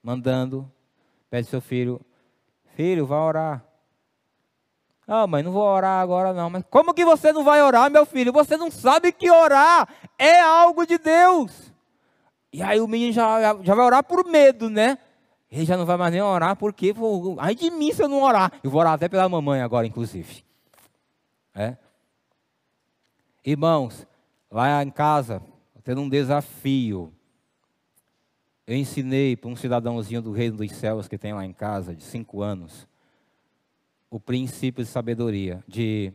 mandando, 0.00 0.70
pede 1.28 1.48
seu 1.48 1.60
filho, 1.60 2.00
filho, 2.76 3.06
vai 3.06 3.18
orar. 3.18 3.64
Ah, 5.04 5.26
mãe, 5.26 5.42
não 5.42 5.50
vou 5.50 5.64
orar 5.64 6.00
agora 6.00 6.32
não. 6.32 6.48
Mas 6.48 6.62
como 6.70 6.94
que 6.94 7.04
você 7.04 7.32
não 7.32 7.42
vai 7.42 7.60
orar, 7.60 7.90
meu 7.90 8.06
filho? 8.06 8.32
Você 8.32 8.56
não 8.56 8.70
sabe 8.70 9.10
que 9.10 9.28
orar 9.28 9.88
é 10.16 10.40
algo 10.40 10.86
de 10.86 10.96
Deus. 10.96 11.72
E 12.52 12.62
aí 12.62 12.80
o 12.80 12.86
menino 12.86 13.12
já, 13.12 13.56
já 13.64 13.74
vai 13.74 13.84
orar 13.84 14.04
por 14.04 14.24
medo, 14.24 14.70
né? 14.70 14.96
Ele 15.50 15.64
já 15.64 15.76
não 15.76 15.84
vai 15.84 15.96
mais 15.96 16.12
nem 16.12 16.22
orar, 16.22 16.54
porque, 16.54 16.94
ai 17.38 17.56
de 17.56 17.68
mim 17.68 17.92
se 17.92 18.00
eu 18.00 18.08
não 18.08 18.22
orar. 18.22 18.52
Eu 18.62 18.70
vou 18.70 18.80
orar 18.80 18.92
até 18.92 19.08
pela 19.08 19.28
mamãe 19.28 19.60
agora, 19.60 19.84
inclusive. 19.84 20.48
É? 21.60 21.76
Irmãos, 23.44 24.06
lá 24.50 24.82
em 24.82 24.90
casa, 24.90 25.42
tendo 25.84 26.00
um 26.00 26.08
desafio. 26.08 27.12
Eu 28.66 28.74
ensinei 28.76 29.36
para 29.36 29.50
um 29.50 29.56
cidadãozinho 29.56 30.22
do 30.22 30.32
reino 30.32 30.56
dos 30.56 30.72
céus 30.72 31.06
que 31.06 31.18
tem 31.18 31.34
lá 31.34 31.44
em 31.44 31.52
casa, 31.52 31.94
de 31.94 32.02
cinco 32.02 32.40
anos, 32.40 32.88
o 34.08 34.18
princípio 34.18 34.82
de 34.82 34.88
sabedoria, 34.88 35.62
de 35.68 36.14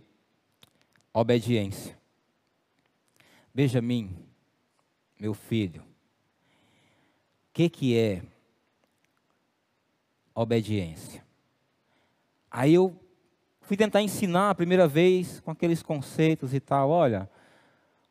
obediência. 1.13 1.95
Benjamin, 3.53 4.17
meu 5.19 5.35
filho, 5.35 5.83
o 5.83 5.85
que, 7.53 7.69
que 7.69 7.95
é 7.95 8.23
obediência? 10.33 11.23
Aí 12.49 12.73
eu 12.73 12.99
fui 13.65 13.75
tentar 13.75 14.01
ensinar 14.01 14.51
a 14.51 14.55
primeira 14.55 14.87
vez 14.87 15.39
com 15.39 15.51
aqueles 15.51 15.81
conceitos 15.81 16.53
e 16.53 16.59
tal. 16.59 16.89
Olha, 16.89 17.29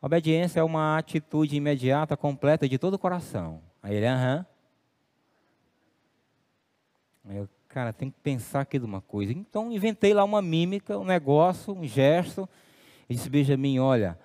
obediência 0.01 0.59
é 0.59 0.63
uma 0.63 0.97
atitude 0.97 1.55
imediata, 1.55 2.17
completa 2.17 2.67
de 2.67 2.77
todo 2.77 2.95
o 2.95 2.99
coração. 2.99 3.61
Aí 3.81 3.95
ele, 3.95 4.05
aham. 4.05 4.45
Eu, 7.29 7.49
cara, 7.69 7.91
tem 7.91 8.11
que 8.11 8.19
pensar 8.19 8.61
aqui 8.61 8.77
de 8.77 8.85
uma 8.85 9.01
coisa. 9.01 9.31
Então, 9.31 9.71
inventei 9.71 10.13
lá 10.13 10.23
uma 10.23 10.41
mímica, 10.41 10.99
um 10.99 11.05
negócio, 11.05 11.73
um 11.73 11.85
gesto. 11.85 12.47
E 13.09 13.15
disse, 13.15 13.29
Benjamin, 13.29 13.79
olha, 13.79 14.19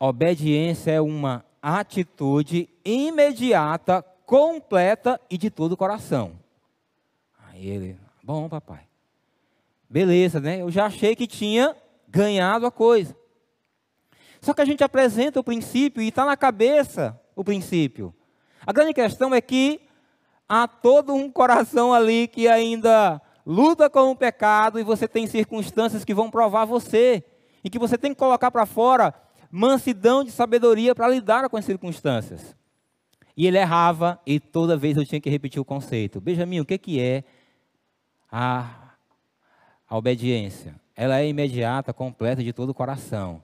obediência 0.00 0.92
é 0.92 1.00
uma 1.00 1.44
atitude 1.60 2.68
imediata, 2.84 4.02
completa 4.24 5.20
e 5.30 5.36
de 5.36 5.50
todo 5.50 5.72
o 5.72 5.76
coração. 5.76 6.38
Aí 7.38 7.68
ele, 7.68 7.98
bom, 8.22 8.48
papai. 8.48 8.91
Beleza, 9.92 10.40
né? 10.40 10.62
Eu 10.62 10.70
já 10.70 10.86
achei 10.86 11.14
que 11.14 11.26
tinha 11.26 11.76
ganhado 12.08 12.64
a 12.64 12.70
coisa. 12.70 13.14
Só 14.40 14.54
que 14.54 14.62
a 14.62 14.64
gente 14.64 14.82
apresenta 14.82 15.38
o 15.38 15.44
princípio 15.44 16.02
e 16.02 16.08
está 16.08 16.24
na 16.24 16.34
cabeça 16.34 17.20
o 17.36 17.44
princípio. 17.44 18.14
A 18.66 18.72
grande 18.72 18.94
questão 18.94 19.34
é 19.34 19.40
que 19.42 19.82
há 20.48 20.66
todo 20.66 21.12
um 21.12 21.30
coração 21.30 21.92
ali 21.92 22.26
que 22.26 22.48
ainda 22.48 23.20
luta 23.44 23.90
com 23.90 24.10
o 24.10 24.16
pecado 24.16 24.80
e 24.80 24.82
você 24.82 25.06
tem 25.06 25.26
circunstâncias 25.26 26.06
que 26.06 26.14
vão 26.14 26.30
provar 26.30 26.64
você 26.64 27.22
e 27.62 27.68
que 27.68 27.78
você 27.78 27.98
tem 27.98 28.14
que 28.14 28.18
colocar 28.18 28.50
para 28.50 28.64
fora 28.64 29.12
mansidão 29.50 30.24
de 30.24 30.30
sabedoria 30.30 30.94
para 30.94 31.06
lidar 31.06 31.50
com 31.50 31.58
as 31.58 31.66
circunstâncias. 31.66 32.56
E 33.36 33.46
ele 33.46 33.58
errava 33.58 34.18
e 34.24 34.40
toda 34.40 34.74
vez 34.74 34.96
eu 34.96 35.04
tinha 35.04 35.20
que 35.20 35.28
repetir 35.28 35.60
o 35.60 35.66
conceito. 35.66 36.18
Benjamin, 36.18 36.60
o 36.60 36.64
que, 36.64 36.78
que 36.78 36.98
é 36.98 37.24
a, 38.30 38.81
a 39.92 39.98
obediência? 39.98 40.74
Ela 40.96 41.20
é 41.20 41.28
imediata, 41.28 41.92
completa 41.92 42.42
de 42.42 42.50
todo 42.50 42.70
o 42.70 42.74
coração. 42.74 43.42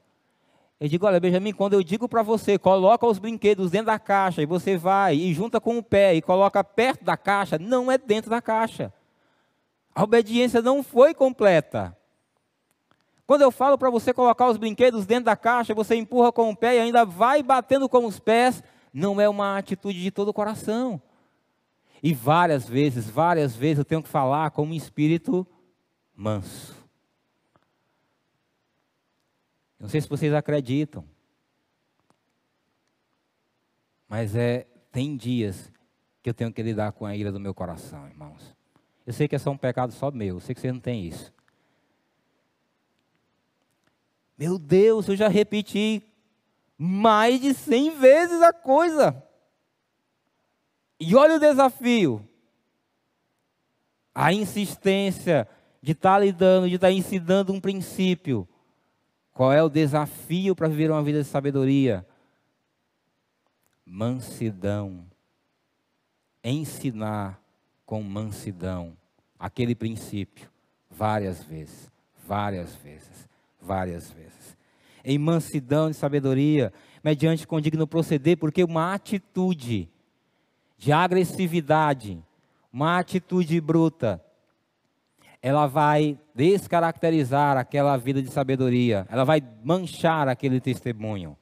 Eu 0.81 0.89
digo, 0.89 1.05
olha, 1.05 1.21
Benjamin, 1.21 1.53
quando 1.53 1.75
eu 1.75 1.83
digo 1.83 2.09
para 2.09 2.23
você, 2.23 2.59
coloca 2.59 3.07
os 3.07 3.19
brinquedos 3.19 3.71
dentro 3.71 3.89
da 3.89 3.99
caixa 3.99 4.41
e 4.41 4.47
você 4.47 4.75
vai 4.75 5.15
e 5.15 5.35
junta 5.35 5.61
com 5.61 5.77
o 5.77 5.83
pé 5.83 6.15
e 6.15 6.23
coloca 6.23 6.65
perto 6.65 7.05
da 7.05 7.19
caixa, 7.19 7.59
não 7.59 7.93
é 7.93 7.99
dentro 7.99 8.31
da 8.31 8.41
caixa. 8.41 8.91
A 9.95 10.03
obediência 10.05 10.63
não 10.63 10.83
foi 10.83 11.13
completa. 11.13 11.95
Quando 13.27 13.43
eu 13.43 13.51
falo 13.51 13.77
para 13.77 13.91
você 13.91 14.15
colocar 14.15 14.49
os 14.49 14.57
brinquedos 14.57 15.05
dentro 15.05 15.27
da 15.27 15.37
caixa, 15.37 15.75
você 15.75 15.97
empurra 15.97 16.33
com 16.33 16.49
o 16.49 16.57
pé 16.57 16.77
e 16.77 16.81
ainda 16.81 17.05
vai 17.05 17.43
batendo 17.43 17.91
com 17.91 18.07
os 18.07 18.19
pés, 18.19 18.65
não 18.91 19.21
é 19.21 19.29
uma 19.29 19.59
atitude 19.59 20.01
de 20.01 20.11
todo 20.11 20.29
o 20.29 20.35
coração. 20.35 20.99
E 22.03 22.15
várias 22.15 22.67
vezes, 22.67 23.11
várias 23.11 23.55
vezes 23.55 23.81
eu 23.81 23.85
tenho 23.85 24.03
que 24.03 24.09
falar 24.09 24.51
com 24.53 24.65
um 24.65 24.73
espírito 24.73 25.47
manso. 26.19 26.77
Não 29.79 29.89
sei 29.89 30.01
se 30.01 30.09
vocês 30.09 30.35
acreditam. 30.35 31.09
Mas 34.09 34.35
é, 34.35 34.67
tem 34.91 35.17
dias 35.17 35.71
que 36.21 36.29
eu 36.29 36.35
tenho 36.35 36.53
que 36.53 36.61
lidar 36.61 36.91
com 36.91 37.07
a 37.07 37.15
ira 37.15 37.31
do 37.31 37.39
meu 37.39 37.55
coração, 37.55 38.09
irmãos. 38.09 38.53
Eu 39.07 39.13
sei 39.13 39.29
que 39.29 39.37
é 39.37 39.39
só 39.39 39.53
um 39.53 39.57
pecado 39.57 39.93
só 39.93 40.11
meu, 40.11 40.37
eu 40.37 40.41
sei 40.41 40.57
que 40.57 40.61
vocês 40.61 40.73
não 40.73 40.81
têm 40.81 41.07
isso. 41.07 41.33
Meu 44.37 44.59
Deus, 44.59 45.07
eu 45.07 45.15
já 45.15 45.29
repeti 45.29 46.03
mais 46.77 47.41
de 47.41 47.55
cem 47.55 47.97
vezes 47.97 48.43
a 48.43 48.53
coisa. 48.53 49.25
E 50.99 51.15
olha 51.15 51.37
o 51.37 51.41
desafio. 51.41 52.29
A 54.13 54.33
insistência 54.33 55.49
de 55.83 55.93
estar 55.93 56.15
tá 56.15 56.19
lidando, 56.19 56.69
de 56.69 56.75
estar 56.75 56.89
tá 56.89 56.93
ensinando 56.93 57.53
um 57.53 57.61
princípio 57.61 58.49
qual 59.39 59.53
é 59.53 59.63
o 59.63 59.69
desafio 59.69 60.57
para 60.57 60.67
viver 60.67 60.91
uma 60.91 61.01
vida 61.01 61.23
de 61.23 61.29
sabedoria? 61.29 62.05
Mansidão. 63.87 65.07
Ensinar 66.43 67.41
com 67.87 68.03
mansidão 68.03 68.97
aquele 69.39 69.77
princípio 69.77 70.51
várias 70.91 71.45
vezes, 71.45 71.89
várias 72.27 72.75
vezes, 72.75 73.29
várias 73.63 74.11
vezes. 74.11 74.57
Em 75.05 75.17
mansidão 75.19 75.89
e 75.89 75.95
sabedoria, 75.95 76.73
mediante 77.05 77.47
condigno 77.47 77.87
proceder, 77.87 78.37
porque 78.39 78.65
uma 78.65 78.93
atitude 78.93 79.89
de 80.77 80.91
agressividade, 80.91 82.21
uma 82.73 82.99
atitude 82.99 83.61
bruta, 83.61 84.21
ela 85.41 85.67
vai 85.67 86.19
descaracterizar 86.35 87.57
aquela 87.57 87.97
vida 87.97 88.23
de 88.23 88.31
sabedoria, 88.31 89.07
ela 89.11 89.25
vai 89.25 89.43
manchar 89.63 90.29
aquele 90.29 90.61
testemunho. 90.61 91.37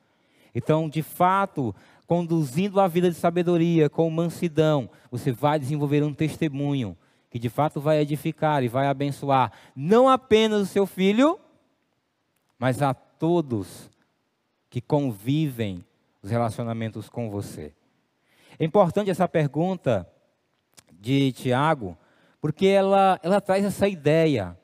Então, 0.55 0.89
de 0.89 1.03
fato, 1.03 1.75
conduzindo 2.07 2.81
a 2.81 2.89
vida 2.89 3.11
de 3.11 3.17
sabedoria 3.17 3.91
com 3.91 4.09
mansidão, 4.11 4.89
você 5.11 5.33
vai 5.33 5.59
desenvolver 5.59 6.03
um 6.03 6.15
testemunho 6.15 6.97
que 7.29 7.39
de 7.39 7.51
fato 7.51 7.81
vai 7.81 8.01
edificar 8.01 8.63
e 8.63 8.69
vai 8.69 8.87
abençoar 8.87 9.53
não 9.75 10.09
apenas 10.09 10.63
o 10.63 10.67
seu 10.67 10.87
filho, 10.87 11.39
mas 12.59 12.81
a 12.81 12.95
todos 12.95 13.91
que 14.71 14.81
convivem 14.81 15.85
os 16.23 16.31
relacionamentos 16.31 17.09
com 17.09 17.29
você. 17.29 17.75
É 18.59 18.65
importante 18.65 19.11
essa 19.11 19.29
pergunta 19.29 20.11
de 20.93 21.33
Tiago, 21.33 21.97
porque 22.41 22.67
ela, 22.67 23.19
ela 23.23 23.41
traz 23.41 23.65
essa 23.65 23.89
ideia. 23.89 24.57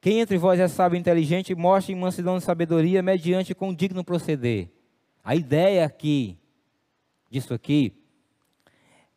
Quem 0.00 0.20
entre 0.20 0.36
vós 0.36 0.60
é 0.60 0.68
sábio 0.68 0.96
e 0.96 1.00
inteligente, 1.00 1.54
mostre 1.54 1.94
mansidão 1.94 2.36
e 2.36 2.40
sabedoria 2.40 3.02
mediante 3.02 3.54
com 3.54 3.74
digno 3.74 4.04
proceder. 4.04 4.70
A 5.22 5.34
ideia 5.34 5.86
aqui, 5.86 6.38
disso 7.30 7.54
aqui, 7.54 7.94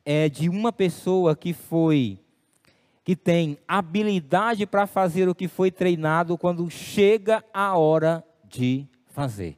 é 0.06 0.30
de 0.30 0.48
uma 0.48 0.72
pessoa 0.72 1.36
que 1.36 1.52
foi, 1.52 2.18
que 3.04 3.14
tem 3.14 3.58
habilidade 3.68 4.66
para 4.66 4.88
fazer 4.88 5.28
o 5.28 5.36
que 5.36 5.50
foi 5.50 5.70
treinado 5.70 6.38
quando 6.38 6.70
chega 6.70 7.44
a 7.54 7.78
hora 7.78 8.24
de 8.46 8.88
fazer. 9.08 9.58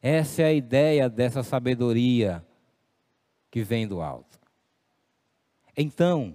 Essa 0.00 0.42
é 0.42 0.44
a 0.44 0.52
ideia 0.52 1.10
dessa 1.10 1.42
sabedoria 1.42 2.46
que 3.50 3.62
vem 3.62 3.88
do 3.88 4.00
alto. 4.00 4.29
Então, 5.82 6.34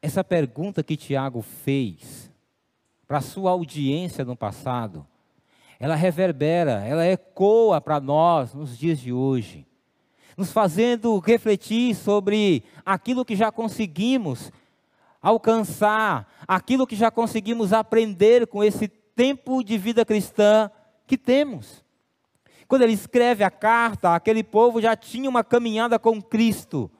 essa 0.00 0.24
pergunta 0.24 0.82
que 0.82 0.96
Tiago 0.96 1.42
fez 1.42 2.30
para 3.06 3.18
a 3.18 3.20
sua 3.20 3.50
audiência 3.50 4.24
no 4.24 4.34
passado, 4.34 5.06
ela 5.78 5.94
reverbera, 5.94 6.82
ela 6.86 7.04
ecoa 7.04 7.82
para 7.82 8.00
nós 8.00 8.54
nos 8.54 8.78
dias 8.78 8.98
de 8.98 9.12
hoje, 9.12 9.66
nos 10.38 10.52
fazendo 10.52 11.18
refletir 11.18 11.94
sobre 11.94 12.64
aquilo 12.82 13.26
que 13.26 13.36
já 13.36 13.52
conseguimos 13.52 14.50
alcançar, 15.20 16.26
aquilo 16.48 16.86
que 16.86 16.96
já 16.96 17.10
conseguimos 17.10 17.74
aprender 17.74 18.46
com 18.46 18.64
esse 18.64 18.88
tempo 18.88 19.62
de 19.62 19.76
vida 19.76 20.02
cristã 20.02 20.70
que 21.06 21.18
temos. 21.18 21.84
Quando 22.66 22.80
ele 22.80 22.94
escreve 22.94 23.44
a 23.44 23.50
carta, 23.50 24.14
aquele 24.14 24.42
povo 24.42 24.80
já 24.80 24.96
tinha 24.96 25.28
uma 25.28 25.44
caminhada 25.44 25.98
com 25.98 26.22
Cristo. 26.22 26.90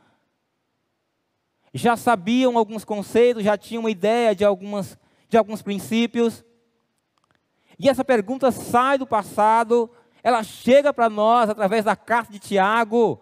Já 1.73 1.97
sabiam 1.97 2.59
alguns 2.59 2.85
conceitos, 2.85 3.45
já 3.45 3.57
tinham 3.57 3.83
uma 3.83 3.91
ideia 3.91 4.35
de, 4.35 4.45
algumas, 4.45 4.99
de 5.29 5.37
alguns 5.37 5.63
princípios. 5.63 6.45
E 7.79 7.89
essa 7.89 8.05
pergunta 8.05 8.51
sai 8.51 8.99
do 8.99 9.07
passado, 9.07 9.91
ela 10.23 10.43
chega 10.43 10.93
para 10.93 11.09
nós 11.09 11.49
através 11.49 11.85
da 11.85 11.97
carta 11.97 12.33
de 12.33 12.39
Tiago. 12.39 13.21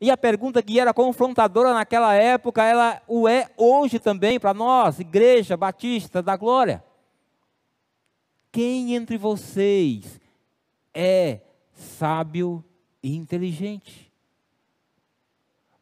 E 0.00 0.10
a 0.10 0.16
pergunta 0.16 0.62
que 0.62 0.80
era 0.80 0.94
confrontadora 0.94 1.74
naquela 1.74 2.14
época, 2.14 2.64
ela 2.64 3.02
o 3.06 3.28
é 3.28 3.50
hoje 3.56 3.98
também 3.98 4.40
para 4.40 4.54
nós, 4.54 4.98
Igreja 4.98 5.56
Batista 5.56 6.22
da 6.22 6.36
Glória. 6.36 6.82
Quem 8.50 8.94
entre 8.94 9.18
vocês 9.18 10.18
é 10.94 11.40
sábio 11.74 12.64
e 13.02 13.14
inteligente? 13.14 14.10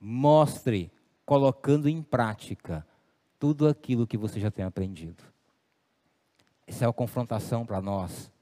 Mostre, 0.00 0.90
colocando 1.28 1.90
em 1.90 2.00
prática, 2.00 2.86
tudo 3.38 3.68
aquilo 3.68 4.06
que 4.06 4.16
você 4.16 4.40
já 4.40 4.50
tem 4.50 4.64
aprendido. 4.64 5.22
Essa 6.66 6.86
é 6.86 6.88
a 6.88 6.92
confrontação 6.92 7.66
para 7.66 7.82
nós. 7.82 8.32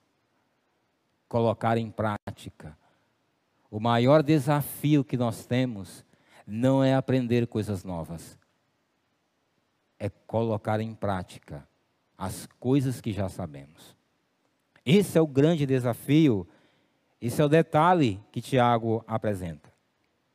Colocar 1.28 1.78
em 1.78 1.90
prática. 1.90 2.78
O 3.68 3.80
maior 3.80 4.22
desafio 4.22 5.02
que 5.02 5.16
nós 5.16 5.44
temos 5.44 6.04
não 6.46 6.80
é 6.82 6.94
aprender 6.94 7.48
coisas 7.48 7.82
novas, 7.82 8.38
é 9.98 10.08
colocar 10.08 10.78
em 10.78 10.94
prática 10.94 11.66
as 12.16 12.46
coisas 12.60 13.00
que 13.00 13.12
já 13.12 13.28
sabemos. 13.28 13.96
Esse 14.84 15.18
é 15.18 15.20
o 15.20 15.26
grande 15.26 15.66
desafio, 15.66 16.46
esse 17.20 17.42
é 17.42 17.44
o 17.44 17.48
detalhe 17.48 18.22
que 18.30 18.40
Tiago 18.40 19.02
apresenta. 19.08 19.72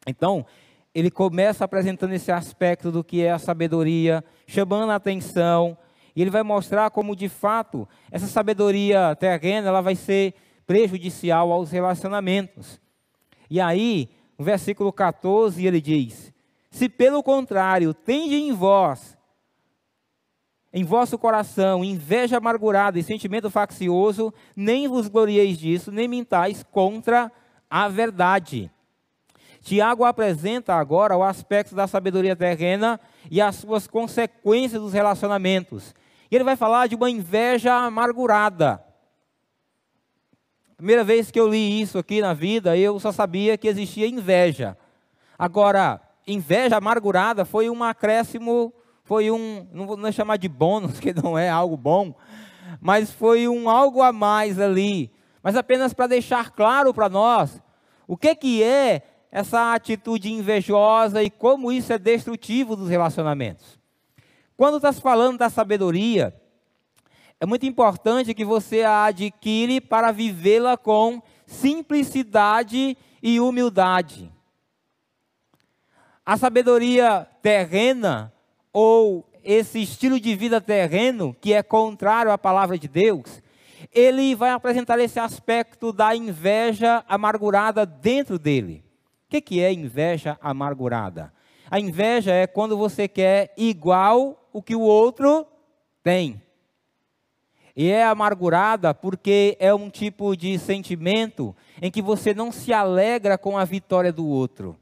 Então, 0.05 0.45
ele 0.93 1.09
começa 1.09 1.63
apresentando 1.63 2.13
esse 2.13 2.31
aspecto 2.31 2.91
do 2.91 3.03
que 3.03 3.23
é 3.23 3.31
a 3.31 3.39
sabedoria, 3.39 4.23
chamando 4.45 4.91
a 4.91 4.95
atenção, 4.95 5.77
e 6.15 6.21
ele 6.21 6.29
vai 6.29 6.43
mostrar 6.43 6.89
como 6.91 7.15
de 7.15 7.29
fato 7.29 7.87
essa 8.11 8.27
sabedoria 8.27 9.15
terrena 9.15 9.69
ela 9.69 9.81
vai 9.81 9.95
ser 9.95 10.33
prejudicial 10.67 11.51
aos 11.51 11.71
relacionamentos. 11.71 12.79
E 13.49 13.61
aí, 13.61 14.09
no 14.37 14.43
versículo 14.43 14.91
14, 14.91 15.65
ele 15.65 15.79
diz: 15.79 16.33
Se 16.69 16.89
pelo 16.89 17.23
contrário 17.23 17.93
tende 17.93 18.35
em 18.35 18.51
vós 18.51 19.17
em 20.73 20.83
vosso 20.85 21.17
coração 21.17 21.83
inveja 21.83 22.37
amargurada 22.37 22.97
e 22.97 23.03
sentimento 23.03 23.49
faccioso, 23.49 24.33
nem 24.55 24.87
vos 24.87 25.07
glorieis 25.07 25.57
disso, 25.57 25.91
nem 25.91 26.07
mintais 26.07 26.63
contra 26.63 27.31
a 27.69 27.89
verdade. 27.89 28.71
Tiago 29.61 30.03
apresenta 30.03 30.73
agora 30.75 31.15
o 31.15 31.23
aspecto 31.23 31.75
da 31.75 31.87
sabedoria 31.87 32.35
terrena 32.35 32.99
e 33.29 33.39
as 33.39 33.55
suas 33.55 33.87
consequências 33.87 34.81
dos 34.81 34.93
relacionamentos. 34.93 35.93
E 36.29 36.35
ele 36.35 36.43
vai 36.43 36.55
falar 36.55 36.87
de 36.87 36.95
uma 36.95 37.09
inveja 37.09 37.73
amargurada. 37.73 38.83
Primeira 40.75 41.03
vez 41.03 41.29
que 41.29 41.39
eu 41.39 41.47
li 41.47 41.79
isso 41.79 41.97
aqui 41.99 42.21
na 42.21 42.33
vida, 42.33 42.75
eu 42.75 42.99
só 42.99 43.11
sabia 43.11 43.57
que 43.57 43.67
existia 43.67 44.07
inveja. 44.07 44.75
Agora, 45.37 46.01
inveja 46.25 46.77
amargurada 46.77 47.45
foi 47.45 47.69
um 47.69 47.83
acréscimo 47.83 48.73
foi 49.11 49.29
um, 49.29 49.67
não 49.73 49.85
vou 49.85 50.11
chamar 50.13 50.37
de 50.37 50.47
bônus, 50.47 50.97
que 51.01 51.13
não 51.13 51.37
é 51.37 51.49
algo 51.49 51.75
bom, 51.75 52.15
mas 52.79 53.11
foi 53.11 53.45
um 53.45 53.69
algo 53.69 54.01
a 54.01 54.13
mais 54.13 54.57
ali. 54.57 55.11
Mas 55.43 55.57
apenas 55.57 55.93
para 55.93 56.07
deixar 56.07 56.51
claro 56.51 56.93
para 56.93 57.09
nós 57.09 57.61
o 58.07 58.15
que, 58.15 58.33
que 58.35 58.63
é 58.63 59.01
essa 59.31 59.73
atitude 59.73 60.31
invejosa 60.31 61.23
e 61.23 61.29
como 61.29 61.71
isso 61.71 61.93
é 61.93 61.97
destrutivo 61.97 62.75
dos 62.75 62.89
relacionamentos. 62.89 63.79
Quando 64.57 64.75
está 64.77 64.91
se 64.91 65.01
falando 65.01 65.37
da 65.37 65.49
sabedoria, 65.49 66.35
é 67.39 67.45
muito 67.45 67.65
importante 67.65 68.33
que 68.33 68.45
você 68.45 68.83
a 68.83 69.05
adquire 69.05 69.79
para 69.79 70.11
vivê-la 70.11 70.77
com 70.77 71.21
simplicidade 71.47 72.97
e 73.23 73.39
humildade. 73.39 74.31
A 76.25 76.37
sabedoria 76.37 77.27
terrena 77.41 78.31
ou 78.71 79.27
esse 79.43 79.81
estilo 79.81 80.19
de 80.19 80.35
vida 80.35 80.61
terreno, 80.61 81.35
que 81.41 81.53
é 81.53 81.63
contrário 81.63 82.31
à 82.31 82.37
palavra 82.37 82.77
de 82.77 82.87
Deus, 82.87 83.41
ele 83.91 84.35
vai 84.35 84.51
apresentar 84.51 84.99
esse 84.99 85.19
aspecto 85.19 85.91
da 85.91 86.15
inveja 86.15 87.03
amargurada 87.07 87.85
dentro 87.85 88.37
dele. 88.37 88.90
O 89.31 89.41
que, 89.41 89.61
é 89.61 89.71
inveja 89.71 90.37
amargurada? 90.41 91.31
A 91.69 91.79
inveja 91.79 92.33
é 92.33 92.45
quando 92.45 92.75
você 92.75 93.07
quer 93.07 93.53
igual 93.55 94.49
o 94.51 94.61
que 94.61 94.75
o 94.75 94.81
outro 94.81 95.47
tem. 96.03 96.41
E 97.73 97.89
é 97.89 98.03
amargurada 98.03 98.93
porque 98.93 99.55
é 99.57 99.73
um 99.73 99.89
tipo 99.89 100.35
de 100.35 100.59
sentimento 100.59 101.55
em 101.81 101.89
que 101.89 102.01
você 102.01 102.33
não 102.33 102.51
se 102.51 102.73
alegra 102.73 103.37
com 103.37 103.57
a 103.57 103.63
vitória 103.63 104.11
do 104.11 104.27
outro. 104.27 104.77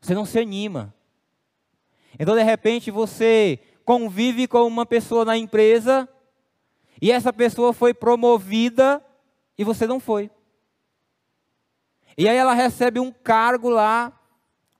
Você 0.00 0.12
não 0.12 0.26
se 0.26 0.40
anima. 0.40 0.92
Então, 2.18 2.34
de 2.34 2.42
repente, 2.42 2.90
você 2.90 3.60
convive 3.84 4.48
com 4.48 4.66
uma 4.66 4.84
pessoa 4.84 5.24
na 5.24 5.38
empresa 5.38 6.08
e 7.00 7.12
essa 7.12 7.32
pessoa 7.32 7.72
foi 7.72 7.94
promovida 7.94 9.00
e 9.56 9.62
você 9.62 9.86
não 9.86 10.00
foi. 10.00 10.28
E 12.16 12.28
aí 12.28 12.36
ela 12.36 12.54
recebe 12.54 13.00
um 13.00 13.10
cargo 13.10 13.68
lá, 13.68 14.12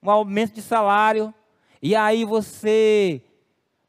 um 0.02 0.10
aumento 0.10 0.54
de 0.54 0.62
salário, 0.62 1.32
e 1.80 1.96
aí 1.96 2.24
você 2.24 3.22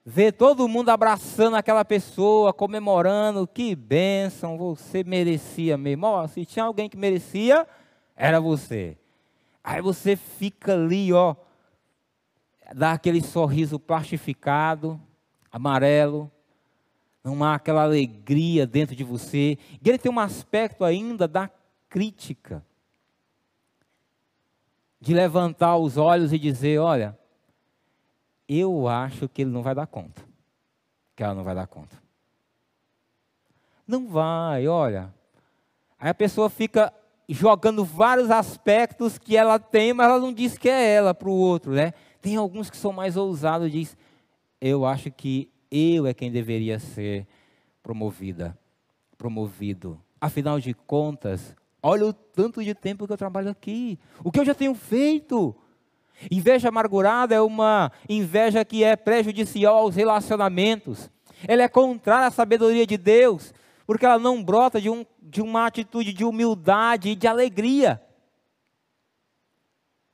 vê 0.06 0.32
todo 0.32 0.68
mundo 0.68 0.90
abraçando 0.90 1.56
aquela 1.56 1.86
pessoa, 1.86 2.54
comemorando, 2.54 3.48
que 3.48 3.76
bênção, 3.76 4.58
você 4.58 5.04
merecia 5.04 5.78
mesmo. 5.78 6.08
Ó, 6.08 6.28
se 6.28 6.46
tinha 6.46 6.66
alguém 6.66 6.90
que 6.90 6.98
merecia, 6.98 7.68
era 8.16 8.40
você. 8.40 8.98
Aí 9.64 9.82
você 9.82 10.16
fica 10.16 10.74
ali, 10.74 11.14
ó, 11.14 11.36
dá 12.74 12.92
aquele 12.94 13.22
sorriso 13.22 13.80
plastificado, 13.80 15.00
amarelo, 15.52 16.30
não 17.24 17.42
há 17.44 17.56
aquela 17.56 17.84
alegria 17.84 18.68
dentro 18.68 18.96
de 18.96 19.04
você. 19.04 19.58
E 19.82 19.90
ele 19.90 19.98
tem 19.98 20.12
um 20.12 20.20
aspecto 20.20 20.84
ainda 20.84 21.28
da 21.28 21.50
crítica. 21.88 22.66
De 25.04 25.14
levantar 25.14 25.76
os 25.76 25.98
olhos 25.98 26.32
e 26.32 26.40
dizer: 26.40 26.80
Olha, 26.80 27.20
eu 28.48 28.88
acho 28.88 29.28
que 29.28 29.42
ele 29.42 29.52
não 29.52 29.62
vai 29.62 29.76
dar 29.76 29.86
conta. 29.86 30.24
Que 31.14 31.24
ela 31.24 31.34
não 31.34 31.44
vai 31.44 31.54
dar 31.54 31.68
conta. 31.68 32.02
Não 33.86 34.08
vai, 34.08 34.66
olha. 34.66 35.14
Aí 36.00 36.10
a 36.10 36.14
pessoa 36.14 36.50
fica 36.50 36.94
jogando 37.28 37.84
vários 37.84 38.32
aspectos 38.32 39.18
que 39.18 39.36
ela 39.36 39.60
tem, 39.60 39.92
mas 39.92 40.08
ela 40.10 40.20
não 40.20 40.32
diz 40.32 40.58
que 40.58 40.70
é 40.70 40.94
ela 40.94 41.14
para 41.14 41.28
o 41.28 41.34
outro, 41.34 41.74
né? 41.74 41.94
Tem 42.22 42.38
alguns 42.38 42.70
que 42.70 42.78
são 42.78 42.94
mais 42.94 43.18
ousados, 43.18 43.70
diz, 43.70 43.98
eu 44.62 44.86
acho 44.86 45.12
que 45.12 45.52
eu 45.70 46.08
é 46.08 46.14
quem 46.14 46.32
deveria 46.32 46.80
ser 46.80 47.28
promovida, 47.82 48.58
promovido. 49.18 50.00
Afinal 50.22 50.62
de 50.62 50.74
contas, 50.74 51.54
olha 51.84 52.06
o 52.06 52.14
tanto 52.14 52.64
de 52.64 52.74
tempo 52.74 53.06
que 53.06 53.12
eu 53.12 53.18
trabalho 53.18 53.50
aqui, 53.50 54.00
o 54.24 54.32
que 54.32 54.40
eu 54.40 54.46
já 54.46 54.56
tenho 54.56 54.74
feito. 54.74 55.54
Inveja 56.32 56.70
amargurada 56.70 57.36
é 57.36 57.42
uma 57.42 57.92
inveja 58.08 58.64
que 58.64 58.84
é 58.84 58.96
prejudicial 58.96 59.76
aos 59.76 59.96
relacionamentos. 59.96 61.12
Ela 61.46 61.64
é 61.64 61.68
contrária 61.68 62.28
à 62.28 62.32
sabedoria 62.32 62.88
de 62.88 62.98
Deus, 62.98 63.54
porque 63.86 64.06
ela 64.06 64.18
não 64.18 64.42
brota 64.42 64.80
de, 64.80 64.90
um, 64.90 65.06
de 65.22 65.42
uma 65.42 65.66
atitude 65.66 66.14
de 66.14 66.24
humildade 66.24 67.10
e 67.10 67.16
de 67.16 67.28
alegria. 67.28 68.02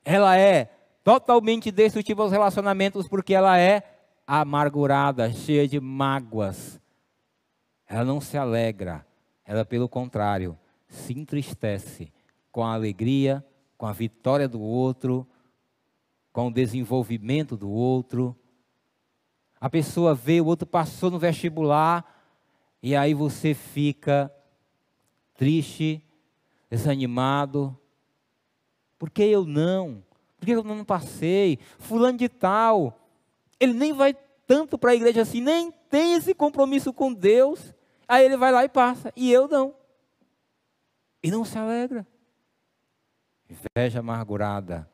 Ela 0.04 0.36
é 0.36 0.70
totalmente 1.04 1.70
destrutiva 1.70 2.22
aos 2.22 2.32
relacionamentos, 2.32 3.06
porque 3.06 3.32
ela 3.32 3.56
é 3.58 3.82
amargurada, 4.26 5.30
cheia 5.30 5.68
de 5.68 5.78
mágoas. 5.78 6.80
Ela 7.86 8.04
não 8.04 8.20
se 8.20 8.36
alegra, 8.36 9.06
ela, 9.44 9.64
pelo 9.64 9.88
contrário, 9.88 10.58
se 10.90 11.18
entristece 11.18 12.12
com 12.52 12.64
a 12.64 12.74
alegria, 12.74 13.44
com 13.78 13.86
a 13.86 13.92
vitória 13.92 14.48
do 14.48 14.60
outro, 14.60 15.26
com 16.32 16.48
o 16.48 16.52
desenvolvimento 16.52 17.56
do 17.56 17.70
outro. 17.70 18.36
A 19.60 19.70
pessoa 19.70 20.14
vê, 20.14 20.40
o 20.40 20.46
outro 20.46 20.66
passou 20.66 21.10
no 21.10 21.18
vestibular, 21.18 22.04
e 22.82 22.96
aí 22.96 23.14
você 23.14 23.54
fica 23.54 24.32
triste, 25.34 26.02
desanimado. 26.68 27.78
Por 28.98 29.10
que 29.10 29.22
eu 29.22 29.44
não? 29.46 30.02
Por 30.38 30.46
que 30.46 30.52
eu 30.52 30.64
não 30.64 30.84
passei? 30.84 31.58
Fulano 31.78 32.18
de 32.18 32.28
tal, 32.28 32.98
ele 33.58 33.74
nem 33.74 33.92
vai 33.92 34.14
tanto 34.46 34.76
para 34.76 34.90
a 34.90 34.94
igreja 34.94 35.22
assim, 35.22 35.40
nem 35.40 35.70
tem 35.88 36.14
esse 36.14 36.34
compromisso 36.34 36.92
com 36.92 37.12
Deus. 37.12 37.72
Aí 38.08 38.24
ele 38.24 38.36
vai 38.36 38.50
lá 38.50 38.64
e 38.64 38.68
passa, 38.68 39.12
e 39.14 39.30
eu 39.30 39.46
não. 39.46 39.79
E 41.22 41.30
não 41.30 41.44
se 41.44 41.58
alegra. 41.58 42.06
Inveja 43.48 44.00
amargurada. 44.00 44.88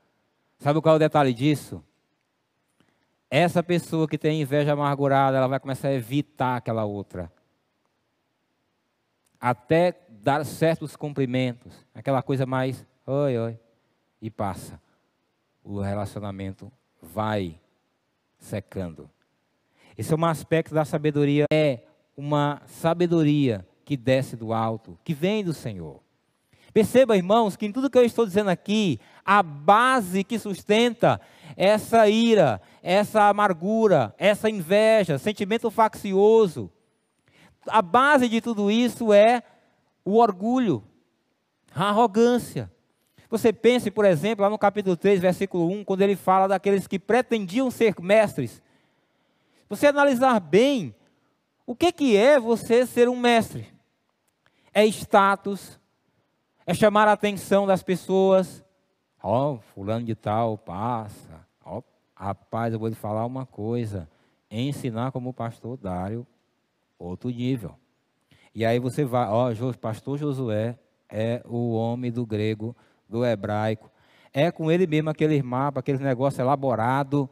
Sabe 0.59 0.81
qual 0.81 0.95
é 0.95 0.97
o 0.97 1.01
detalhe 1.01 1.33
disso? 1.33 1.85
Essa 3.31 3.63
pessoa 3.63 4.09
que 4.09 4.17
tem 4.17 4.41
inveja 4.41 4.73
amargurada, 4.73 5.37
ela 5.37 5.47
vai 5.47 5.61
começar 5.61 5.89
a 5.89 5.95
evitar 5.95 6.57
aquela 6.57 6.85
outra. 6.85 7.31
Até 9.41 9.95
dar 10.09 10.45
certos 10.45 10.97
cumprimentos. 10.97 11.85
Aquela 11.95 12.23
coisa 12.23 12.47
mais, 12.47 12.87
oi, 13.07 13.39
oi. 13.39 13.61
E 14.21 14.31
passa. 14.31 14.81
O 15.63 15.81
relacionamento 15.81 16.73
vai 17.03 17.61
secando. 18.39 19.11
Esse 19.99 20.13
é 20.13 20.17
um 20.17 20.25
aspecto 20.25 20.75
da 20.75 20.85
sabedoria. 20.85 21.45
É 21.53 21.83
uma 22.17 22.63
sabedoria 22.67 23.67
que 23.85 23.97
desce 23.97 24.37
do 24.37 24.53
alto, 24.53 24.99
que 25.05 25.15
vem 25.15 25.45
do 25.45 25.53
Senhor. 25.53 26.06
Perceba, 26.77 27.17
irmãos, 27.17 27.57
que 27.57 27.65
em 27.65 27.73
tudo 27.73 27.89
que 27.89 27.97
eu 27.97 28.05
estou 28.05 28.27
dizendo 28.27 28.51
aqui, 28.51 29.01
a 29.25 29.43
base 29.43 30.23
que 30.23 30.39
sustenta 30.39 31.19
essa 31.57 32.07
ira, 32.07 32.61
essa 32.83 33.31
amargura, 33.31 34.15
essa 34.19 34.51
inveja, 34.51 35.17
sentimento 35.17 35.71
faccioso, 35.71 36.71
a 37.67 37.81
base 37.81 38.29
de 38.29 38.43
tudo 38.43 38.71
isso 38.71 39.11
é 39.11 39.43
o 40.05 40.19
orgulho, 40.19 40.85
a 41.75 41.89
arrogância. 41.89 42.71
Você 43.31 43.55
pense, 43.55 43.91
por 43.91 44.05
exemplo, 44.05 44.43
lá 44.43 44.51
no 44.51 44.59
capítulo 44.59 44.99
3, 44.99 45.19
versículo 45.19 45.71
1, 45.71 45.83
quando 45.83 46.03
ele 46.03 46.15
fala 46.15 46.47
daqueles 46.47 46.87
que 46.87 46.99
pretendiam 46.99 47.71
ser 47.71 47.95
mestres. 48.03 48.61
Você 49.67 49.87
analisar 49.87 50.39
bem, 50.41 50.95
o 51.65 51.75
que, 51.75 51.91
que 51.91 52.19
é 52.19 52.39
você 52.39 52.85
ser 52.85 53.09
um 53.09 53.17
mestre? 53.17 53.67
É 54.75 54.85
status, 54.85 55.81
é 56.67 56.75
chamar 56.75 57.07
a 57.07 57.13
atenção 57.13 57.67
das 57.67 57.83
pessoas. 57.83 58.65
Ó, 59.23 59.53
oh, 59.53 59.59
fulano 59.59 60.05
de 60.05 60.15
tal 60.15 60.59
passa. 60.59 61.47
Ó, 61.65 61.79
oh, 61.79 61.85
rapaz, 62.15 62.73
eu 62.73 62.79
vou 62.79 62.89
lhe 62.89 62.95
falar 62.95 63.25
uma 63.25 63.47
coisa. 63.47 64.09
Ensinar 64.51 65.13
como 65.13 65.33
pastor 65.33 65.77
Dário, 65.77 66.27
outro 66.99 67.31
nível. 67.31 67.77
E 68.55 68.65
aí 68.65 68.79
você 68.81 69.05
vai, 69.05 69.29
ó, 69.29 69.51
oh, 69.51 69.79
pastor 69.79 70.19
Josué 70.19 70.77
é 71.09 71.41
o 71.45 71.75
homem 71.75 72.11
do 72.11 72.27
grego, 72.27 72.75
do 73.09 73.25
hebraico. 73.25 73.91
É 74.33 74.51
com 74.51 74.71
ele 74.71 74.87
mesmo 74.87 75.09
aquele 75.09 75.41
mapa, 75.43 75.81
aquele 75.81 76.03
negócio 76.03 76.41
elaborado. 76.41 77.31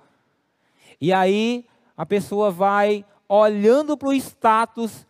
E 1.00 1.12
aí 1.12 1.66
a 1.96 2.06
pessoa 2.06 2.50
vai 2.50 3.04
olhando 3.28 3.96
para 3.96 4.08
o 4.08 4.12
status, 4.14 5.06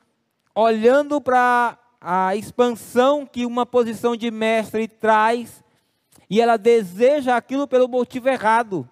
olhando 0.54 1.20
para 1.20 1.78
a 2.06 2.36
expansão 2.36 3.24
que 3.24 3.46
uma 3.46 3.64
posição 3.64 4.14
de 4.14 4.30
mestre 4.30 4.86
traz, 4.86 5.64
e 6.28 6.38
ela 6.38 6.58
deseja 6.58 7.34
aquilo 7.34 7.66
pelo 7.66 7.88
motivo 7.88 8.28
errado. 8.28 8.86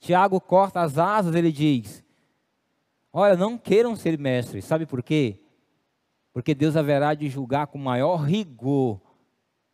Tiago 0.00 0.40
corta 0.40 0.80
as 0.80 0.96
asas, 0.96 1.34
ele 1.34 1.52
diz: 1.52 2.02
Olha, 3.12 3.36
não 3.36 3.58
queiram 3.58 3.94
ser 3.94 4.18
mestres, 4.18 4.64
sabe 4.64 4.86
por 4.86 5.02
quê? 5.02 5.38
Porque 6.32 6.54
Deus 6.54 6.76
haverá 6.76 7.12
de 7.12 7.28
julgar 7.28 7.66
com 7.66 7.76
maior 7.76 8.16
rigor 8.16 9.00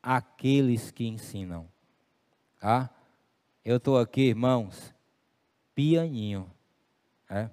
aqueles 0.03 0.90
que 0.90 1.07
ensinam. 1.07 1.68
Tá? 2.59 2.90
Eu 3.64 3.77
estou 3.77 3.97
aqui, 3.97 4.23
irmãos, 4.23 4.92
pianinho 5.73 6.51
é? 7.31 7.49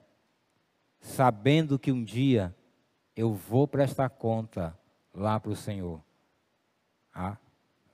sabendo 0.99 1.77
que 1.77 1.91
um 1.91 2.03
dia 2.03 2.55
eu 3.21 3.31
vou 3.31 3.67
prestar 3.67 4.09
conta 4.09 4.75
lá 5.13 5.39
para 5.39 5.51
o 5.51 5.55
Senhor. 5.55 6.01
Ah, 7.13 7.37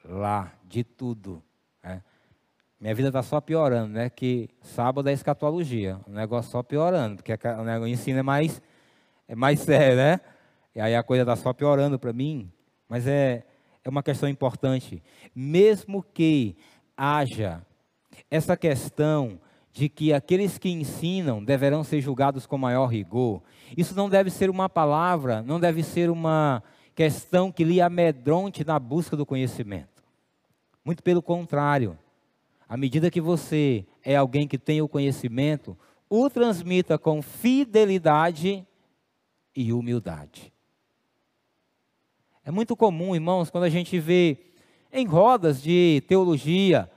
lá, 0.05 0.53
de 0.63 0.85
tudo. 0.85 1.43
É? 1.83 1.99
Minha 2.79 2.95
vida 2.95 3.09
está 3.09 3.21
só 3.21 3.41
piorando, 3.41 3.91
né? 3.91 4.09
Que 4.09 4.49
sábado 4.61 5.09
é 5.09 5.11
escatologia, 5.11 5.99
o 6.07 6.11
negócio 6.11 6.49
só 6.49 6.63
piorando, 6.63 7.17
porque 7.17 7.33
o 7.81 7.87
ensino 7.87 8.19
é 8.19 8.23
mais, 8.23 8.61
é 9.27 9.35
mais 9.35 9.59
sério, 9.67 9.97
né? 9.97 10.21
E 10.73 10.79
aí 10.79 10.95
a 10.95 11.03
coisa 11.03 11.23
está 11.23 11.35
só 11.35 11.51
piorando 11.51 11.99
para 11.99 12.13
mim. 12.13 12.49
Mas 12.87 13.05
é, 13.05 13.43
é 13.83 13.89
uma 13.89 14.01
questão 14.01 14.29
importante. 14.29 15.03
Mesmo 15.35 16.01
que 16.01 16.55
haja 16.95 17.61
essa 18.31 18.55
questão 18.55 19.41
de 19.77 19.87
que 19.87 20.11
aqueles 20.11 20.57
que 20.57 20.69
ensinam 20.69 21.43
deverão 21.43 21.83
ser 21.83 22.01
julgados 22.01 22.47
com 22.47 22.57
maior 22.57 22.87
rigor. 22.87 23.43
Isso 23.77 23.95
não 23.95 24.09
deve 24.09 24.31
ser 24.31 24.49
uma 24.49 24.67
palavra, 24.67 25.43
não 25.43 25.59
deve 25.59 25.83
ser 25.83 26.09
uma 26.09 26.63
questão 26.95 27.51
que 27.51 27.63
lhe 27.63 27.79
amedronte 27.79 28.65
na 28.65 28.79
busca 28.79 29.15
do 29.15 29.23
conhecimento. 29.23 30.03
Muito 30.83 31.03
pelo 31.03 31.21
contrário. 31.21 31.95
À 32.67 32.75
medida 32.75 33.11
que 33.11 33.21
você 33.21 33.85
é 34.03 34.15
alguém 34.15 34.47
que 34.47 34.57
tem 34.57 34.81
o 34.81 34.87
conhecimento, 34.87 35.77
o 36.09 36.27
transmita 36.27 36.97
com 36.97 37.21
fidelidade 37.21 38.65
e 39.55 39.71
humildade. 39.71 40.51
É 42.43 42.49
muito 42.49 42.75
comum, 42.75 43.13
irmãos, 43.13 43.51
quando 43.51 43.65
a 43.65 43.69
gente 43.69 43.99
vê 43.99 44.39
em 44.91 45.05
rodas 45.05 45.61
de 45.61 46.01
teologia, 46.07 46.89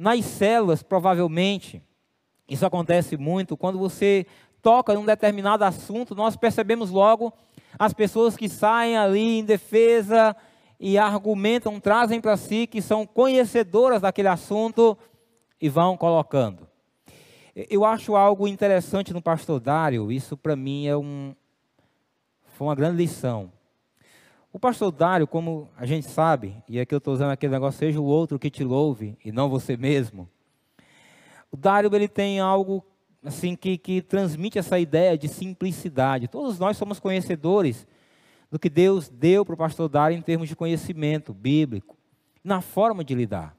nas 0.00 0.24
células, 0.24 0.82
provavelmente, 0.82 1.82
isso 2.48 2.64
acontece 2.64 3.18
muito, 3.18 3.54
quando 3.54 3.78
você 3.78 4.26
toca 4.62 4.94
em 4.94 4.96
um 4.96 5.04
determinado 5.04 5.62
assunto, 5.62 6.14
nós 6.14 6.36
percebemos 6.36 6.90
logo 6.90 7.30
as 7.78 7.92
pessoas 7.92 8.34
que 8.34 8.48
saem 8.48 8.96
ali 8.96 9.40
em 9.40 9.44
defesa 9.44 10.34
e 10.80 10.96
argumentam, 10.96 11.78
trazem 11.78 12.18
para 12.18 12.38
si 12.38 12.66
que 12.66 12.80
são 12.80 13.06
conhecedoras 13.06 14.00
daquele 14.00 14.28
assunto 14.28 14.96
e 15.60 15.68
vão 15.68 15.98
colocando. 15.98 16.66
Eu 17.54 17.84
acho 17.84 18.16
algo 18.16 18.48
interessante 18.48 19.12
no 19.12 19.20
pastor 19.20 19.60
Dário, 19.60 20.10
isso 20.10 20.34
para 20.34 20.56
mim 20.56 20.86
é 20.86 20.96
um, 20.96 21.34
foi 22.54 22.68
uma 22.68 22.74
grande 22.74 22.96
lição. 22.96 23.52
O 24.52 24.58
pastor 24.58 24.90
Dário, 24.90 25.28
como 25.28 25.68
a 25.76 25.86
gente 25.86 26.08
sabe, 26.08 26.56
e 26.68 26.80
aqui 26.80 26.92
eu 26.92 26.98
estou 26.98 27.14
usando 27.14 27.30
aquele 27.30 27.52
negócio, 27.52 27.78
seja 27.78 28.00
o 28.00 28.04
outro 28.04 28.38
que 28.38 28.50
te 28.50 28.64
louve 28.64 29.16
e 29.24 29.30
não 29.30 29.48
você 29.48 29.76
mesmo. 29.76 30.28
O 31.52 31.56
Dário 31.56 31.94
ele 31.94 32.08
tem 32.08 32.40
algo 32.40 32.84
assim 33.24 33.54
que, 33.54 33.78
que 33.78 34.02
transmite 34.02 34.58
essa 34.58 34.78
ideia 34.78 35.16
de 35.16 35.28
simplicidade. 35.28 36.26
Todos 36.26 36.58
nós 36.58 36.76
somos 36.76 36.98
conhecedores 36.98 37.86
do 38.50 38.58
que 38.58 38.68
Deus 38.68 39.08
deu 39.08 39.44
para 39.44 39.54
o 39.54 39.58
pastor 39.58 39.88
Dário 39.88 40.16
em 40.16 40.22
termos 40.22 40.48
de 40.48 40.56
conhecimento 40.56 41.32
bíblico, 41.32 41.96
na 42.42 42.60
forma 42.60 43.04
de 43.04 43.14
lidar. 43.14 43.56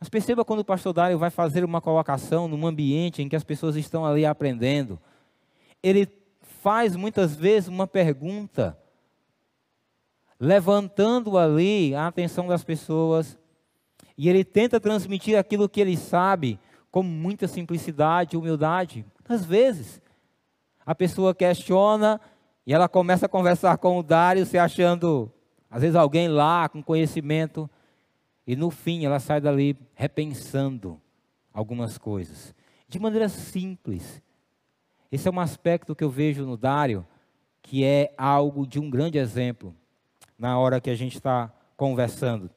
Mas 0.00 0.08
perceba 0.08 0.44
quando 0.44 0.60
o 0.60 0.64
pastor 0.64 0.92
Dário 0.92 1.18
vai 1.18 1.30
fazer 1.30 1.64
uma 1.64 1.80
colocação 1.80 2.48
num 2.48 2.66
ambiente 2.66 3.22
em 3.22 3.28
que 3.28 3.36
as 3.36 3.44
pessoas 3.44 3.76
estão 3.76 4.04
ali 4.04 4.26
aprendendo, 4.26 4.98
ele 5.80 6.08
faz 6.40 6.96
muitas 6.96 7.36
vezes 7.36 7.68
uma 7.68 7.86
pergunta 7.86 8.76
levantando 10.44 11.38
ali 11.38 11.94
a 11.94 12.06
atenção 12.06 12.46
das 12.46 12.62
pessoas, 12.62 13.38
e 14.16 14.28
ele 14.28 14.44
tenta 14.44 14.78
transmitir 14.78 15.38
aquilo 15.38 15.68
que 15.68 15.80
ele 15.80 15.96
sabe 15.96 16.60
com 16.90 17.02
muita 17.02 17.48
simplicidade 17.48 18.36
humildade. 18.36 19.06
Às 19.26 19.44
vezes, 19.44 20.02
a 20.84 20.94
pessoa 20.94 21.34
questiona 21.34 22.20
e 22.66 22.74
ela 22.74 22.88
começa 22.88 23.24
a 23.24 23.28
conversar 23.28 23.78
com 23.78 23.98
o 23.98 24.02
Dário, 24.02 24.44
se 24.44 24.58
achando, 24.58 25.32
às 25.70 25.80
vezes, 25.80 25.96
alguém 25.96 26.28
lá 26.28 26.68
com 26.68 26.82
conhecimento, 26.82 27.68
e 28.46 28.54
no 28.54 28.70
fim 28.70 29.06
ela 29.06 29.18
sai 29.18 29.40
dali 29.40 29.76
repensando 29.94 31.00
algumas 31.54 31.96
coisas, 31.96 32.54
de 32.86 32.98
maneira 32.98 33.30
simples. 33.30 34.22
Esse 35.10 35.26
é 35.26 35.30
um 35.30 35.40
aspecto 35.40 35.94
que 35.94 36.04
eu 36.04 36.10
vejo 36.10 36.44
no 36.44 36.56
Dário, 36.56 37.06
que 37.62 37.82
é 37.82 38.12
algo 38.18 38.66
de 38.66 38.78
um 38.78 38.90
grande 38.90 39.16
exemplo 39.16 39.74
na 40.38 40.58
hora 40.58 40.80
que 40.80 40.90
a 40.90 40.94
gente 40.94 41.16
está 41.16 41.52
conversando. 41.76 42.50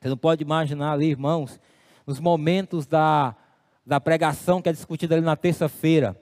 Você 0.00 0.08
não 0.08 0.16
pode 0.16 0.42
imaginar 0.42 0.92
ali, 0.92 1.06
irmãos, 1.06 1.60
nos 2.06 2.20
momentos 2.20 2.86
da, 2.86 3.34
da 3.84 4.00
pregação 4.00 4.60
que 4.60 4.68
é 4.68 4.72
discutida 4.72 5.14
ali 5.14 5.24
na 5.24 5.36
terça-feira, 5.36 6.20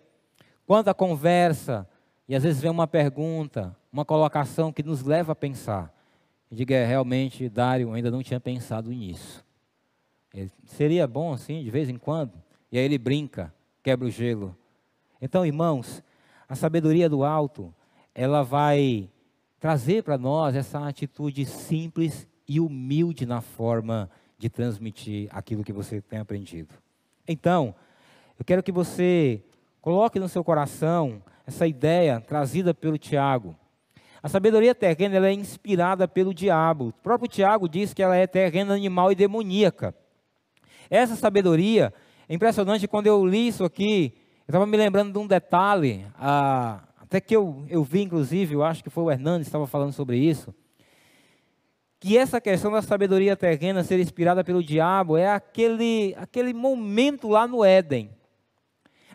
quanta 0.66 0.94
conversa, 0.94 1.88
e 2.28 2.34
às 2.34 2.42
vezes 2.42 2.60
vem 2.60 2.70
uma 2.70 2.86
pergunta, 2.86 3.76
uma 3.92 4.04
colocação 4.04 4.72
que 4.72 4.82
nos 4.82 5.02
leva 5.02 5.32
a 5.32 5.36
pensar. 5.36 5.92
E 6.50 6.54
diga, 6.54 6.74
é, 6.74 6.86
realmente, 6.86 7.48
Dário 7.48 7.92
ainda 7.92 8.10
não 8.10 8.22
tinha 8.22 8.40
pensado 8.40 8.90
nisso. 8.90 9.44
Ele, 10.32 10.50
seria 10.64 11.06
bom 11.06 11.32
assim, 11.32 11.62
de 11.62 11.70
vez 11.70 11.88
em 11.88 11.96
quando? 11.96 12.32
E 12.70 12.78
aí 12.78 12.84
ele 12.84 12.98
brinca, 12.98 13.52
quebra 13.82 14.06
o 14.06 14.10
gelo. 14.10 14.56
Então, 15.20 15.44
irmãos, 15.44 16.02
a 16.48 16.54
sabedoria 16.54 17.08
do 17.08 17.24
alto, 17.24 17.74
ela 18.14 18.42
vai 18.42 19.10
trazer 19.62 20.02
para 20.02 20.18
nós 20.18 20.56
essa 20.56 20.88
atitude 20.88 21.46
simples 21.46 22.26
e 22.48 22.58
humilde 22.58 23.24
na 23.24 23.40
forma 23.40 24.10
de 24.36 24.50
transmitir 24.50 25.28
aquilo 25.30 25.62
que 25.62 25.72
você 25.72 26.00
tem 26.00 26.18
aprendido. 26.18 26.74
Então, 27.28 27.72
eu 28.36 28.44
quero 28.44 28.60
que 28.60 28.72
você 28.72 29.40
coloque 29.80 30.18
no 30.18 30.28
seu 30.28 30.42
coração 30.42 31.22
essa 31.46 31.64
ideia 31.64 32.20
trazida 32.20 32.74
pelo 32.74 32.98
Tiago. 32.98 33.54
A 34.20 34.28
sabedoria 34.28 34.74
terrena 34.74 35.14
ela 35.14 35.28
é 35.28 35.32
inspirada 35.32 36.08
pelo 36.08 36.34
diabo. 36.34 36.88
O 36.88 36.92
próprio 36.94 37.28
Tiago 37.28 37.68
diz 37.68 37.94
que 37.94 38.02
ela 38.02 38.16
é 38.16 38.26
terrena, 38.26 38.74
animal 38.74 39.12
e 39.12 39.14
demoníaca. 39.14 39.94
Essa 40.90 41.14
sabedoria, 41.14 41.94
é 42.28 42.34
impressionante, 42.34 42.88
quando 42.88 43.06
eu 43.06 43.24
li 43.24 43.46
isso 43.46 43.62
aqui, 43.64 44.12
eu 44.40 44.50
estava 44.50 44.66
me 44.66 44.76
lembrando 44.76 45.12
de 45.12 45.18
um 45.20 45.26
detalhe, 45.28 46.04
ah, 46.18 46.82
até 47.12 47.20
que 47.20 47.36
eu, 47.36 47.62
eu 47.68 47.84
vi, 47.84 48.00
inclusive, 48.00 48.54
eu 48.54 48.64
acho 48.64 48.82
que 48.82 48.88
foi 48.88 49.04
o 49.04 49.10
Hernandes 49.10 49.44
que 49.44 49.48
estava 49.50 49.66
falando 49.66 49.92
sobre 49.92 50.16
isso, 50.16 50.54
que 52.00 52.16
essa 52.16 52.40
questão 52.40 52.72
da 52.72 52.80
sabedoria 52.80 53.36
terrena 53.36 53.84
ser 53.84 54.00
inspirada 54.00 54.42
pelo 54.42 54.62
diabo 54.62 55.18
é 55.18 55.28
aquele, 55.28 56.14
aquele 56.16 56.54
momento 56.54 57.28
lá 57.28 57.46
no 57.46 57.62
Éden, 57.62 58.10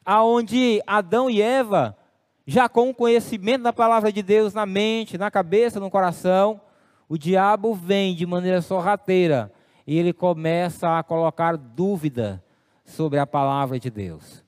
aonde 0.05 0.79
Adão 0.85 1.27
e 1.27 1.41
Eva 1.41 1.97
já 2.45 2.69
com 2.69 2.91
o 2.91 2.93
conhecimento 2.93 3.63
da 3.63 3.73
palavra 3.73 4.11
de 4.11 4.21
Deus 4.21 4.53
na 4.53 4.67
mente, 4.67 5.17
na 5.17 5.31
cabeça, 5.31 5.79
no 5.79 5.89
coração, 5.89 6.61
o 7.09 7.17
diabo 7.17 7.73
vem 7.73 8.13
de 8.13 8.27
maneira 8.27 8.61
sorrateira 8.61 9.51
e 9.87 9.97
ele 9.97 10.13
começa 10.13 10.99
a 10.99 11.01
colocar 11.01 11.57
dúvida 11.57 12.43
sobre 12.85 13.17
a 13.17 13.25
palavra 13.25 13.79
de 13.79 13.89
Deus. 13.89 14.45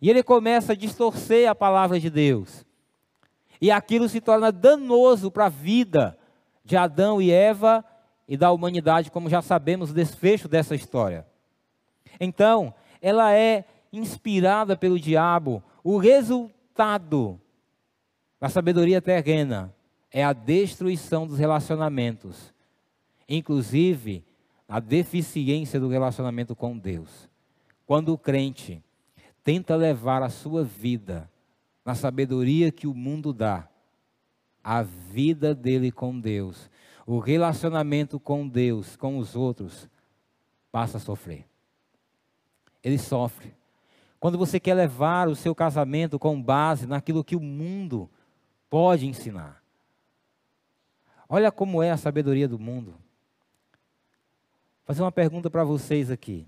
E 0.00 0.08
ele 0.08 0.22
começa 0.22 0.72
a 0.72 0.76
distorcer 0.76 1.50
a 1.50 1.54
palavra 1.54 2.00
de 2.00 2.08
Deus. 2.08 2.66
E 3.60 3.70
aquilo 3.70 4.08
se 4.08 4.20
torna 4.20 4.52
danoso 4.52 5.30
para 5.30 5.46
a 5.46 5.50
vida 5.50 6.16
de 6.64 6.76
Adão 6.76 7.20
e 7.20 7.30
Eva 7.30 7.84
e 8.28 8.36
da 8.36 8.52
humanidade, 8.52 9.10
como 9.10 9.28
já 9.28 9.40
sabemos 9.40 9.90
o 9.90 9.94
desfecho 9.94 10.48
dessa 10.48 10.74
história. 10.74 11.26
Então, 12.20 12.74
ela 13.00 13.32
é 13.32 13.64
inspirada 13.92 14.76
pelo 14.76 14.98
diabo. 14.98 15.62
O 15.82 15.96
resultado 15.96 17.40
da 18.40 18.48
sabedoria 18.48 19.00
terrena 19.00 19.74
é 20.10 20.22
a 20.22 20.32
destruição 20.32 21.26
dos 21.26 21.38
relacionamentos, 21.38 22.52
inclusive 23.28 24.24
a 24.68 24.78
deficiência 24.78 25.80
do 25.80 25.88
relacionamento 25.88 26.54
com 26.54 26.76
Deus. 26.76 27.28
Quando 27.86 28.12
o 28.12 28.18
crente 28.18 28.82
tenta 29.42 29.74
levar 29.74 30.22
a 30.22 30.28
sua 30.28 30.62
vida 30.62 31.30
na 31.88 31.94
sabedoria 31.94 32.70
que 32.70 32.86
o 32.86 32.92
mundo 32.92 33.32
dá, 33.32 33.66
a 34.62 34.82
vida 34.82 35.54
dele 35.54 35.90
com 35.90 36.20
Deus, 36.20 36.68
o 37.06 37.18
relacionamento 37.18 38.20
com 38.20 38.46
Deus, 38.46 38.94
com 38.94 39.16
os 39.16 39.34
outros, 39.34 39.88
passa 40.70 40.98
a 40.98 41.00
sofrer. 41.00 41.46
Ele 42.84 42.98
sofre. 42.98 43.54
Quando 44.20 44.36
você 44.36 44.60
quer 44.60 44.74
levar 44.74 45.28
o 45.28 45.34
seu 45.34 45.54
casamento 45.54 46.18
com 46.18 46.42
base 46.42 46.86
naquilo 46.86 47.24
que 47.24 47.34
o 47.34 47.40
mundo 47.40 48.10
pode 48.68 49.06
ensinar. 49.06 49.64
Olha 51.26 51.50
como 51.50 51.82
é 51.82 51.90
a 51.90 51.96
sabedoria 51.96 52.46
do 52.46 52.58
mundo. 52.58 52.90
Vou 52.90 53.00
fazer 54.84 55.00
uma 55.00 55.10
pergunta 55.10 55.48
para 55.48 55.64
vocês 55.64 56.10
aqui. 56.10 56.46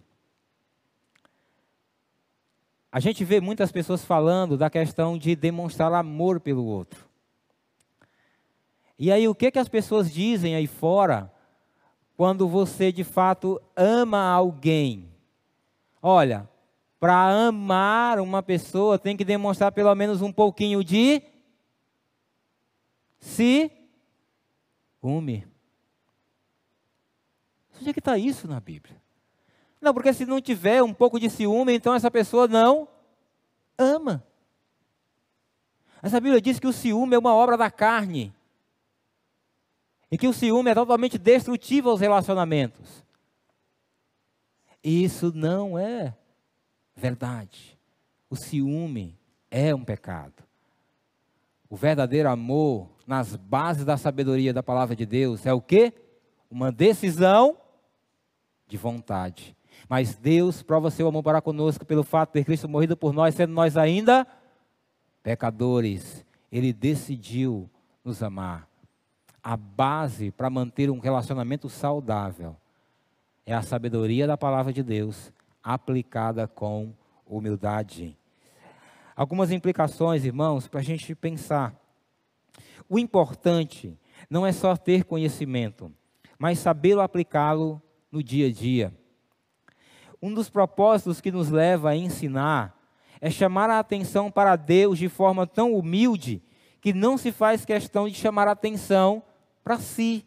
A 2.92 2.98
gente 2.98 3.24
vê 3.24 3.40
muitas 3.40 3.70
pessoas 3.70 4.04
falando 4.04 4.56
da 4.56 4.68
questão 4.68 5.16
de 5.16 5.36
demonstrar 5.36 5.92
amor 5.92 6.40
pelo 6.40 6.64
outro. 6.64 7.08
E 8.98 9.12
aí, 9.12 9.26
o 9.28 9.34
que, 9.34 9.50
que 9.50 9.58
as 9.58 9.68
pessoas 9.68 10.12
dizem 10.12 10.54
aí 10.54 10.66
fora 10.66 11.32
quando 12.16 12.48
você 12.48 12.92
de 12.92 13.04
fato 13.04 13.60
ama 13.76 14.30
alguém? 14.30 15.08
Olha, 16.02 16.48
para 16.98 17.46
amar 17.46 18.20
uma 18.20 18.42
pessoa, 18.42 18.98
tem 18.98 19.16
que 19.16 19.24
demonstrar 19.24 19.72
pelo 19.72 19.94
menos 19.94 20.20
um 20.20 20.30
pouquinho 20.30 20.84
de 20.84 21.22
ciúme. 23.18 23.70
Onde 27.78 27.88
é 27.88 27.92
que 27.94 28.00
está 28.00 28.18
isso 28.18 28.46
na 28.46 28.60
Bíblia? 28.60 28.99
Não, 29.80 29.94
porque 29.94 30.12
se 30.12 30.26
não 30.26 30.40
tiver 30.40 30.82
um 30.82 30.92
pouco 30.92 31.18
de 31.18 31.30
ciúme, 31.30 31.72
então 31.72 31.94
essa 31.94 32.10
pessoa 32.10 32.46
não 32.46 32.86
ama. 33.78 34.22
Essa 36.02 36.20
Bíblia 36.20 36.40
diz 36.40 36.58
que 36.58 36.66
o 36.66 36.72
ciúme 36.72 37.14
é 37.14 37.18
uma 37.18 37.34
obra 37.34 37.56
da 37.56 37.70
carne. 37.70 38.32
E 40.10 40.18
que 40.18 40.28
o 40.28 40.32
ciúme 40.32 40.70
é 40.70 40.74
totalmente 40.74 41.16
destrutivo 41.16 41.88
aos 41.88 42.00
relacionamentos. 42.00 43.04
Isso 44.82 45.32
não 45.34 45.78
é 45.78 46.14
verdade. 46.96 47.78
O 48.28 48.36
ciúme 48.36 49.18
é 49.50 49.74
um 49.74 49.84
pecado. 49.84 50.42
O 51.68 51.76
verdadeiro 51.76 52.28
amor, 52.28 52.88
nas 53.06 53.36
bases 53.36 53.84
da 53.84 53.96
sabedoria 53.96 54.52
da 54.52 54.62
palavra 54.62 54.96
de 54.96 55.06
Deus, 55.06 55.46
é 55.46 55.52
o 55.52 55.60
que? 55.60 55.92
Uma 56.50 56.72
decisão 56.72 57.56
de 58.66 58.76
vontade. 58.76 59.56
Mas 59.88 60.14
Deus 60.14 60.62
prova 60.62 60.90
seu 60.90 61.08
amor 61.08 61.22
para 61.22 61.40
conosco 61.40 61.84
pelo 61.84 62.02
fato 62.02 62.34
de 62.34 62.44
Cristo 62.44 62.68
morrido 62.68 62.96
por 62.96 63.12
nós, 63.12 63.34
sendo 63.34 63.52
nós 63.52 63.76
ainda 63.76 64.26
pecadores. 65.22 66.24
Ele 66.50 66.72
decidiu 66.72 67.68
nos 68.04 68.22
amar. 68.22 68.68
A 69.42 69.56
base 69.56 70.30
para 70.30 70.50
manter 70.50 70.90
um 70.90 70.98
relacionamento 70.98 71.68
saudável 71.68 72.56
é 73.46 73.54
a 73.54 73.62
sabedoria 73.62 74.26
da 74.26 74.36
palavra 74.36 74.72
de 74.72 74.82
Deus 74.82 75.32
aplicada 75.62 76.46
com 76.46 76.92
humildade. 77.26 78.16
Algumas 79.16 79.50
implicações, 79.50 80.24
irmãos, 80.24 80.66
para 80.66 80.80
a 80.80 80.82
gente 80.82 81.14
pensar. 81.14 81.74
O 82.88 82.98
importante 82.98 83.98
não 84.28 84.46
é 84.46 84.52
só 84.52 84.76
ter 84.76 85.04
conhecimento, 85.04 85.92
mas 86.38 86.58
sabê-lo 86.58 87.00
aplicá-lo 87.00 87.80
no 88.10 88.22
dia 88.22 88.48
a 88.48 88.52
dia. 88.52 88.94
Um 90.22 90.34
dos 90.34 90.50
propósitos 90.50 91.20
que 91.20 91.32
nos 91.32 91.50
leva 91.50 91.90
a 91.90 91.96
ensinar 91.96 92.76
é 93.20 93.30
chamar 93.30 93.70
a 93.70 93.78
atenção 93.78 94.30
para 94.30 94.56
Deus 94.56 94.98
de 94.98 95.08
forma 95.08 95.46
tão 95.46 95.74
humilde 95.74 96.42
que 96.80 96.92
não 96.92 97.18
se 97.18 97.30
faz 97.30 97.64
questão 97.64 98.08
de 98.08 98.14
chamar 98.14 98.48
a 98.48 98.52
atenção 98.52 99.22
para 99.62 99.78
si. 99.78 100.24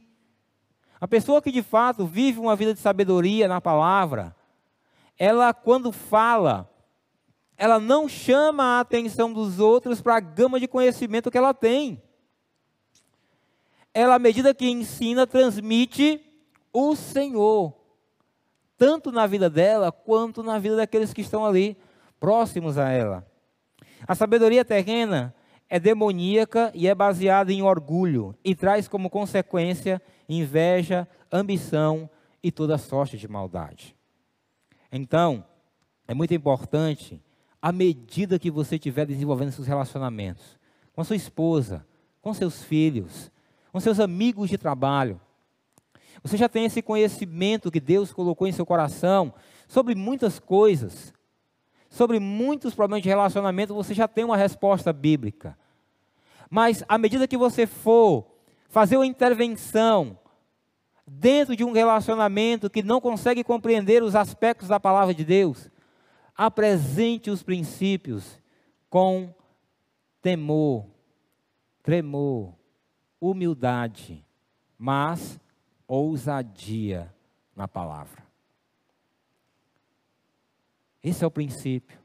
A 1.01 1.07
pessoa 1.07 1.41
que 1.41 1.51
de 1.51 1.61
fato 1.61 2.05
vive 2.05 2.39
uma 2.39 2.55
vida 2.55 2.73
de 2.73 2.79
sabedoria 2.79 3.47
na 3.47 3.59
palavra, 3.59 4.35
ela, 5.17 5.53
quando 5.53 5.91
fala, 5.91 6.69
ela 7.57 7.79
não 7.79 8.07
chama 8.07 8.63
a 8.63 8.79
atenção 8.79 9.31
dos 9.31 9.59
outros 9.59 10.01
para 10.01 10.15
a 10.15 10.19
gama 10.19 10.59
de 10.59 10.67
conhecimento 10.67 11.29
que 11.29 11.37
ela 11.37 11.53
tem. 11.53 12.01
Ela, 13.93 14.15
à 14.15 14.19
medida 14.19 14.53
que 14.53 14.69
ensina, 14.69 15.27
transmite 15.27 16.21
o 16.71 16.95
Senhor, 16.95 17.73
tanto 18.77 19.11
na 19.11 19.27
vida 19.27 19.49
dela 19.49 19.91
quanto 19.91 20.43
na 20.43 20.59
vida 20.59 20.75
daqueles 20.75 21.13
que 21.13 21.21
estão 21.21 21.45
ali 21.45 21.77
próximos 22.19 22.77
a 22.77 22.89
ela. 22.89 23.25
A 24.07 24.15
sabedoria 24.15 24.65
terrena 24.65 25.33
é 25.69 25.79
demoníaca 25.79 26.71
e 26.75 26.87
é 26.87 26.93
baseada 26.93 27.51
em 27.51 27.61
orgulho 27.61 28.35
e 28.43 28.53
traz 28.53 28.87
como 28.87 29.09
consequência 29.09 30.01
inveja, 30.27 31.07
ambição 31.31 32.09
e 32.43 32.51
toda 32.51 32.77
sorte 32.77 33.17
de 33.17 33.27
maldade. 33.27 33.95
Então, 34.91 35.43
é 36.07 36.13
muito 36.13 36.33
importante, 36.33 37.21
à 37.61 37.71
medida 37.71 38.37
que 38.37 38.51
você 38.51 38.75
estiver 38.75 39.05
desenvolvendo 39.05 39.51
seus 39.51 39.67
relacionamentos, 39.67 40.59
com 40.93 41.01
a 41.01 41.03
sua 41.03 41.15
esposa, 41.15 41.85
com 42.21 42.33
seus 42.33 42.63
filhos, 42.63 43.31
com 43.71 43.79
seus 43.79 43.99
amigos 43.99 44.49
de 44.49 44.57
trabalho, 44.57 45.19
você 46.21 46.37
já 46.37 46.49
tem 46.49 46.65
esse 46.65 46.81
conhecimento 46.81 47.71
que 47.71 47.79
Deus 47.79 48.13
colocou 48.13 48.47
em 48.47 48.51
seu 48.51 48.65
coração 48.65 49.33
sobre 49.67 49.95
muitas 49.95 50.39
coisas, 50.39 51.13
sobre 51.89 52.19
muitos 52.19 52.75
problemas 52.75 53.03
de 53.03 53.09
relacionamento, 53.09 53.73
você 53.73 53.93
já 53.93 54.07
tem 54.07 54.23
uma 54.23 54.37
resposta 54.37 54.91
bíblica. 54.91 55.57
Mas 56.49 56.83
à 56.87 56.97
medida 56.97 57.27
que 57.27 57.37
você 57.37 57.65
for 57.65 58.25
fazer 58.69 58.97
uma 58.97 59.05
intervenção 59.05 60.17
dentro 61.05 61.55
de 61.55 61.63
um 61.63 61.71
relacionamento 61.71 62.69
que 62.69 62.81
não 62.81 63.01
consegue 63.01 63.43
compreender 63.43 64.03
os 64.03 64.15
aspectos 64.15 64.67
da 64.67 64.79
palavra 64.79 65.13
de 65.13 65.23
Deus, 65.23 65.69
apresente 66.35 67.29
os 67.29 67.43
princípios 67.43 68.39
com 68.89 69.33
temor, 70.21 70.85
tremor, 71.81 72.53
humildade, 73.19 74.25
mas 74.77 75.39
ousadia 75.95 77.13
na 77.55 77.67
palavra. 77.67 78.23
Esse 81.03 81.23
é 81.23 81.27
o 81.27 81.31
princípio. 81.31 81.99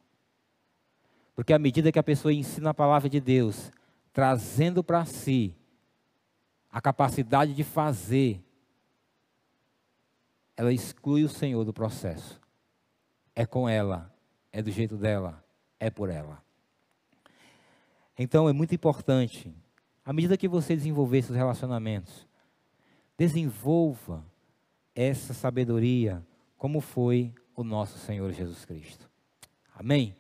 Porque 1.35 1.55
à 1.55 1.59
medida 1.59 1.91
que 1.91 1.99
a 1.99 2.03
pessoa 2.03 2.33
ensina 2.33 2.71
a 2.71 2.75
palavra 2.75 3.09
de 3.09 3.21
Deus, 3.21 3.73
trazendo 4.13 4.85
para 4.85 5.05
si 5.05 5.57
a 6.71 6.81
capacidade 6.81 7.55
de 7.55 7.65
fazer, 7.65 8.45
ela 10.55 10.73
exclui 10.73 11.25
o 11.25 11.29
Senhor 11.29 11.65
do 11.65 11.73
processo. 11.73 12.39
É 13.35 13.47
com 13.47 13.69
ela, 13.69 14.15
é 14.53 14.61
do 14.61 14.71
jeito 14.71 14.97
dela, 14.97 15.43
é 15.81 15.89
por 15.89 16.11
ela. 16.11 16.43
Então 18.19 18.49
é 18.49 18.53
muito 18.53 18.75
importante, 18.75 19.55
à 20.05 20.13
medida 20.13 20.37
que 20.37 20.49
você 20.49 20.77
desenvolver 20.77 21.19
esses 21.19 21.35
relacionamentos, 21.35 22.28
desenvolva 23.19 24.25
essa 24.95 25.35
sabedoria 25.35 26.25
como 26.57 26.81
foi 26.81 27.35
o 27.55 27.65
nosso 27.65 27.99
Senhor 27.99 28.33
Jesus 28.33 28.65
Cristo. 28.65 29.11
Amém? 29.75 30.15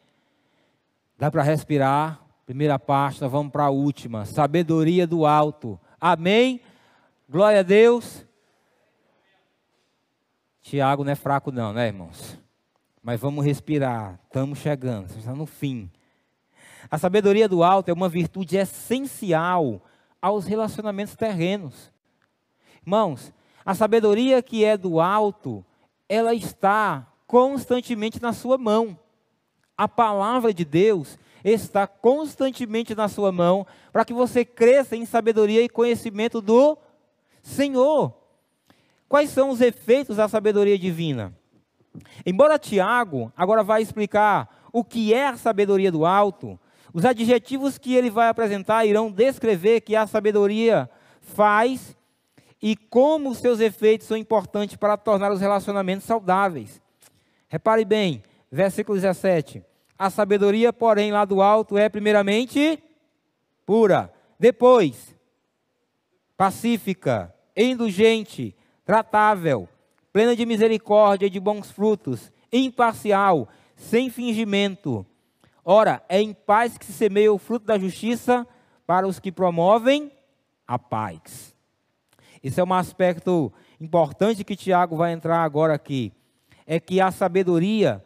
Dá 1.16 1.30
para 1.30 1.42
respirar? 1.42 2.20
Primeira 2.44 2.78
parte, 2.78 3.20
nós 3.20 3.30
vamos 3.30 3.52
para 3.52 3.64
a 3.64 3.70
última. 3.70 4.24
Sabedoria 4.24 5.06
do 5.06 5.24
alto. 5.24 5.78
Amém? 6.00 6.60
Glória 7.28 7.60
a 7.60 7.62
Deus. 7.62 8.24
Tiago 10.60 11.04
não 11.04 11.12
é 11.12 11.14
fraco, 11.14 11.52
não, 11.52 11.72
né, 11.72 11.86
irmãos? 11.86 12.38
Mas 13.02 13.20
vamos 13.20 13.44
respirar. 13.44 14.18
Estamos 14.24 14.58
chegando, 14.58 15.10
está 15.10 15.34
no 15.34 15.46
fim. 15.46 15.90
A 16.90 16.98
sabedoria 16.98 17.48
do 17.48 17.62
alto 17.62 17.90
é 17.90 17.92
uma 17.92 18.08
virtude 18.08 18.56
essencial 18.56 19.82
aos 20.20 20.46
relacionamentos 20.46 21.14
terrenos. 21.14 21.92
Irmãos, 22.88 23.34
a 23.66 23.74
sabedoria 23.74 24.40
que 24.40 24.64
é 24.64 24.74
do 24.74 24.98
alto, 24.98 25.62
ela 26.08 26.32
está 26.32 27.06
constantemente 27.26 28.18
na 28.22 28.32
sua 28.32 28.56
mão. 28.56 28.98
A 29.76 29.86
palavra 29.86 30.54
de 30.54 30.64
Deus 30.64 31.18
está 31.44 31.86
constantemente 31.86 32.94
na 32.94 33.06
sua 33.06 33.30
mão 33.30 33.66
para 33.92 34.06
que 34.06 34.14
você 34.14 34.42
cresça 34.42 34.96
em 34.96 35.04
sabedoria 35.04 35.60
e 35.60 35.68
conhecimento 35.68 36.40
do 36.40 36.78
Senhor. 37.42 38.14
Quais 39.06 39.28
são 39.28 39.50
os 39.50 39.60
efeitos 39.60 40.16
da 40.16 40.26
sabedoria 40.26 40.78
divina? 40.78 41.36
Embora 42.24 42.58
Tiago 42.58 43.30
agora 43.36 43.62
vai 43.62 43.82
explicar 43.82 44.48
o 44.72 44.82
que 44.82 45.12
é 45.12 45.26
a 45.26 45.36
sabedoria 45.36 45.92
do 45.92 46.06
alto, 46.06 46.58
os 46.94 47.04
adjetivos 47.04 47.76
que 47.76 47.94
ele 47.94 48.08
vai 48.08 48.30
apresentar 48.30 48.86
irão 48.86 49.12
descrever 49.12 49.82
que 49.82 49.94
a 49.94 50.06
sabedoria 50.06 50.88
faz 51.20 51.97
e 52.60 52.76
como 52.76 53.34
seus 53.34 53.60
efeitos 53.60 54.06
são 54.06 54.16
importantes 54.16 54.76
para 54.76 54.96
tornar 54.96 55.32
os 55.32 55.40
relacionamentos 55.40 56.06
saudáveis. 56.06 56.80
Repare 57.48 57.84
bem, 57.84 58.22
versículo 58.50 58.96
17. 58.96 59.62
A 59.98 60.10
sabedoria, 60.10 60.72
porém, 60.72 61.12
lá 61.12 61.24
do 61.24 61.40
alto 61.40 61.78
é 61.78 61.88
primeiramente 61.88 62.82
pura, 63.64 64.12
depois 64.38 65.16
pacífica, 66.36 67.34
indulgente, 67.56 68.54
tratável, 68.84 69.68
plena 70.12 70.36
de 70.36 70.46
misericórdia 70.46 71.26
e 71.26 71.30
de 71.30 71.40
bons 71.40 71.68
frutos, 71.68 72.30
imparcial, 72.52 73.48
sem 73.74 74.08
fingimento. 74.08 75.04
Ora, 75.64 76.00
é 76.08 76.22
em 76.22 76.32
paz 76.32 76.78
que 76.78 76.86
se 76.86 76.92
semeia 76.92 77.32
o 77.32 77.38
fruto 77.38 77.66
da 77.66 77.76
justiça 77.76 78.46
para 78.86 79.06
os 79.06 79.18
que 79.18 79.32
promovem 79.32 80.12
a 80.66 80.78
paz. 80.78 81.57
Esse 82.42 82.60
é 82.60 82.64
um 82.64 82.72
aspecto 82.72 83.52
importante 83.80 84.44
que 84.44 84.56
Tiago 84.56 84.96
vai 84.96 85.12
entrar 85.12 85.42
agora 85.42 85.74
aqui. 85.74 86.12
É 86.66 86.78
que 86.78 87.00
a 87.00 87.10
sabedoria 87.10 88.04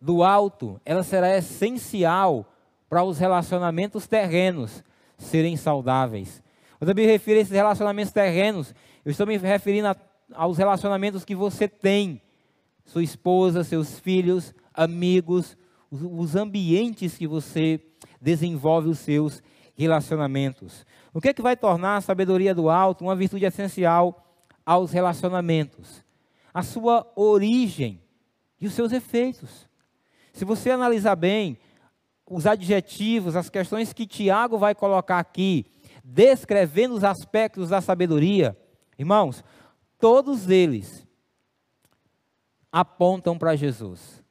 do 0.00 0.22
alto, 0.22 0.80
ela 0.84 1.02
será 1.02 1.36
essencial 1.36 2.46
para 2.88 3.04
os 3.04 3.18
relacionamentos 3.18 4.06
terrenos 4.06 4.82
serem 5.16 5.56
saudáveis. 5.56 6.42
Quando 6.78 6.90
eu 6.90 6.94
me 6.96 7.06
refiro 7.06 7.38
a 7.38 7.42
esses 7.42 7.54
relacionamentos 7.54 8.12
terrenos, 8.12 8.74
eu 9.04 9.10
estou 9.12 9.26
me 9.26 9.36
referindo 9.36 9.88
a, 9.88 9.96
aos 10.34 10.58
relacionamentos 10.58 11.24
que 11.24 11.34
você 11.34 11.68
tem, 11.68 12.20
sua 12.84 13.02
esposa, 13.02 13.62
seus 13.62 14.00
filhos, 14.00 14.52
amigos, 14.74 15.56
os, 15.90 16.02
os 16.02 16.36
ambientes 16.36 17.16
que 17.16 17.26
você 17.26 17.80
desenvolve 18.20 18.88
os 18.88 18.98
seus 18.98 19.42
relacionamentos. 19.76 20.84
O 21.12 21.20
que 21.20 21.28
é 21.28 21.34
que 21.34 21.42
vai 21.42 21.56
tornar 21.56 21.96
a 21.96 22.00
sabedoria 22.00 22.54
do 22.54 22.70
alto 22.70 23.04
uma 23.04 23.14
virtude 23.14 23.44
essencial 23.44 24.24
aos 24.64 24.92
relacionamentos? 24.92 26.02
A 26.54 26.62
sua 26.62 27.10
origem 27.14 28.02
e 28.60 28.66
os 28.66 28.74
seus 28.74 28.92
efeitos. 28.92 29.68
Se 30.32 30.44
você 30.44 30.70
analisar 30.70 31.16
bem 31.16 31.58
os 32.26 32.46
adjetivos, 32.46 33.36
as 33.36 33.50
questões 33.50 33.92
que 33.92 34.06
Tiago 34.06 34.56
vai 34.56 34.74
colocar 34.74 35.18
aqui, 35.18 35.66
descrevendo 36.02 36.94
os 36.94 37.04
aspectos 37.04 37.68
da 37.68 37.80
sabedoria, 37.80 38.56
irmãos, 38.98 39.44
todos 39.98 40.48
eles 40.48 41.06
apontam 42.70 43.36
para 43.36 43.54
Jesus. 43.54 44.24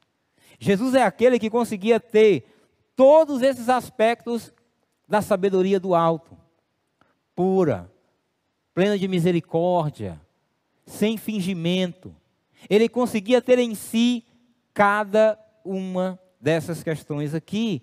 Jesus 0.58 0.94
é 0.94 1.02
aquele 1.02 1.38
que 1.38 1.48
conseguia 1.48 2.00
ter 2.00 2.44
todos 2.96 3.40
esses 3.42 3.68
aspectos 3.68 4.52
da 5.08 5.22
sabedoria 5.22 5.78
do 5.78 5.94
alto, 5.94 6.36
pura, 7.34 7.90
plena 8.74 8.98
de 8.98 9.08
misericórdia, 9.08 10.20
sem 10.86 11.16
fingimento. 11.16 12.14
Ele 12.68 12.88
conseguia 12.88 13.40
ter 13.40 13.58
em 13.58 13.74
si 13.74 14.24
cada 14.72 15.38
uma 15.64 16.18
dessas 16.40 16.82
questões 16.82 17.34
aqui. 17.34 17.82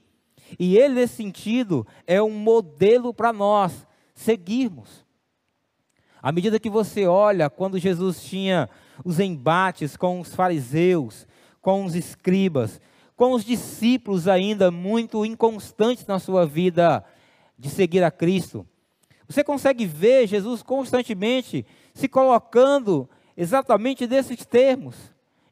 E 0.58 0.78
ele, 0.78 0.96
nesse 0.96 1.16
sentido, 1.16 1.86
é 2.08 2.22
um 2.22 2.32
modelo 2.32 3.14
para 3.14 3.32
nós 3.32 3.86
seguirmos. 4.14 5.06
À 6.22 6.32
medida 6.32 6.60
que 6.60 6.70
você 6.70 7.06
olha, 7.06 7.50
quando 7.50 7.80
Jesus 7.80 8.24
tinha 8.24 8.70
os 9.06 9.20
embates 9.20 9.96
com 9.96 10.20
os 10.20 10.36
fariseus, 10.36 11.26
com 11.62 11.86
os 11.86 11.96
escribas, 11.96 12.82
com 13.16 13.34
os 13.34 13.46
discípulos 13.46 14.28
ainda 14.28 14.72
muito 14.72 15.26
inconstantes 15.26 16.06
na 16.06 16.20
sua 16.20 16.46
vida 16.46 17.04
de 17.58 17.70
seguir 17.70 18.04
a 18.04 18.12
Cristo, 18.12 18.66
você 19.30 19.44
consegue 19.44 19.86
ver 19.86 20.26
Jesus 20.26 20.64
constantemente 20.64 21.64
se 21.94 22.08
colocando 22.08 23.08
exatamente 23.38 24.08
desses 24.08 24.44
termos, 24.44 24.96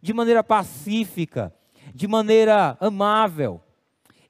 de 0.01 0.13
maneira 0.13 0.43
pacífica, 0.43 1.53
de 1.93 2.07
maneira 2.07 2.75
amável. 2.81 3.61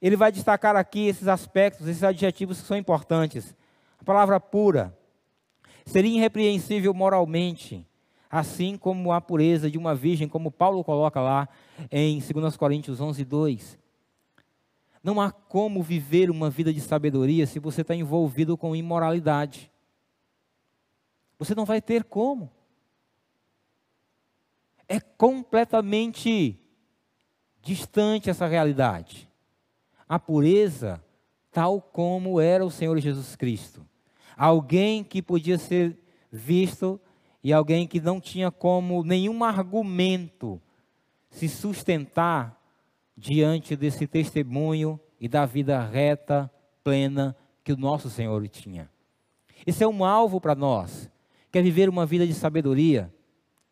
Ele 0.02 0.18
vai 0.18 0.34
destacar 0.34 0.76
aqui 0.76 1.08
esses 1.08 1.30
aspectos, 1.30 1.88
esses 1.88 2.04
adjetivos 2.04 2.60
que 2.60 2.68
são 2.68 2.76
importantes. 2.76 3.56
A 4.00 4.04
palavra 4.04 4.38
pura 4.38 4.96
seria 5.86 6.18
irrepreensível 6.18 6.94
moralmente, 6.94 7.88
assim 8.30 8.78
como 8.78 9.14
a 9.14 9.22
pureza 9.22 9.72
de 9.72 9.78
uma 9.78 9.96
virgem, 9.96 10.28
como 10.28 10.52
Paulo 10.52 10.84
coloca 10.84 11.22
lá 11.22 11.48
em 11.90 12.20
2 12.20 12.58
Coríntios 12.58 13.00
11, 13.00 13.24
2. 13.24 13.80
Não 15.08 15.22
há 15.22 15.32
como 15.32 15.82
viver 15.82 16.30
uma 16.30 16.50
vida 16.50 16.74
de 16.74 16.82
sabedoria 16.82 17.48
se 17.48 17.60
você 17.60 17.80
está 17.80 17.96
envolvido 17.96 18.58
com 18.58 18.76
imoralidade. 18.76 19.72
Você 21.40 21.56
não 21.56 21.64
vai 21.64 21.82
ter 21.82 22.04
como. 22.04 22.52
É 24.86 25.00
completamente 25.00 26.60
distante 27.62 28.30
essa 28.30 28.48
realidade. 28.48 29.32
A 30.10 30.20
pureza, 30.20 31.02
tal 31.54 31.80
como 31.82 32.42
era 32.42 32.66
o 32.66 32.70
Senhor 32.70 33.00
Jesus 33.00 33.34
Cristo. 33.38 33.88
Alguém 34.36 35.06
que 35.06 35.22
podia 35.22 35.58
ser 35.58 35.98
visto 36.30 37.00
e 37.42 37.54
alguém 37.54 37.88
que 37.88 38.02
não 38.02 38.20
tinha 38.20 38.52
como 38.52 39.06
nenhum 39.06 39.42
argumento 39.42 40.62
se 41.30 41.48
sustentar 41.48 42.57
diante 43.18 43.76
desse 43.76 44.06
testemunho 44.06 45.00
e 45.20 45.28
da 45.28 45.46
vida 45.46 45.84
reta, 45.84 46.52
plena 46.84 47.36
que 47.64 47.74
o 47.74 47.78
nosso 47.78 48.10
Senhor 48.10 48.48
tinha. 48.48 48.90
Esse 49.66 49.84
é 49.84 49.88
um 49.88 50.06
alvo 50.06 50.40
para 50.40 50.54
nós. 50.54 51.10
Quer 51.52 51.64
viver 51.64 51.90
uma 51.90 52.06
vida 52.06 52.28
de 52.28 52.34
sabedoria? 52.34 53.12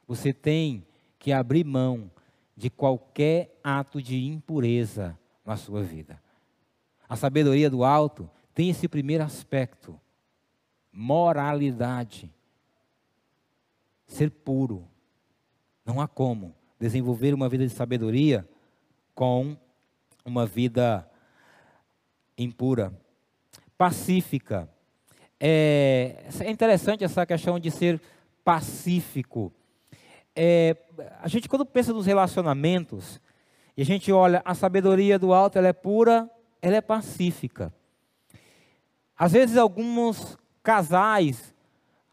Você 0.08 0.34
tem 0.34 0.86
que 1.20 1.32
abrir 1.32 1.64
mão 1.64 2.10
de 2.58 2.70
qualquer 2.70 3.60
ato 3.64 4.02
de 4.02 4.26
impureza 4.26 5.18
na 5.46 5.56
sua 5.56 5.84
vida. 5.84 6.22
A 7.08 7.16
sabedoria 7.16 7.70
do 7.70 7.84
alto 7.84 8.30
tem 8.54 8.70
esse 8.70 8.88
primeiro 8.88 9.24
aspecto: 9.24 10.00
moralidade. 10.92 12.34
Ser 14.08 14.32
puro. 14.32 14.88
Não 15.86 16.02
há 16.02 16.08
como 16.08 16.56
desenvolver 16.80 17.34
uma 17.34 17.48
vida 17.48 17.66
de 17.66 17.74
sabedoria 17.74 18.48
com 19.16 19.58
uma 20.24 20.46
vida 20.46 21.10
impura. 22.38 22.94
Pacífica. 23.78 24.70
É, 25.40 26.26
é 26.40 26.52
interessante 26.52 27.04
essa 27.04 27.26
questão 27.26 27.60
de 27.60 27.72
ser 27.72 28.00
pacífico 28.44 29.52
é, 30.36 30.76
a 31.22 31.28
gente 31.28 31.48
quando 31.48 31.66
pensa 31.66 31.94
nos 31.94 32.06
relacionamentos, 32.06 33.22
e 33.78 33.82
a 33.82 33.86
gente 33.86 34.12
olha, 34.12 34.42
a 34.44 34.54
sabedoria 34.54 35.18
do 35.18 35.34
alto, 35.34 35.58
ela 35.58 35.68
é 35.68 35.74
pura, 35.74 36.30
ela 36.62 36.76
é 36.76 36.82
pacífica. 36.82 37.74
Às 39.18 39.32
vezes 39.32 39.56
alguns 39.56 40.38
casais, 40.62 41.54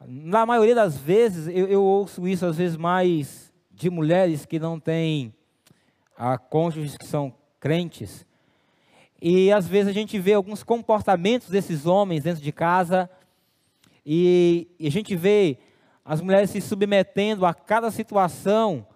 na 0.07 0.47
maioria 0.47 0.75
das 0.75 0.97
vezes, 0.97 1.49
eu, 1.49 1.67
eu 1.67 1.83
ouço 1.83 2.27
isso 2.29 2.47
às 2.47 2.57
vezes 2.57 2.77
mais 2.77 3.53
de 3.71 3.91
mulheres 3.91 4.47
que 4.47 4.59
não 4.59 4.79
têm 4.79 5.35
a 6.25 6.39
cônjuges 6.39 6.97
que 6.97 7.05
são 7.05 7.35
crentes. 7.59 8.25
E 9.21 9.51
às 9.51 9.67
vezes 9.67 9.89
a 9.89 9.93
gente 9.93 10.21
vê 10.21 10.35
alguns 10.35 10.63
comportamentos 10.63 11.49
desses 11.49 11.85
homens 11.85 12.23
dentro 12.23 12.41
de 12.41 12.53
casa 12.53 13.11
e, 14.07 14.69
e 14.79 14.87
a 14.87 14.91
gente 14.91 15.17
vê 15.17 15.59
as 16.05 16.21
mulheres 16.21 16.51
se 16.51 16.61
submetendo 16.61 17.45
a 17.45 17.53
cada 17.53 17.91
situação 17.91 18.87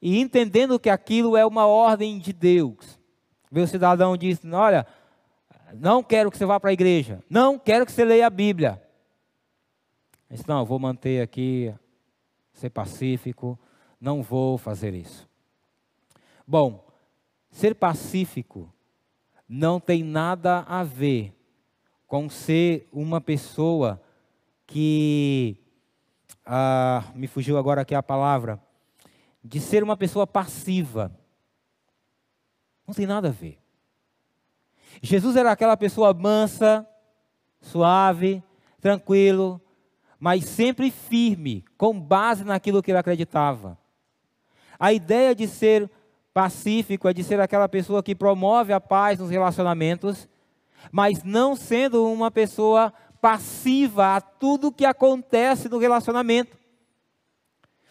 e 0.00 0.20
entendendo 0.20 0.78
que 0.78 0.88
aquilo 0.88 1.36
é 1.36 1.44
uma 1.44 1.66
ordem 1.66 2.20
de 2.20 2.32
Deus. 2.32 3.00
Vê 3.50 3.62
o 3.62 3.66
cidadão 3.66 4.16
diz: 4.16 4.38
Olha, 4.44 4.86
não 5.74 6.04
quero 6.04 6.30
que 6.30 6.38
você 6.38 6.46
vá 6.46 6.60
para 6.60 6.70
a 6.70 6.72
igreja, 6.72 7.20
não 7.28 7.58
quero 7.58 7.84
que 7.84 7.90
você 7.90 8.04
leia 8.04 8.28
a 8.28 8.30
Bíblia. 8.30 8.80
Mas 10.30 10.46
não, 10.46 10.64
vou 10.64 10.78
manter 10.78 11.20
aqui, 11.20 11.74
ser 12.52 12.70
pacífico, 12.70 13.58
não 14.00 14.22
vou 14.22 14.56
fazer 14.56 14.94
isso. 14.94 15.28
Bom, 16.46 16.86
ser 17.50 17.74
pacífico 17.74 18.72
não 19.48 19.80
tem 19.80 20.04
nada 20.04 20.60
a 20.60 20.84
ver 20.84 21.34
com 22.06 22.28
ser 22.28 22.88
uma 22.92 23.20
pessoa 23.20 24.00
que. 24.66 25.56
Ah, 26.44 27.04
me 27.14 27.26
fugiu 27.26 27.58
agora 27.58 27.80
aqui 27.80 27.94
a 27.94 28.02
palavra. 28.02 28.62
De 29.42 29.60
ser 29.60 29.82
uma 29.82 29.96
pessoa 29.96 30.26
passiva. 30.26 31.16
Não 32.86 32.94
tem 32.94 33.06
nada 33.06 33.28
a 33.28 33.32
ver. 33.32 33.58
Jesus 35.02 35.36
era 35.36 35.50
aquela 35.50 35.76
pessoa 35.76 36.14
mansa, 36.14 36.86
suave, 37.60 38.42
tranquilo, 38.80 39.60
mas 40.18 40.44
sempre 40.44 40.90
firme, 40.90 41.64
com 41.76 42.00
base 42.00 42.44
naquilo 42.44 42.82
que 42.82 42.90
ele 42.90 42.98
acreditava. 42.98 43.78
A 44.78 44.92
ideia 44.92 45.34
de 45.34 45.48
ser 45.48 45.90
pacífico 46.36 47.08
é 47.08 47.14
de 47.14 47.24
ser 47.24 47.40
aquela 47.40 47.66
pessoa 47.66 48.02
que 48.02 48.14
promove 48.14 48.70
a 48.70 48.78
paz 48.78 49.18
nos 49.18 49.30
relacionamentos, 49.30 50.28
mas 50.92 51.24
não 51.24 51.56
sendo 51.56 52.12
uma 52.12 52.30
pessoa 52.30 52.92
passiva 53.22 54.16
a 54.16 54.20
tudo 54.20 54.70
que 54.70 54.84
acontece 54.84 55.66
no 55.66 55.78
relacionamento. 55.78 56.54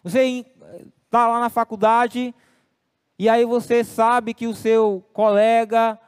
Você 0.03 0.45
está 1.05 1.27
lá 1.27 1.39
na 1.39 1.49
faculdade 1.49 2.35
e 3.17 3.27
aí 3.27 3.43
você 3.45 3.83
sabe 3.83 4.31
que 4.31 4.45
o 4.45 4.53
seu 4.53 5.03
colega 5.11 5.99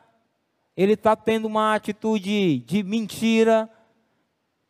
ele 0.76 0.94
está 0.94 1.16
tendo 1.16 1.48
uma 1.48 1.74
atitude 1.74 2.60
de 2.60 2.84
mentira, 2.84 3.68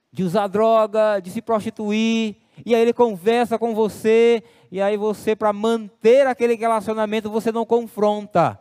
de 0.10 0.24
usar 0.24 0.48
droga, 0.48 1.20
de 1.20 1.32
se 1.32 1.42
prostituir, 1.42 2.38
e 2.66 2.74
aí 2.74 2.82
ele 2.82 2.94
conversa 2.94 3.58
com 3.58 3.74
você, 3.74 4.44
e 4.72 4.82
aí 4.82 4.98
você, 4.98 5.36
para 5.36 5.54
manter 5.54 6.28
aquele 6.28 6.56
relacionamento, 6.56 7.30
você 7.30 7.52
não 7.52 7.66
confronta. 7.66 8.60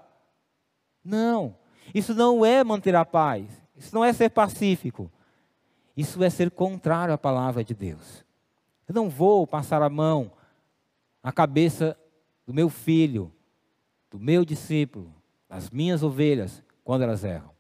Não, 1.04 1.56
isso 1.94 2.14
não 2.14 2.44
é 2.44 2.62
manter 2.64 2.94
a 2.94 3.04
paz, 3.04 3.46
isso 3.76 3.94
não 3.94 4.04
é 4.04 4.12
ser 4.12 4.30
pacífico, 4.30 5.10
isso 5.96 6.22
é 6.22 6.30
ser 6.30 6.50
contrário 6.50 7.14
à 7.14 7.18
palavra 7.18 7.62
de 7.64 7.74
Deus. 7.74 8.24
Eu 8.88 8.94
não 8.94 9.08
vou 9.08 9.46
passar 9.46 9.82
a 9.82 9.88
mão 9.88 10.30
na 11.22 11.32
cabeça 11.32 11.96
do 12.46 12.54
meu 12.54 12.68
filho, 12.68 13.32
do 14.10 14.18
meu 14.18 14.44
discípulo, 14.44 15.12
das 15.48 15.70
minhas 15.70 16.02
ovelhas, 16.02 16.62
quando 16.84 17.02
elas 17.02 17.24
erram. 17.24 17.50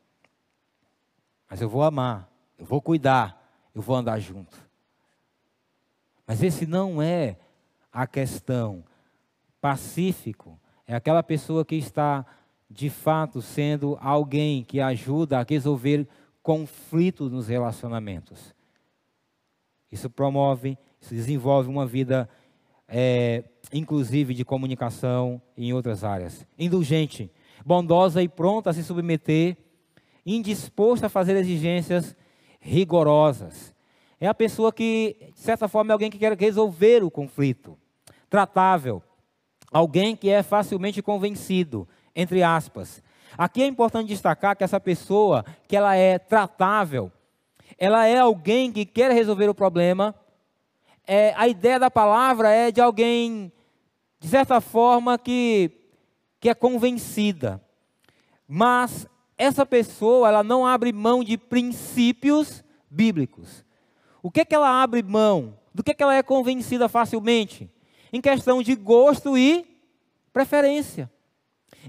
Mas 1.50 1.60
eu 1.60 1.68
vou 1.68 1.82
amar, 1.82 2.30
eu 2.58 2.64
vou 2.64 2.80
cuidar, 2.80 3.42
eu 3.74 3.82
vou 3.82 3.96
andar 3.96 4.18
junto. 4.18 4.65
Mas 6.26 6.42
esse 6.42 6.66
não 6.66 7.00
é 7.00 7.36
a 7.92 8.06
questão. 8.06 8.84
Pacífico 9.60 10.58
é 10.86 10.94
aquela 10.94 11.22
pessoa 11.22 11.64
que 11.64 11.76
está, 11.76 12.26
de 12.70 12.90
fato, 12.90 13.40
sendo 13.40 13.96
alguém 14.00 14.64
que 14.64 14.80
ajuda 14.80 15.38
a 15.38 15.46
resolver 15.48 16.06
conflitos 16.42 17.30
nos 17.30 17.48
relacionamentos. 17.48 18.54
Isso 19.90 20.10
promove, 20.10 20.76
isso 21.00 21.14
desenvolve 21.14 21.68
uma 21.68 21.86
vida, 21.86 22.28
é, 22.88 23.44
inclusive, 23.72 24.34
de 24.34 24.44
comunicação 24.44 25.40
em 25.56 25.72
outras 25.72 26.04
áreas. 26.04 26.46
Indulgente, 26.58 27.30
bondosa 27.64 28.22
e 28.22 28.28
pronta 28.28 28.70
a 28.70 28.72
se 28.72 28.84
submeter, 28.84 29.56
indisposta 30.24 31.06
a 31.06 31.10
fazer 31.10 31.36
exigências 31.36 32.16
rigorosas. 32.60 33.74
É 34.20 34.26
a 34.26 34.34
pessoa 34.34 34.72
que, 34.72 35.32
de 35.34 35.40
certa 35.40 35.68
forma, 35.68 35.92
é 35.92 35.94
alguém 35.94 36.10
que 36.10 36.18
quer 36.18 36.36
resolver 36.38 37.04
o 37.04 37.10
conflito. 37.10 37.78
Tratável. 38.30 39.02
Alguém 39.70 40.16
que 40.16 40.30
é 40.30 40.42
facilmente 40.42 41.02
convencido, 41.02 41.86
entre 42.14 42.42
aspas. 42.42 43.02
Aqui 43.36 43.62
é 43.62 43.66
importante 43.66 44.08
destacar 44.08 44.56
que 44.56 44.64
essa 44.64 44.80
pessoa, 44.80 45.44
que 45.68 45.76
ela 45.76 45.94
é 45.94 46.18
tratável, 46.18 47.12
ela 47.76 48.06
é 48.06 48.18
alguém 48.18 48.72
que 48.72 48.86
quer 48.86 49.10
resolver 49.12 49.48
o 49.48 49.54
problema. 49.54 50.14
É, 51.06 51.34
a 51.36 51.46
ideia 51.46 51.78
da 51.78 51.90
palavra 51.90 52.50
é 52.50 52.70
de 52.70 52.80
alguém, 52.80 53.52
de 54.18 54.28
certa 54.28 54.62
forma, 54.62 55.18
que, 55.18 55.70
que 56.40 56.48
é 56.48 56.54
convencida. 56.54 57.62
Mas 58.48 59.06
essa 59.36 59.66
pessoa 59.66 60.28
ela 60.28 60.42
não 60.42 60.66
abre 60.66 60.90
mão 60.90 61.22
de 61.22 61.36
princípios 61.36 62.64
bíblicos. 62.90 63.65
O 64.22 64.30
que 64.30 64.40
é 64.40 64.44
que 64.44 64.54
ela 64.54 64.82
abre 64.82 65.02
mão? 65.02 65.58
Do 65.74 65.82
que 65.82 65.90
é 65.90 65.94
que 65.94 66.02
ela 66.02 66.14
é 66.14 66.22
convencida 66.22 66.88
facilmente? 66.88 67.70
Em 68.12 68.20
questão 68.20 68.62
de 68.62 68.74
gosto 68.74 69.36
e 69.36 69.66
preferência. 70.32 71.10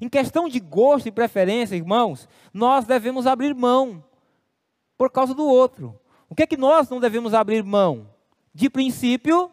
Em 0.02 0.10
questão 0.10 0.48
de 0.48 0.60
gosto 0.60 1.08
e 1.08 1.12
preferência, 1.12 1.76
irmãos, 1.76 2.28
nós 2.54 2.86
devemos 2.86 3.26
abrir 3.26 3.56
mão 3.56 4.04
por 4.98 5.12
causa 5.12 5.34
do 5.34 5.46
outro. 5.46 6.00
O 6.30 6.36
que 6.36 6.44
é 6.44 6.48
que 6.48 6.58
nós 6.58 6.90
não 6.90 7.00
devemos 7.00 7.34
abrir 7.34 7.64
mão? 7.64 8.10
De 8.54 8.70
princípio 8.70 9.52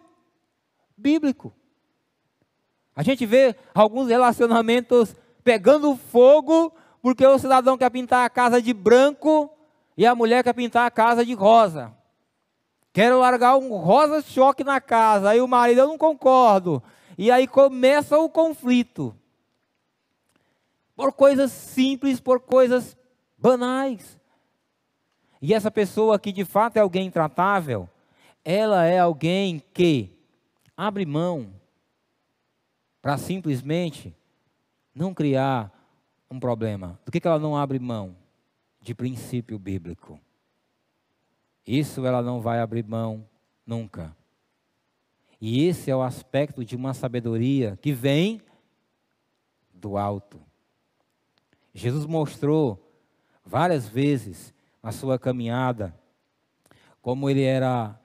bíblico. 0.97 1.53
A 2.97 3.03
gente 3.03 3.27
vê 3.27 3.57
alguns 3.75 4.09
relacionamentos 4.09 5.14
pegando 5.43 5.97
fogo 5.97 6.72
porque 7.03 7.27
o 7.27 7.39
cidadão 7.39 7.77
quer 7.77 7.91
pintar 7.91 8.25
a 8.25 8.31
casa 8.31 8.62
de 8.62 8.72
branco 8.72 9.51
e 9.97 10.07
a 10.07 10.14
mulher 10.14 10.43
quer 10.43 10.55
pintar 10.55 10.87
a 10.87 10.91
casa 10.91 11.25
de 11.25 11.35
rosa. 11.35 11.95
Quero 12.95 13.18
largar 13.18 13.57
um 13.57 13.76
rosa 13.76 14.22
choque 14.22 14.62
na 14.62 14.80
casa. 14.80 15.30
Aí 15.30 15.40
o 15.40 15.49
marido, 15.49 15.80
eu 15.80 15.88
não 15.88 15.99
concordo. 15.99 16.80
E 17.18 17.28
aí 17.28 17.49
começa 17.49 18.16
o 18.16 18.30
conflito. 18.30 19.12
Por 20.95 21.12
coisas 21.12 21.51
simples, 21.51 22.20
por 22.20 22.38
coisas 22.38 22.97
banais. 23.36 24.16
E 25.42 25.53
essa 25.53 25.72
pessoa 25.72 26.20
que 26.20 26.30
de 26.30 26.45
fato 26.45 26.76
é 26.76 26.80
alguém 26.80 27.09
intratável, 27.09 27.90
ela 28.45 28.84
é 28.84 29.01
alguém 29.01 29.61
que 29.74 30.16
abre 30.76 31.05
mão 31.05 31.53
para 33.03 33.18
simplesmente 33.18 34.14
não 34.95 35.12
criar 35.12 35.68
um 36.30 36.38
problema. 36.38 36.97
Do 37.05 37.11
que, 37.11 37.18
que 37.18 37.26
ela 37.26 37.40
não 37.40 37.57
abre 37.57 37.80
mão? 37.80 38.14
De 38.80 38.95
princípio 38.95 39.59
bíblico. 39.59 40.20
Isso 41.66 42.04
ela 42.06 42.22
não 42.22 42.40
vai 42.40 42.60
abrir 42.60 42.84
mão 42.84 43.26
nunca. 43.66 44.14
E 45.40 45.66
esse 45.66 45.90
é 45.90 45.96
o 45.96 46.02
aspecto 46.02 46.64
de 46.64 46.76
uma 46.76 46.94
sabedoria 46.94 47.78
que 47.80 47.92
vem 47.92 48.40
do 49.72 49.96
alto. 49.96 50.40
Jesus 51.72 52.06
mostrou 52.06 52.80
várias 53.44 53.88
vezes 53.88 54.54
na 54.82 54.92
sua 54.92 55.18
caminhada 55.18 55.94
como 57.02 57.28
ele 57.28 57.42
era 57.42 58.00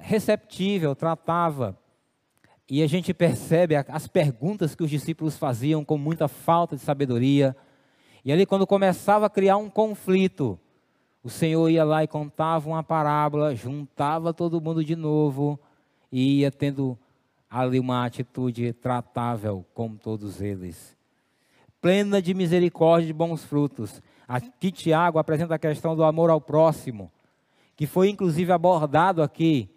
receptível, 0.00 0.94
tratava 0.94 1.78
e 2.68 2.82
a 2.82 2.86
gente 2.86 3.14
percebe 3.14 3.76
as 3.76 4.08
perguntas 4.08 4.74
que 4.74 4.82
os 4.82 4.90
discípulos 4.90 5.38
faziam 5.38 5.84
com 5.84 5.96
muita 5.96 6.26
falta 6.26 6.74
de 6.74 6.82
sabedoria. 6.82 7.56
E 8.24 8.32
ali, 8.32 8.44
quando 8.44 8.66
começava 8.66 9.26
a 9.26 9.30
criar 9.30 9.56
um 9.56 9.70
conflito, 9.70 10.58
o 11.26 11.28
Senhor 11.28 11.68
ia 11.68 11.82
lá 11.82 12.04
e 12.04 12.06
contava 12.06 12.68
uma 12.68 12.84
parábola, 12.84 13.52
juntava 13.52 14.32
todo 14.32 14.60
mundo 14.60 14.84
de 14.84 14.94
novo 14.94 15.58
e 16.12 16.42
ia 16.42 16.52
tendo 16.52 16.96
ali 17.50 17.80
uma 17.80 18.06
atitude 18.06 18.72
tratável 18.74 19.66
com 19.74 19.96
todos 19.96 20.40
eles. 20.40 20.96
Plena 21.80 22.22
de 22.22 22.32
misericórdia 22.32 23.06
e 23.06 23.08
de 23.08 23.12
bons 23.12 23.42
frutos. 23.42 24.00
Aqui 24.28 24.70
Tiago 24.70 25.18
apresenta 25.18 25.56
a 25.56 25.58
questão 25.58 25.96
do 25.96 26.04
amor 26.04 26.30
ao 26.30 26.40
próximo, 26.40 27.10
que 27.74 27.88
foi 27.88 28.08
inclusive 28.08 28.52
abordado 28.52 29.20
aqui 29.20 29.68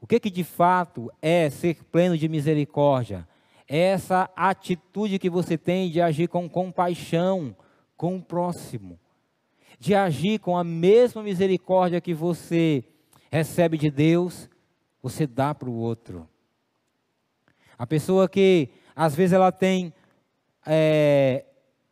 o 0.00 0.08
que, 0.08 0.18
que 0.18 0.30
de 0.30 0.42
fato 0.42 1.08
é 1.22 1.48
ser 1.50 1.84
pleno 1.84 2.18
de 2.18 2.28
misericórdia? 2.28 3.28
É 3.68 3.78
essa 3.78 4.28
atitude 4.34 5.20
que 5.20 5.30
você 5.30 5.56
tem 5.56 5.88
de 5.88 6.00
agir 6.00 6.26
com 6.26 6.48
compaixão 6.48 7.54
com 7.96 8.16
o 8.16 8.22
próximo, 8.22 8.98
de 9.78 9.94
agir 9.94 10.38
com 10.40 10.56
a 10.56 10.64
mesma 10.64 11.22
misericórdia 11.22 12.00
que 12.00 12.12
você 12.12 12.84
recebe 13.30 13.78
de 13.78 13.90
Deus, 13.90 14.48
você 15.02 15.26
dá 15.26 15.54
para 15.54 15.68
o 15.68 15.74
outro. 15.74 16.28
A 17.78 17.86
pessoa 17.86 18.28
que 18.28 18.70
às 18.96 19.14
vezes 19.14 19.32
ela 19.32 19.52
tem 19.52 19.92
é, 20.66 21.44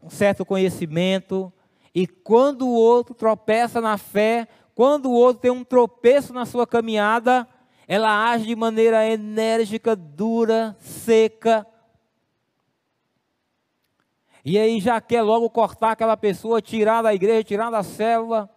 um 0.03 0.11
certo 0.11 0.45
conhecimento, 0.45 1.53
e 1.95 2.07
quando 2.07 2.67
o 2.67 2.75
outro 2.75 3.15
tropeça 3.15 3.81
na 3.81 3.97
fé, 3.97 4.49
quando 4.75 5.07
o 5.07 5.15
outro 5.15 5.41
tem 5.41 5.51
um 5.51 5.65
tropeço 5.65 6.35
na 6.35 6.45
sua 6.45 6.67
caminhada, 6.67 7.49
ela 7.89 8.31
age 8.31 8.45
de 8.47 8.57
maneira 8.57 9.09
enérgica, 9.09 9.97
dura, 9.97 10.77
seca. 10.81 11.67
E 14.49 14.61
aí 14.61 14.79
já 14.79 15.01
quer 15.01 15.23
logo 15.23 15.51
cortar 15.51 15.91
aquela 15.91 16.17
pessoa, 16.17 16.63
tirar 16.63 17.03
da 17.03 17.13
igreja, 17.13 17.43
tirar 17.43 17.69
da 17.69 17.83
célula. 17.83 18.49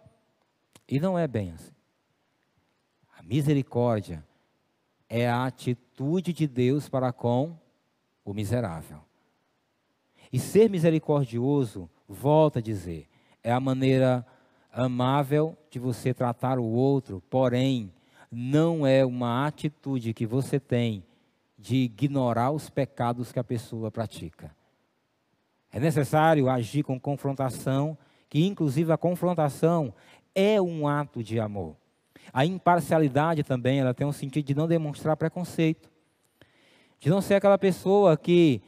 E 0.88 1.00
não 1.00 1.18
é 1.18 1.26
bem 1.26 1.50
assim. 1.50 1.72
A 3.18 3.20
misericórdia 3.24 4.24
é 5.08 5.28
a 5.28 5.46
atitude 5.46 6.32
de 6.32 6.46
Deus 6.46 6.88
para 6.88 7.12
com 7.12 7.58
o 8.24 8.32
miserável. 8.32 9.00
E 10.32 10.38
ser 10.38 10.70
misericordioso, 10.70 11.90
volta 12.08 12.60
a 12.60 12.62
dizer, 12.62 13.08
é 13.42 13.50
a 13.50 13.58
maneira 13.58 14.24
amável 14.72 15.58
de 15.72 15.80
você 15.80 16.14
tratar 16.14 16.60
o 16.60 16.66
outro, 16.66 17.20
porém, 17.28 17.92
não 18.30 18.86
é 18.86 19.04
uma 19.04 19.44
atitude 19.44 20.14
que 20.14 20.24
você 20.24 20.60
tem 20.60 21.04
de 21.58 21.78
ignorar 21.78 22.52
os 22.52 22.70
pecados 22.70 23.32
que 23.32 23.40
a 23.40 23.44
pessoa 23.44 23.90
pratica. 23.90 24.54
É 25.72 25.78
necessário 25.78 26.48
agir 26.48 26.82
com 26.82 26.98
confrontação, 26.98 27.96
que 28.28 28.44
inclusive 28.44 28.92
a 28.92 28.98
confrontação 28.98 29.94
é 30.34 30.60
um 30.60 30.88
ato 30.88 31.22
de 31.22 31.38
amor. 31.38 31.76
A 32.32 32.44
imparcialidade 32.44 33.42
também, 33.42 33.80
ela 33.80 33.94
tem 33.94 34.06
um 34.06 34.12
sentido 34.12 34.46
de 34.46 34.54
não 34.54 34.68
demonstrar 34.68 35.16
preconceito. 35.16 35.90
De 36.98 37.08
não 37.08 37.20
ser 37.20 37.34
aquela 37.34 37.58
pessoa 37.58 38.16
que 38.16 38.62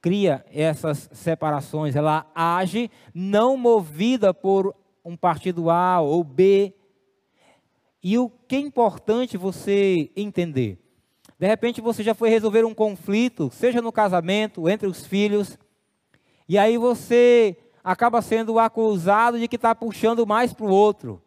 cria 0.00 0.44
essas 0.52 1.08
separações, 1.12 1.96
ela 1.96 2.26
age 2.34 2.90
não 3.14 3.56
movida 3.56 4.32
por 4.34 4.74
um 5.04 5.16
partido 5.16 5.70
A 5.70 6.00
ou 6.00 6.22
B. 6.22 6.74
E 8.02 8.18
o 8.18 8.28
que 8.28 8.56
é 8.56 8.60
importante 8.60 9.36
você 9.36 10.10
entender? 10.16 10.78
De 11.38 11.46
repente 11.46 11.80
você 11.80 12.02
já 12.02 12.14
foi 12.14 12.28
resolver 12.28 12.64
um 12.64 12.74
conflito, 12.74 13.50
seja 13.52 13.82
no 13.82 13.92
casamento, 13.92 14.68
entre 14.68 14.86
os 14.86 15.06
filhos, 15.06 15.58
e 16.48 16.56
aí 16.56 16.78
você 16.78 17.56
acaba 17.82 18.22
sendo 18.22 18.58
acusado 18.58 19.38
de 19.38 19.48
que 19.48 19.56
está 19.56 19.74
puxando 19.74 20.26
mais 20.26 20.52
para 20.52 20.66
o 20.66 20.70
outro. 20.70 21.22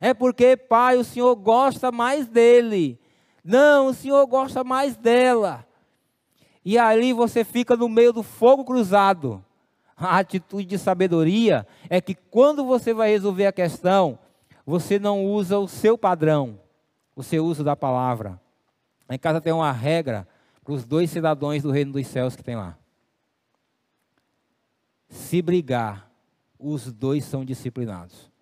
É 0.00 0.12
porque, 0.12 0.56
pai, 0.56 0.96
o 0.96 1.04
senhor 1.04 1.34
gosta 1.34 1.90
mais 1.90 2.26
dele. 2.26 2.98
Não, 3.42 3.88
o 3.88 3.94
senhor 3.94 4.26
gosta 4.26 4.64
mais 4.64 4.96
dela. 4.96 5.66
E 6.64 6.78
ali 6.78 7.12
você 7.12 7.44
fica 7.44 7.76
no 7.76 7.88
meio 7.88 8.12
do 8.12 8.22
fogo 8.22 8.64
cruzado. 8.64 9.44
A 9.96 10.18
atitude 10.18 10.66
de 10.66 10.78
sabedoria 10.78 11.66
é 11.88 12.00
que 12.00 12.14
quando 12.14 12.64
você 12.64 12.92
vai 12.92 13.10
resolver 13.10 13.46
a 13.46 13.52
questão, 13.52 14.18
você 14.66 14.98
não 14.98 15.24
usa 15.24 15.58
o 15.58 15.68
seu 15.68 15.96
padrão, 15.96 16.58
você 17.14 17.38
usa 17.38 17.62
da 17.62 17.76
palavra. 17.76 18.40
Em 19.08 19.18
casa 19.18 19.40
tem 19.40 19.52
uma 19.52 19.70
regra 19.70 20.26
para 20.64 20.72
os 20.72 20.84
dois 20.84 21.10
cidadãos 21.10 21.62
do 21.62 21.70
reino 21.70 21.92
dos 21.92 22.06
céus 22.06 22.34
que 22.34 22.42
tem 22.42 22.56
lá. 22.56 22.76
Se 25.14 25.40
brigar, 25.40 26.10
os 26.58 26.92
dois 26.92 27.24
são 27.24 27.44
disciplinados. 27.44 28.32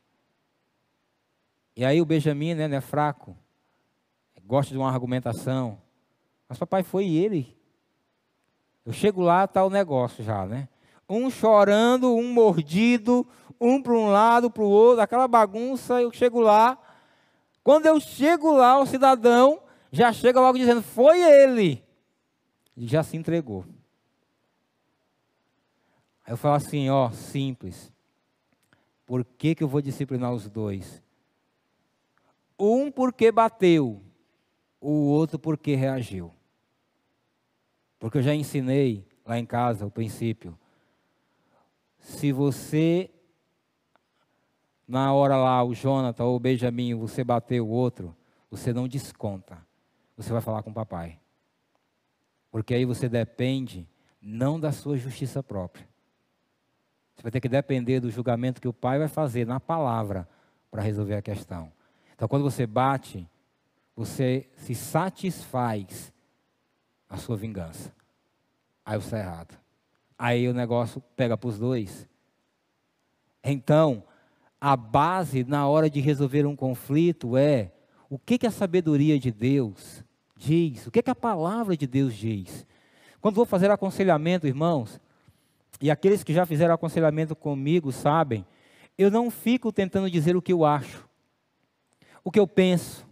E 1.76 1.84
aí 1.84 2.00
o 2.00 2.06
Benjamin 2.06 2.54
né, 2.54 2.64
é 2.74 2.80
fraco, 2.80 3.36
gosta 4.42 4.72
de 4.72 4.78
uma 4.78 4.90
argumentação. 4.90 5.78
Mas 6.48 6.58
papai 6.58 6.82
foi 6.82 7.08
ele. 7.08 7.54
Eu 8.86 8.92
chego 8.92 9.20
lá, 9.20 9.44
está 9.44 9.62
o 9.62 9.68
negócio 9.70 10.24
já, 10.24 10.46
né? 10.46 10.66
Um 11.06 11.28
chorando, 11.28 12.16
um 12.16 12.32
mordido, 12.32 13.26
um 13.60 13.80
para 13.82 13.92
um 13.92 14.06
lado, 14.08 14.50
para 14.50 14.62
o 14.62 14.68
outro, 14.68 15.02
aquela 15.02 15.28
bagunça, 15.28 16.00
eu 16.00 16.10
chego 16.10 16.40
lá. 16.40 16.78
Quando 17.62 17.84
eu 17.84 18.00
chego 18.00 18.50
lá, 18.50 18.80
o 18.80 18.86
cidadão 18.86 19.60
já 19.90 20.10
chega 20.10 20.40
logo 20.40 20.56
dizendo, 20.56 20.82
foi 20.82 21.20
ele. 21.20 21.84
E 22.74 22.86
já 22.86 23.02
se 23.02 23.14
entregou. 23.14 23.66
Eu 26.32 26.36
falo 26.38 26.54
assim, 26.54 26.88
ó, 26.88 27.10
simples. 27.10 27.92
Por 29.04 29.22
que, 29.22 29.54
que 29.54 29.62
eu 29.62 29.68
vou 29.68 29.82
disciplinar 29.82 30.32
os 30.32 30.48
dois? 30.48 31.02
Um 32.58 32.90
porque 32.90 33.30
bateu, 33.30 34.02
o 34.80 35.08
outro 35.08 35.38
porque 35.38 35.74
reagiu. 35.74 36.32
Porque 37.98 38.16
eu 38.16 38.22
já 38.22 38.34
ensinei 38.34 39.06
lá 39.26 39.38
em 39.38 39.44
casa 39.44 39.84
o 39.84 39.90
princípio. 39.90 40.58
Se 41.98 42.32
você, 42.32 43.10
na 44.88 45.12
hora 45.12 45.36
lá, 45.36 45.62
o 45.62 45.74
Jonathan 45.74 46.24
ou 46.24 46.36
o 46.36 46.40
Benjamin, 46.40 46.94
você 46.94 47.22
bateu 47.22 47.66
o 47.66 47.70
outro, 47.70 48.16
você 48.50 48.72
não 48.72 48.88
desconta. 48.88 49.58
Você 50.16 50.32
vai 50.32 50.40
falar 50.40 50.62
com 50.62 50.70
o 50.70 50.74
papai. 50.74 51.20
Porque 52.50 52.72
aí 52.72 52.86
você 52.86 53.06
depende 53.06 53.86
não 54.18 54.58
da 54.58 54.72
sua 54.72 54.96
justiça 54.96 55.42
própria. 55.42 55.91
Você 57.14 57.22
vai 57.22 57.32
ter 57.32 57.40
que 57.40 57.48
depender 57.48 58.00
do 58.00 58.10
julgamento 58.10 58.60
que 58.60 58.68
o 58.68 58.72
pai 58.72 58.98
vai 58.98 59.08
fazer 59.08 59.46
na 59.46 59.60
palavra 59.60 60.28
para 60.70 60.82
resolver 60.82 61.14
a 61.14 61.22
questão. 61.22 61.70
Então, 62.14 62.26
quando 62.26 62.42
você 62.42 62.66
bate, 62.66 63.28
você 63.94 64.48
se 64.56 64.74
satisfaz 64.74 66.12
a 67.08 67.16
sua 67.16 67.36
vingança. 67.36 67.92
Aí 68.84 68.96
você 68.96 69.06
está 69.06 69.18
errado. 69.18 69.58
Aí 70.18 70.48
o 70.48 70.54
negócio 70.54 71.02
pega 71.14 71.36
para 71.36 71.48
os 71.48 71.58
dois. 71.58 72.08
Então, 73.44 74.04
a 74.60 74.76
base 74.76 75.44
na 75.44 75.66
hora 75.66 75.90
de 75.90 76.00
resolver 76.00 76.46
um 76.46 76.56
conflito 76.56 77.36
é 77.36 77.72
o 78.08 78.18
que, 78.18 78.38
que 78.38 78.46
a 78.46 78.50
sabedoria 78.50 79.18
de 79.18 79.30
Deus 79.30 80.04
diz, 80.36 80.86
o 80.86 80.90
que, 80.90 81.02
que 81.02 81.10
a 81.10 81.14
palavra 81.14 81.76
de 81.76 81.86
Deus 81.86 82.14
diz. 82.14 82.66
Quando 83.20 83.36
vou 83.36 83.46
fazer 83.46 83.70
aconselhamento, 83.70 84.46
irmãos, 84.46 85.00
e 85.80 85.90
aqueles 85.90 86.22
que 86.22 86.32
já 86.32 86.46
fizeram 86.46 86.74
aconselhamento 86.74 87.34
comigo 87.34 87.90
sabem, 87.90 88.46
eu 88.96 89.10
não 89.10 89.30
fico 89.30 89.72
tentando 89.72 90.10
dizer 90.10 90.36
o 90.36 90.42
que 90.42 90.52
eu 90.52 90.64
acho 90.64 91.10
o 92.24 92.30
que 92.30 92.38
eu 92.38 92.46
penso. 92.46 93.06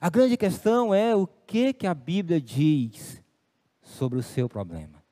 A 0.00 0.10
grande 0.10 0.36
questão 0.36 0.94
é 0.94 1.14
o 1.14 1.26
que, 1.26 1.72
que 1.72 1.86
a 1.86 1.94
Bíblia 1.94 2.40
diz 2.40 3.22
sobre 3.82 4.18
o 4.18 4.22
seu 4.22 4.48
problema. 4.48 5.02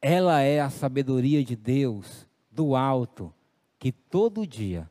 Ela 0.00 0.40
é 0.40 0.60
a 0.60 0.70
sabedoria 0.70 1.44
de 1.44 1.56
Deus 1.56 2.26
do 2.50 2.76
alto 2.76 3.32
que 3.78 3.92
todo 3.92 4.46
dia 4.46 4.88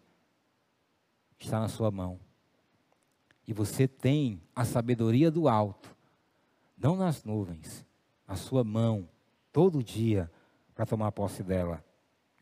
está 1.39 1.59
na 1.59 1.67
sua 1.67 1.91
mão. 1.91 2.19
E 3.47 3.53
você 3.53 3.87
tem 3.87 4.41
a 4.55 4.65
sabedoria 4.65 5.31
do 5.31 5.47
alto, 5.47 5.95
não 6.77 6.95
nas 6.95 7.23
nuvens, 7.23 7.85
na 8.27 8.35
sua 8.35 8.63
mão, 8.63 9.07
todo 9.57 9.81
dia, 9.81 10.29
para 10.75 10.85
tomar 10.85 11.11
posse 11.11 11.41
dela. 11.41 11.83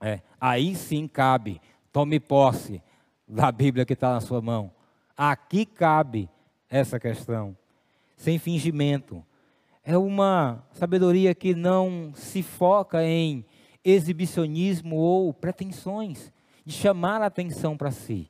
É, 0.01 0.19
aí 0.37 0.75
sim 0.75 1.07
cabe, 1.07 1.61
tome 1.89 2.19
posse 2.19 2.83
da 3.25 3.49
Bíblia 3.53 3.85
que 3.85 3.93
está 3.93 4.11
na 4.11 4.19
sua 4.19 4.41
mão. 4.41 4.69
Aqui 5.15 5.65
cabe 5.65 6.29
essa 6.69 6.99
questão, 6.99 7.55
sem 8.17 8.37
fingimento. 8.37 9.25
É 9.81 9.97
uma 9.97 10.61
sabedoria 10.73 11.33
que 11.33 11.55
não 11.55 12.11
se 12.13 12.43
foca 12.43 13.01
em 13.01 13.45
exibicionismo 13.81 14.97
ou 14.97 15.33
pretensões 15.33 16.33
de 16.65 16.73
chamar 16.73 17.21
a 17.21 17.27
atenção 17.27 17.77
para 17.77 17.91
si. 17.91 18.29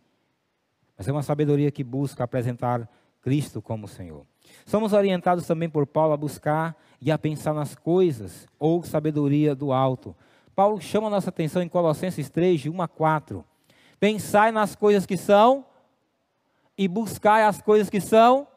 Mas 0.95 1.07
é 1.07 1.11
uma 1.11 1.23
sabedoria 1.23 1.71
que 1.71 1.83
busca 1.83 2.23
apresentar 2.23 2.87
Cristo 3.19 3.63
como 3.63 3.87
Senhor. 3.87 4.27
Somos 4.65 4.93
orientados 4.93 5.45
também 5.45 5.69
por 5.69 5.85
Paulo 5.85 6.13
a 6.13 6.17
buscar 6.17 6.75
e 7.01 7.11
a 7.11 7.17
pensar 7.17 7.53
nas 7.53 7.75
coisas 7.75 8.47
ou 8.59 8.83
sabedoria 8.83 9.53
do 9.53 9.71
alto. 9.71 10.15
Paulo 10.55 10.79
chama 10.81 11.07
a 11.07 11.09
nossa 11.11 11.29
atenção 11.29 11.61
em 11.61 11.67
Colossenses 11.67 12.29
3, 12.29 12.61
de 12.61 12.69
1 12.69 12.81
a 12.81 12.87
4. 12.87 13.43
Pensai 13.99 14.51
nas 14.51 14.75
coisas 14.75 15.05
que 15.05 15.17
são 15.17 15.65
e 16.77 16.87
buscai 16.87 17.43
as 17.43 17.61
coisas 17.61 17.89
que 17.89 17.99
são. 17.99 18.47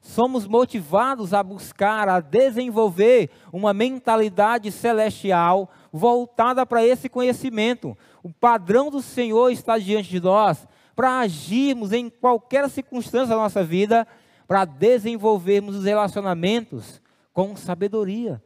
Somos 0.00 0.48
motivados 0.48 1.32
a 1.32 1.42
buscar, 1.42 2.08
a 2.08 2.18
desenvolver 2.18 3.30
uma 3.52 3.72
mentalidade 3.72 4.72
celestial 4.72 5.70
voltada 5.92 6.66
para 6.66 6.84
esse 6.84 7.08
conhecimento. 7.08 7.96
O 8.20 8.32
padrão 8.32 8.90
do 8.90 9.00
Senhor 9.00 9.50
está 9.50 9.78
diante 9.78 10.10
de 10.10 10.20
nós 10.20 10.66
para 10.96 11.20
agirmos 11.20 11.92
em 11.92 12.10
qualquer 12.10 12.68
circunstância 12.68 13.28
da 13.28 13.36
nossa 13.36 13.62
vida, 13.62 14.06
para 14.52 14.66
desenvolvermos 14.66 15.76
os 15.76 15.86
relacionamentos 15.86 17.00
com 17.32 17.56
sabedoria. 17.56 18.42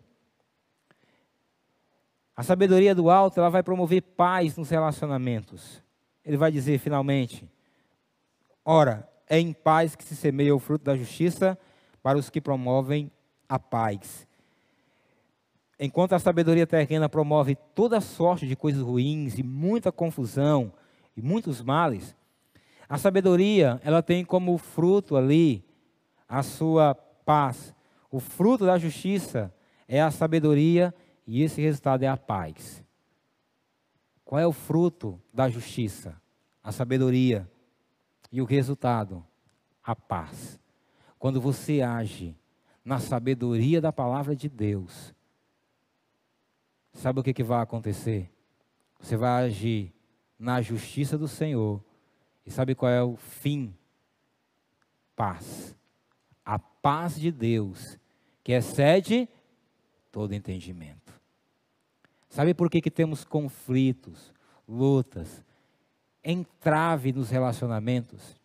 A 2.36 2.44
sabedoria 2.44 2.94
do 2.94 3.10
alto, 3.10 3.40
ela 3.40 3.50
vai 3.50 3.60
promover 3.60 4.00
paz 4.02 4.56
nos 4.56 4.70
relacionamentos. 4.70 5.82
Ele 6.24 6.36
vai 6.36 6.52
dizer 6.52 6.78
finalmente: 6.78 7.50
Ora, 8.64 9.10
é 9.28 9.40
em 9.40 9.52
paz 9.52 9.96
que 9.96 10.04
se 10.04 10.14
semeia 10.14 10.54
o 10.54 10.60
fruto 10.60 10.84
da 10.84 10.94
justiça 10.94 11.58
para 12.00 12.16
os 12.16 12.30
que 12.30 12.40
promovem 12.40 13.10
a 13.48 13.58
paz. 13.58 14.28
Enquanto 15.76 16.12
a 16.12 16.20
sabedoria 16.20 16.68
terrena 16.68 17.08
promove 17.08 17.56
toda 17.74 18.00
sorte 18.00 18.46
de 18.46 18.54
coisas 18.54 18.80
ruins 18.80 19.40
e 19.40 19.42
muita 19.42 19.90
confusão 19.90 20.72
e 21.16 21.20
muitos 21.20 21.60
males, 21.60 22.14
a 22.88 22.96
sabedoria, 22.96 23.80
ela 23.82 24.04
tem 24.04 24.24
como 24.24 24.56
fruto 24.56 25.16
ali 25.16 25.65
a 26.28 26.42
sua 26.42 26.94
paz. 26.94 27.74
O 28.10 28.20
fruto 28.20 28.64
da 28.64 28.78
justiça 28.78 29.52
é 29.88 30.00
a 30.00 30.10
sabedoria 30.10 30.94
e 31.26 31.42
esse 31.42 31.60
resultado 31.60 32.02
é 32.02 32.08
a 32.08 32.16
paz. 32.16 32.84
Qual 34.24 34.40
é 34.40 34.46
o 34.46 34.52
fruto 34.52 35.20
da 35.32 35.48
justiça? 35.48 36.20
A 36.62 36.72
sabedoria. 36.72 37.50
E 38.32 38.42
o 38.42 38.44
resultado? 38.44 39.24
A 39.82 39.94
paz. 39.94 40.58
Quando 41.18 41.40
você 41.40 41.80
age 41.80 42.36
na 42.84 42.98
sabedoria 42.98 43.80
da 43.80 43.92
palavra 43.92 44.34
de 44.34 44.48
Deus, 44.48 45.14
sabe 46.92 47.20
o 47.20 47.22
que, 47.22 47.32
que 47.32 47.44
vai 47.44 47.62
acontecer? 47.62 48.30
Você 49.00 49.16
vai 49.16 49.44
agir 49.44 49.92
na 50.38 50.60
justiça 50.60 51.16
do 51.16 51.28
Senhor. 51.28 51.82
E 52.44 52.50
sabe 52.50 52.74
qual 52.74 52.90
é 52.90 53.02
o 53.02 53.16
fim? 53.16 53.74
Paz. 55.14 55.76
A 56.46 56.58
paz 56.58 57.20
de 57.20 57.30
Deus, 57.30 57.98
que 58.42 58.52
excede 58.52 59.28
todo 60.12 60.32
entendimento. 60.32 61.12
Sabe 62.28 62.54
por 62.54 62.70
que, 62.70 62.80
que 62.80 62.90
temos 62.90 63.24
conflitos, 63.24 64.32
lutas, 64.68 65.44
entrave 66.22 67.12
nos 67.12 67.28
relacionamentos? 67.28 68.40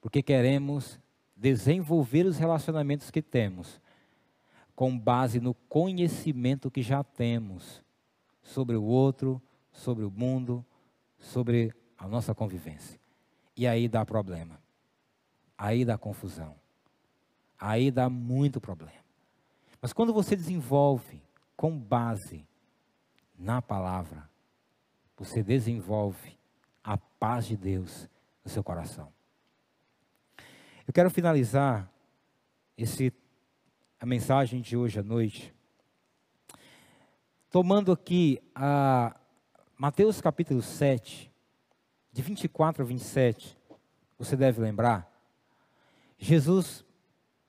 Porque 0.00 0.22
queremos 0.22 1.00
desenvolver 1.36 2.24
os 2.24 2.38
relacionamentos 2.38 3.10
que 3.10 3.20
temos 3.20 3.80
com 4.76 4.96
base 4.96 5.40
no 5.40 5.54
conhecimento 5.54 6.70
que 6.70 6.82
já 6.82 7.02
temos 7.02 7.82
sobre 8.42 8.76
o 8.76 8.84
outro, 8.84 9.42
sobre 9.72 10.04
o 10.04 10.10
mundo, 10.10 10.64
sobre 11.18 11.74
a 11.98 12.06
nossa 12.06 12.34
convivência. 12.34 13.00
E 13.56 13.66
aí 13.66 13.88
dá 13.88 14.04
problema. 14.04 14.60
Aí 15.56 15.84
dá 15.84 15.98
confusão. 15.98 16.61
Aí 17.64 17.92
dá 17.92 18.10
muito 18.10 18.60
problema. 18.60 19.04
Mas 19.80 19.92
quando 19.92 20.12
você 20.12 20.34
desenvolve 20.34 21.22
com 21.56 21.78
base 21.78 22.44
na 23.38 23.62
palavra, 23.62 24.28
você 25.16 25.44
desenvolve 25.44 26.36
a 26.82 26.98
paz 26.98 27.46
de 27.46 27.56
Deus 27.56 28.08
no 28.44 28.50
seu 28.50 28.64
coração. 28.64 29.12
Eu 30.84 30.92
quero 30.92 31.08
finalizar 31.08 31.88
esse, 32.76 33.12
a 34.00 34.06
mensagem 34.06 34.60
de 34.60 34.76
hoje 34.76 34.98
à 34.98 35.02
noite, 35.04 35.54
tomando 37.48 37.92
aqui 37.92 38.42
a 38.56 39.14
Mateus 39.78 40.20
capítulo 40.20 40.62
7, 40.62 41.30
de 42.10 42.22
24 42.22 42.82
a 42.82 42.84
27, 42.84 43.56
você 44.18 44.36
deve 44.36 44.60
lembrar, 44.60 45.08
Jesus 46.18 46.84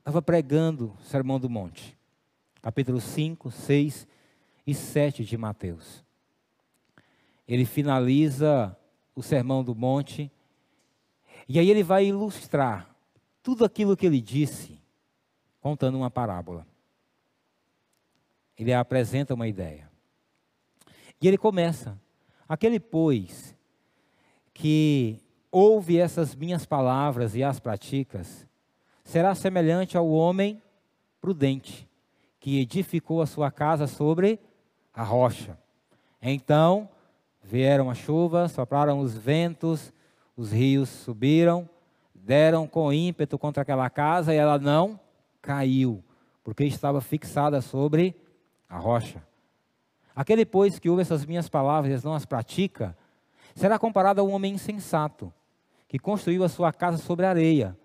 estava 0.03 0.21
pregando 0.21 0.93
o 0.99 1.05
Sermão 1.05 1.39
do 1.39 1.49
Monte, 1.49 1.97
capítulo 2.61 2.99
5, 2.99 3.49
6 3.49 4.05
e 4.67 4.75
7 4.75 5.23
de 5.23 5.37
Mateus. 5.37 6.03
Ele 7.47 7.63
finaliza 7.63 8.77
o 9.15 9.23
Sermão 9.23 9.63
do 9.63 9.73
Monte 9.73 10.29
e 11.47 11.57
aí 11.57 11.69
ele 11.69 11.83
vai 11.83 12.07
ilustrar 12.07 12.93
tudo 13.41 13.63
aquilo 13.63 13.95
que 13.95 14.05
ele 14.05 14.19
disse 14.19 14.77
contando 15.61 15.97
uma 15.97 16.11
parábola. 16.11 16.67
Ele 18.59 18.73
apresenta 18.73 19.33
uma 19.33 19.47
ideia. 19.47 19.89
E 21.21 21.29
ele 21.29 21.37
começa: 21.37 21.97
aquele, 22.45 22.77
pois, 22.77 23.55
que 24.53 25.17
ouve 25.49 25.97
essas 25.97 26.35
minhas 26.35 26.65
palavras 26.65 27.35
e 27.35 27.41
as 27.43 27.57
praticas, 27.57 28.45
será 29.03 29.35
semelhante 29.35 29.97
ao 29.97 30.09
homem 30.09 30.61
prudente, 31.19 31.87
que 32.39 32.59
edificou 32.59 33.21
a 33.21 33.25
sua 33.25 33.51
casa 33.51 33.87
sobre 33.87 34.39
a 34.93 35.03
rocha. 35.03 35.57
Então 36.21 36.89
vieram 37.41 37.89
as 37.89 37.97
chuvas, 37.97 38.51
sopraram 38.51 38.99
os 38.99 39.17
ventos, 39.17 39.93
os 40.35 40.51
rios 40.51 40.89
subiram, 40.89 41.69
deram 42.13 42.65
com 42.67 42.91
ímpeto 42.91 43.37
contra 43.37 43.63
aquela 43.63 43.89
casa 43.89 44.33
e 44.33 44.37
ela 44.37 44.57
não 44.57 44.99
caiu, 45.41 46.03
porque 46.43 46.63
estava 46.63 47.01
fixada 47.01 47.61
sobre 47.61 48.15
a 48.69 48.77
rocha. 48.77 49.21
Aquele, 50.15 50.45
pois, 50.45 50.79
que 50.79 50.89
ouve 50.89 51.01
essas 51.01 51.25
minhas 51.25 51.49
palavras 51.49 52.01
e 52.01 52.05
não 52.05 52.13
as 52.13 52.25
pratica, 52.25 52.95
será 53.55 53.77
comparado 53.77 54.21
a 54.21 54.23
um 54.23 54.31
homem 54.31 54.53
insensato, 54.53 55.33
que 55.87 55.99
construiu 55.99 56.43
a 56.43 56.49
sua 56.49 56.71
casa 56.71 56.97
sobre 56.97 57.25
a 57.25 57.29
areia. 57.29 57.77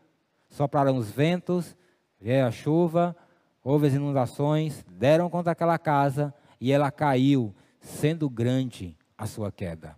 Sopraram 0.49 0.97
os 0.97 1.11
ventos, 1.11 1.77
veio 2.21 2.47
a 2.47 2.51
chuva, 2.51 3.17
houve 3.63 3.87
as 3.87 3.95
inundações, 3.95 4.85
deram 4.91 5.29
contra 5.29 5.53
aquela 5.53 5.79
casa 5.79 6.35
e 6.61 6.73
ela 6.73 6.91
caiu, 6.91 7.55
sendo 7.81 8.29
grande 8.29 8.97
a 9.17 9.27
sua 9.27 9.53
queda. 9.53 9.97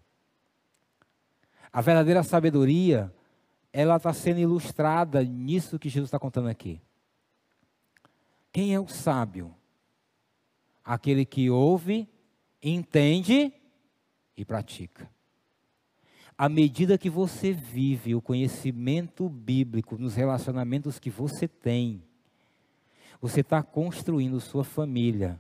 A 1.73 1.81
verdadeira 1.81 2.23
sabedoria, 2.23 3.15
ela 3.73 3.97
está 3.97 4.13
sendo 4.13 4.41
ilustrada 4.41 5.23
nisso 5.23 5.79
que 5.79 5.89
Jesus 5.89 6.09
está 6.09 6.19
contando 6.19 6.49
aqui. 6.49 6.83
Quem 8.53 8.75
é 8.75 8.81
o 8.81 8.89
sábio? 8.89 9.55
Aquele 10.85 11.25
que 11.25 11.49
ouve, 11.49 12.09
entende 12.61 13.53
e 14.37 14.45
pratica. 14.45 15.09
À 16.41 16.49
medida 16.49 16.97
que 16.97 17.11
você 17.11 17.53
vive 17.53 18.15
o 18.15 18.23
conhecimento 18.23 19.29
bíblico 19.29 19.99
nos 19.99 20.15
relacionamentos 20.15 20.99
que 20.99 21.11
você 21.11 21.47
tem, 21.47 22.03
você 23.21 23.43
está 23.43 23.63
construindo 23.63 24.41
sua 24.41 24.65
família 24.65 25.39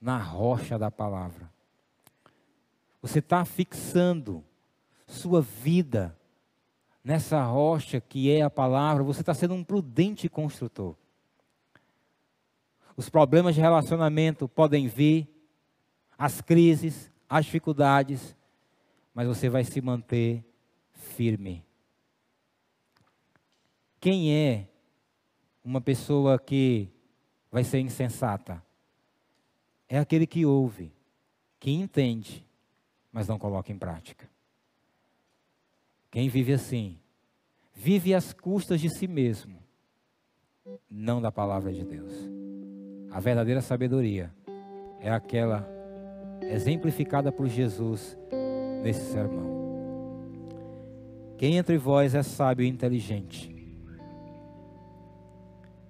na 0.00 0.18
rocha 0.18 0.76
da 0.76 0.90
palavra. 0.90 1.48
Você 3.00 3.20
está 3.20 3.44
fixando 3.44 4.42
sua 5.06 5.40
vida 5.40 6.18
nessa 7.04 7.44
rocha 7.44 8.00
que 8.00 8.28
é 8.28 8.42
a 8.42 8.50
palavra. 8.50 9.04
Você 9.04 9.20
está 9.20 9.32
sendo 9.32 9.54
um 9.54 9.62
prudente 9.62 10.28
construtor. 10.28 10.96
Os 12.96 13.08
problemas 13.08 13.54
de 13.54 13.60
relacionamento 13.60 14.48
podem 14.48 14.88
vir, 14.88 15.28
as 16.18 16.40
crises, 16.40 17.08
as 17.28 17.44
dificuldades, 17.44 18.34
mas 19.20 19.28
você 19.28 19.50
vai 19.50 19.62
se 19.64 19.82
manter 19.82 20.42
firme. 20.94 21.62
Quem 24.00 24.34
é 24.34 24.66
uma 25.62 25.78
pessoa 25.78 26.38
que 26.38 26.88
vai 27.52 27.62
ser 27.62 27.80
insensata? 27.80 28.64
É 29.86 29.98
aquele 29.98 30.26
que 30.26 30.46
ouve, 30.46 30.90
que 31.58 31.70
entende, 31.70 32.46
mas 33.12 33.28
não 33.28 33.38
coloca 33.38 33.70
em 33.70 33.76
prática. 33.76 34.26
Quem 36.10 36.30
vive 36.30 36.54
assim, 36.54 36.98
vive 37.74 38.14
às 38.14 38.32
custas 38.32 38.80
de 38.80 38.88
si 38.88 39.06
mesmo, 39.06 39.62
não 40.90 41.20
da 41.20 41.30
palavra 41.30 41.70
de 41.70 41.84
Deus. 41.84 42.14
A 43.10 43.20
verdadeira 43.20 43.60
sabedoria 43.60 44.34
é 44.98 45.10
aquela 45.10 45.68
exemplificada 46.40 47.30
por 47.30 47.46
Jesus 47.48 48.16
nesse 48.82 49.12
sermão. 49.12 49.50
Quem 51.36 51.56
entre 51.56 51.78
vós 51.78 52.14
é 52.14 52.22
sábio 52.22 52.64
e 52.64 52.68
inteligente? 52.68 53.56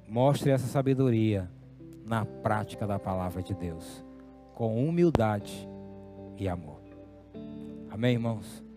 Mostre 0.09 0.51
essa 0.51 0.67
sabedoria 0.67 1.49
na 2.05 2.25
prática 2.25 2.87
da 2.87 2.99
palavra 2.99 3.43
de 3.43 3.55
Deus, 3.55 4.05
com 4.55 4.85
humildade 4.89 5.69
e 6.37 6.49
amor. 6.49 6.81
Amém, 7.91 8.15
irmãos? 8.15 8.70